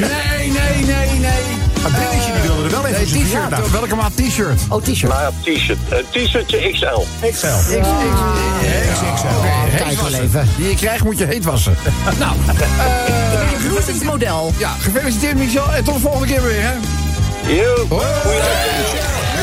Nee, 0.00 0.50
nee, 0.50 0.84
nee, 0.84 1.18
nee. 1.18 1.67
Maar 1.82 1.90
Dingetje 2.10 2.32
die 2.32 2.42
wilde 2.42 2.64
er 2.64 2.70
wel 2.70 2.86
even 2.86 2.98
Nee, 2.98 3.06
zijn 3.06 3.06
t-shirt. 3.06 3.28
verjaardag. 3.30 3.70
Welke 3.70 3.94
maat 3.94 4.16
t-shirt? 4.16 4.60
Oh, 4.68 4.82
t-shirt. 4.82 5.12
Nou 5.12 5.20
ja, 5.22 5.30
t-shirt. 5.54 5.78
Een 5.88 6.04
t-shirtje 6.10 6.70
XL. 6.72 7.00
XL. 7.30 7.46
Kijk 9.76 10.00
wel 10.00 10.20
even. 10.22 10.48
Die 10.56 10.68
je 10.68 10.74
krijgt 10.74 11.04
moet 11.04 11.18
je 11.18 11.24
heet 11.24 11.44
wassen. 11.44 11.74
nou, 12.18 12.32
Inclusief 13.62 14.04
model. 14.04 14.52
ja, 14.58 14.70
gefeliciteerd 14.80 15.36
Michel. 15.36 15.72
En 15.74 15.84
tot 15.84 15.94
de 15.94 16.00
volgende 16.00 16.26
keer 16.26 16.42
weer, 16.42 16.62
hè? 16.62 16.72
Yo. 17.54 17.86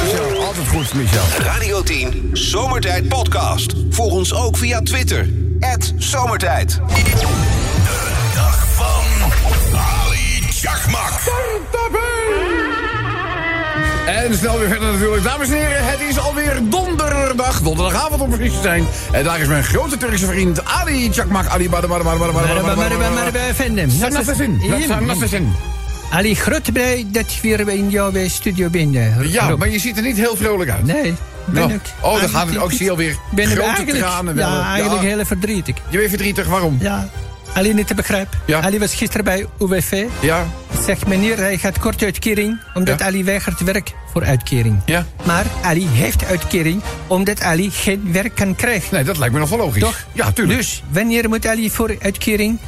Michel, 0.03 0.45
altijd 0.45 0.67
goed, 0.67 0.93
Michel. 0.93 1.23
Radio 1.37 1.83
10 1.83 2.29
Zomertijd 2.33 3.07
Podcast. 3.07 3.73
Volg 3.89 4.11
ons 4.13 4.33
ook 4.33 4.57
via 4.57 4.81
Twitter. 4.81 5.29
Zomertijd. 5.97 6.79
En 14.07 14.37
snel 14.37 14.59
weer 14.59 14.67
verder 14.67 14.91
natuurlijk. 14.91 15.23
Dames 15.23 15.47
en 15.49 15.53
heren, 15.53 15.85
het 15.85 15.99
is 16.09 16.19
alweer 16.19 16.59
donderdag. 16.63 17.61
Donderdagavond 17.61 18.21
om 18.21 18.29
precies 18.29 18.53
te 18.53 18.61
zijn. 18.61 18.85
En 19.11 19.23
daar 19.23 19.39
is 19.39 19.47
mijn 19.47 19.63
grote 19.63 19.97
Turkse 19.97 20.25
vriend 20.25 20.65
Ali 20.65 21.09
Chakmak. 21.11 21.47
Ali 21.47 21.69
efendim. 23.49 23.89
Nasılsın? 23.99 24.59
İyiyim. 24.59 25.07
Nasılsın? 25.07 25.53
Ali, 26.11 26.35
groot 26.35 26.73
blij 26.73 27.05
dat 27.11 27.23
ik 27.23 27.39
weer 27.41 27.69
in 27.69 27.89
jouw 27.89 28.11
eh, 28.11 28.29
studio 28.29 28.69
eh, 28.71 29.31
Ja, 29.31 29.55
maar 29.55 29.69
je 29.69 29.79
ziet 29.79 29.97
er 29.97 30.03
niet 30.03 30.17
heel 30.17 30.35
vrolijk 30.35 30.69
uit. 30.69 30.83
Nee, 30.85 31.15
ben 31.45 31.61
Nou, 31.61 31.73
ik. 31.73 31.81
oh, 32.01 32.19
dan 32.19 32.29
gaat 32.29 32.47
het 32.47 32.57
ook, 32.57 32.71
zie 32.71 32.83
je 32.85 32.91
alweer 32.91 33.15
ben 33.31 33.45
ik 33.45 33.51
grote 33.51 33.67
eigenlijk, 33.67 33.97
tranen 33.97 34.35
Ja, 34.35 34.65
eigenlijk 34.73 35.03
heel 35.03 35.25
verdrietig. 35.25 35.75
Je 35.89 35.97
bent 35.97 36.09
verdrietig, 36.09 36.47
waarom? 36.47 36.77
Ja, 36.81 37.09
Ali 37.55 37.73
niet 37.73 37.87
te 37.87 37.93
begrijpen. 37.95 38.39
Ja. 38.45 38.61
Ali 38.61 38.79
was 38.79 38.95
gisteren 38.95 39.25
bij 39.25 39.45
UWV. 39.59 40.05
Ja, 40.19 40.45
Zegt 40.85 41.07
meneer, 41.07 41.37
hij 41.37 41.57
gaat 41.57 41.79
kort 41.79 42.03
uitkering, 42.03 42.59
omdat 42.73 42.99
Ja. 42.99 43.05
Ali 43.05 43.23
weigert 43.23 43.59
werk 43.63 43.91
voor 44.11 44.23
uitkering. 44.25 44.81
ja. 44.85 45.05
Maar 45.25 45.45
Ali 45.63 45.87
heeft 45.87 46.25
uitkering, 46.25 46.81
omdat 47.07 47.41
Ali 47.41 47.71
geen 47.71 48.09
werk 48.11 48.35
kan 48.35 48.55
krijgen. 48.55 48.93
Nee, 48.95 49.03
dat 49.03 49.17
lijkt 49.17 49.33
me 49.33 49.39
nog 49.39 49.49
wel 49.49 49.57
logisch. 49.57 49.81
Toch? 49.81 50.05
Ja, 50.11 50.31
tuurlijk. 50.31 50.57
Dus 50.57 50.83
wanneer 50.89 51.29
moet 51.29 51.47
Ali 51.47 51.69
voor 51.69 51.95
uitkering? 52.01 52.59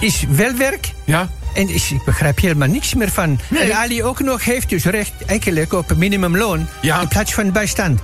Is 0.00 0.24
wel 0.28 0.54
werk 0.54 0.90
Ja, 1.04 1.28
En 1.54 1.68
is, 1.68 1.90
ik 1.90 2.04
begrijp 2.04 2.38
helemaal 2.40 2.68
niks 2.68 2.94
meer 2.94 3.10
van. 3.10 3.38
Nee. 3.48 3.62
En 3.62 3.76
Ali 3.76 4.02
ook 4.04 4.20
nog 4.20 4.44
heeft 4.44 4.68
dus 4.68 4.84
recht 4.84 5.12
eigenlijk 5.26 5.72
op 5.72 5.96
minimumloon 5.96 6.68
Ja. 6.80 7.00
in 7.00 7.08
plaats 7.08 7.34
van 7.34 7.52
bijstand. 7.52 8.00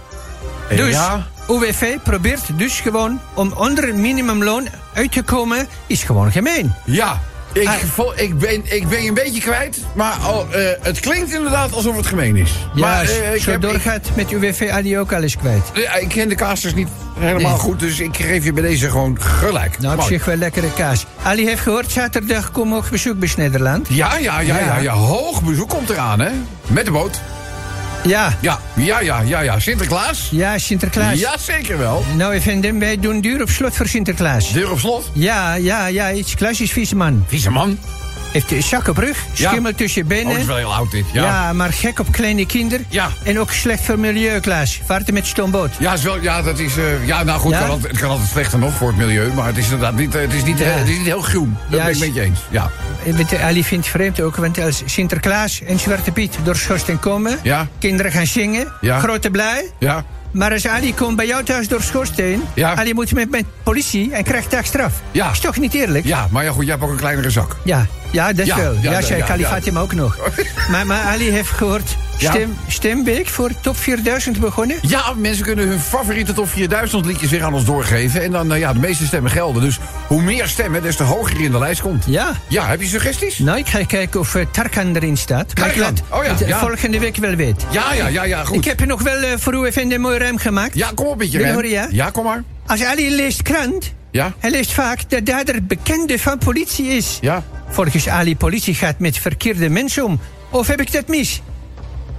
Dus 0.77 0.91
Ja. 0.93 1.27
UWV 1.49 1.97
probeert 2.03 2.43
dus 2.59 2.81
gewoon 2.81 3.21
om 3.35 3.53
onder 3.53 3.95
minimumloon 3.95 4.69
uit 4.95 5.13
te 5.13 5.23
komen, 5.23 5.69
is 5.87 6.03
gewoon 6.03 6.33
gemeen. 6.33 6.75
ja. 6.85 7.21
Ik, 7.53 7.69
Ah. 7.69 8.07
ik, 8.17 8.39
ben, 8.39 8.61
ik 8.65 8.89
ben 8.89 9.03
je 9.03 9.09
een 9.09 9.15
beetje 9.15 9.41
kwijt, 9.41 9.79
maar 9.95 10.17
oh, 10.29 10.55
eh, 10.55 10.61
het 10.81 11.01
klinkt 11.01 11.33
inderdaad 11.33 11.73
alsof 11.73 11.97
het 11.97 12.07
gemeen 12.07 12.37
is. 12.37 12.51
maar 12.75 13.05
Ja, 13.05 13.11
eh, 13.11 13.35
ik, 13.35 13.43
zo 13.43 13.51
heb, 13.51 13.63
ik, 13.65 13.71
doorgaat 13.71 14.09
met 14.15 14.31
UWV 14.33 14.69
Ali 14.73 14.99
ook 14.99 15.13
alles 15.13 15.37
kwijt. 15.37 15.73
eh, 15.75 16.03
ik 16.03 16.09
ken 16.09 16.29
de 16.29 16.35
casters 16.35 16.75
niet 16.75 16.89
helemaal 17.19 17.51
Nee. 17.51 17.61
goed, 17.61 17.81
dus 17.81 18.01
ik 18.01 18.17
geef 18.17 18.45
je 18.45 18.53
bij 18.53 18.63
deze 18.63 18.91
gewoon 18.91 19.21
gelijk. 19.21 19.79
Nou, 19.81 19.93
op 19.95 20.01
Mooi. 20.01 20.13
zich 20.13 20.25
wel 20.25 20.37
lekkere 20.37 20.73
kaas. 20.73 21.07
Ali 21.23 21.47
heeft 21.47 21.61
gehoord, 21.61 21.91
zaterdag 21.93 22.51
komen 22.51 22.77
ook 22.79 22.91
bezoek 22.91 23.19
bij 23.19 23.31
Nederland. 23.37 23.87
Ja, 23.91 24.17
ja, 24.17 24.41
ja, 24.41 24.59
ja, 24.59 24.65
Ja. 24.65 24.79
ja. 24.79 24.93
Hoog 24.93 25.43
bezoek 25.43 25.69
komt 25.69 25.91
eraan, 25.91 26.21
hè? 26.21 26.31
Met 26.67 26.85
de 26.85 26.91
boot. 26.91 27.21
Ja, 28.05 28.37
Ja, 28.40 28.59
ja, 28.77 29.01
ja, 29.01 29.21
ja, 29.21 29.40
ja. 29.40 29.59
Sinterklaas? 29.59 30.29
ja, 30.31 30.59
Sinterklaas. 30.59 31.19
Ja, 31.19 31.38
zeker 31.38 31.79
wel. 31.79 32.05
Nou, 32.17 32.33
even, 32.33 32.79
wij 32.79 32.99
doen 33.01 33.21
duur 33.21 33.43
op 33.43 33.49
slot 33.51 33.77
voor 33.77 33.87
Sinterklaas. 33.87 34.53
Deur 34.53 34.71
op 34.71 34.79
slot. 34.79 35.11
Ja, 35.12 35.55
ja, 35.55 35.87
ja, 35.87 36.12
iets 36.12 36.35
klassisch 36.35 36.73
vieze 36.73 36.97
man. 36.97 37.25
Vieze 37.29 37.51
man. 37.51 37.79
Heeft 38.42 38.88
op 38.88 38.97
rug, 38.97 39.25
Ja. 39.33 39.49
schimmel 39.51 39.75
tussen 39.75 40.07
je 40.07 40.11
Oh, 40.12 40.16
benen. 40.16 40.33
dat 40.33 40.40
is 40.40 40.47
wel 40.47 40.57
heel 40.57 40.75
oud 40.75 40.90
dit. 40.90 41.05
ja. 41.12 41.23
Ja. 41.23 41.53
maar 41.53 41.73
gek 41.73 41.99
op 41.99 42.12
kleine 42.12 42.47
kinderen. 42.47 42.87
Ja. 42.88 43.09
En 43.25 43.38
ook 43.40 43.51
slecht 43.53 43.85
voor 43.85 43.99
milieu, 43.99 44.40
Klaas. 44.40 44.81
Vaarten 44.85 45.14
met 45.14 45.27
stoomboot. 45.27 45.70
Ja, 45.79 45.92
is 45.92 46.03
wel, 46.03 46.20
ja, 46.20 46.42
dat 46.42 46.59
is. 46.59 46.77
eh, 46.77 47.07
ja, 47.07 47.23
nou 47.23 47.40
goed, 47.40 47.53
Ja? 47.53 47.59
Kan 47.61 47.68
altijd, 47.70 47.90
het 47.92 48.01
kan 48.01 48.11
altijd 48.11 48.29
slechter 48.29 48.59
nog 48.59 48.75
voor 48.75 48.88
het 48.88 48.97
milieu. 48.97 49.33
Maar 49.33 49.47
het 49.47 49.57
is 49.57 49.64
inderdaad 49.64 49.97
niet, 49.97 50.14
eh, 50.14 50.20
het 50.20 50.33
is 50.33 50.44
niet, 50.44 50.59
Ja. 50.59 50.64
eh, 50.64 50.75
het 50.75 50.88
is 50.88 50.97
niet 50.97 51.07
heel 51.07 51.20
groen. 51.23 51.57
Dat 51.70 51.79
Ja, 51.79 51.85
ben 51.87 51.94
ik 51.94 52.01
met 52.01 52.14
je 52.14 52.20
eens. 52.20 52.38
Ja. 52.51 52.70
Ali 53.42 53.64
vindt 53.64 53.85
het 53.87 53.94
vreemd 53.94 54.20
ook, 54.20 54.37
want 54.37 54.59
als 54.61 54.83
Sinterklaas 54.85 55.61
en 55.62 55.79
Zwarte 55.79 56.11
Piet 56.11 56.38
door 56.42 56.57
Schorsten 56.57 56.99
komen... 56.99 57.38
Ja. 57.42 57.66
kinderen 57.79 58.12
gaan 58.12 58.27
zingen, 58.27 58.73
Ja. 58.81 58.99
grote 58.99 59.31
blij... 59.31 59.70
Ja. 59.79 60.05
Maar 60.31 60.53
als 60.53 60.66
Ali 60.66 60.94
komt 60.94 61.16
bij 61.16 61.27
jou 61.27 61.44
thuis 61.44 61.68
door 61.68 61.83
Schoorsteen... 61.83 62.42
Ja. 62.55 62.75
Ali 62.77 62.94
moet 62.94 63.12
met, 63.12 63.31
met 63.31 63.44
politie 63.62 64.12
en 64.12 64.25
krijgt 64.25 64.51
taakstraf. 64.51 64.92
Ja. 65.11 65.31
Is 65.31 65.38
toch 65.40 65.57
niet 65.59 65.75
eerlijk? 65.75 66.05
Ja, 66.07 66.27
maar 66.31 66.44
ja, 66.44 66.51
goed, 66.51 66.62
jij 66.62 66.73
hebt 66.73 66.85
ook 66.85 66.90
een 66.90 66.97
kleinere 66.97 67.31
zak. 67.31 67.57
Ja, 67.64 67.87
ja 68.14 68.33
dat 68.33 68.46
Ja, 68.46 68.57
wel. 68.57 68.72
ja, 68.72 68.79
Ja, 68.83 68.90
ja, 68.92 69.00
zei 69.00 69.18
ja, 69.18 69.29
Ali 69.29 69.42
ja. 69.42 69.48
Fatima 69.48 69.81
ook 69.81 69.94
nog. 69.94 70.18
maar, 70.70 70.87
maar 70.87 71.03
Ali 71.03 71.31
heeft 71.31 71.50
gehoord... 71.50 71.96
Ja. 72.18 72.31
Stem, 72.31 72.57
Stemweek 72.68 73.29
voor 73.29 73.50
top 73.61 73.77
4000 73.77 74.40
begonnen. 74.40 74.77
Ja, 74.83 75.03
mensen 75.16 75.44
kunnen 75.44 75.68
hun 75.68 75.81
favoriete 75.81 76.33
top 76.33 76.48
4000 76.48 77.07
liedjes 77.07 77.31
weer 77.31 77.42
aan 77.44 77.55
ons 77.55 77.64
doorgeven. 77.64 78.22
En 78.22 78.31
dan, 78.31 78.53
eh, 78.53 78.59
ja, 78.59 78.72
de 78.72 78.79
meeste 78.79 79.07
stemmen 79.07 79.31
gelden. 79.31 79.62
Dus 79.62 79.79
hoe 80.07 80.22
meer 80.22 80.48
stemmen, 80.48 80.83
des 80.83 80.96
te 80.96 81.03
hoger 81.03 81.38
je 81.38 81.44
in 81.44 81.50
de 81.53 81.59
lijst 81.59 81.81
komt. 81.81 82.05
Ja. 82.07 82.33
Ja, 82.48 82.66
heb 82.66 82.81
je 82.81 82.87
suggesties? 82.87 83.38
Nou, 83.38 83.59
ik 83.59 83.66
ga 83.68 83.85
kijken 83.85 84.20
of 84.20 84.35
eh, 84.35 84.44
Tarkan 84.50 84.94
erin 84.96 85.16
staat. 85.16 85.59
Maar 85.59 85.68
ik 85.68 85.77
laat 85.77 86.03
Oh 86.11 86.24
ja. 86.46 86.59
volgende 86.59 86.98
week 86.98 87.16
wel 87.16 87.35
weten. 87.35 87.68
Ja, 87.70 87.92
ja, 87.94 88.07
ja, 88.09 88.24
ja, 88.24 88.44
goed. 88.44 88.57
Ik 88.57 88.64
heb 88.64 88.81
er 88.81 88.87
nog 88.87 89.03
wel 89.03 89.16
eh, 89.22 89.31
voor 89.38 89.55
u 89.55 89.64
even 89.64 89.92
een 89.92 90.00
mooi 90.00 90.18
ruim 90.18 90.38
gemaakt. 90.38 90.74
Ja, 90.74 90.90
kom 90.94 91.07
op 91.07 91.18
met 91.18 91.33
je 91.33 91.38
Wil 91.38 91.53
horen, 91.53 91.70
ja? 91.70 91.87
Ja, 91.90 92.11
kom 92.11 92.24
maar. 92.24 92.42
Als 92.66 92.85
Ali 92.85 93.14
leest 93.14 93.42
krant, 93.42 93.92
Ja, 94.11 94.33
hij 94.38 94.50
leest 94.50 94.72
vaak 94.72 95.11
dat 95.11 95.27
dader 95.27 95.64
bekende 95.64 96.18
van 96.18 96.38
politie 96.38 96.87
is. 96.87 97.18
ja. 97.20 97.42
Volgens 97.75 98.09
Ali, 98.09 98.37
politie 98.37 98.75
gaat 98.75 98.99
met 98.99 99.19
verkeerde 99.19 99.69
mensen 99.69 100.05
om. 100.05 100.21
Of 100.51 100.67
heb 100.67 100.81
ik 100.81 100.93
dat 100.93 101.09
mis? 101.09 101.43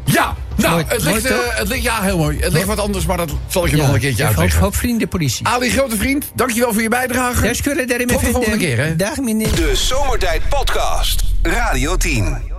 Ja, 0.04 0.36
nou, 0.56 0.72
Mooi- 0.72 0.86
het 0.88 1.04
mooi 1.04 1.16
ligt, 1.16 1.26
eh, 1.30 1.38
het 1.58 1.68
ligt, 1.68 1.84
ja, 1.84 2.02
heel 2.02 2.18
mooi. 2.18 2.40
Het 2.40 2.54
ligt 2.54 2.66
wat 2.66 2.80
anders, 2.80 3.06
maar 3.06 3.18
dat 3.18 3.32
zal 3.48 3.66
ik 3.66 3.72
je 3.72 3.78
nog 3.78 3.94
een 3.94 4.00
keertje 4.00 4.24
hoop, 4.24 4.32
uitleggen. 4.32 4.62
hoop 4.62 4.76
vrienden 4.76 5.08
politie. 5.08 5.48
Ali, 5.48 5.70
grote 5.70 5.96
vriend, 5.98 6.32
dankjewel 6.36 6.74
voor 6.74 6.82
je 6.82 6.90
bijdrage. 6.90 7.86
Daarin 7.88 8.08
Tot 8.08 8.20
de 8.20 8.26
volgende 8.26 8.58
keer, 8.58 8.78
hè. 8.78 8.96
Dag 8.96 9.18
meneer. 9.18 9.56
De 9.56 9.76
Zomertijd 9.76 10.42
Podcast. 10.50 11.24
Radio 11.42 11.98
10. 11.98 12.55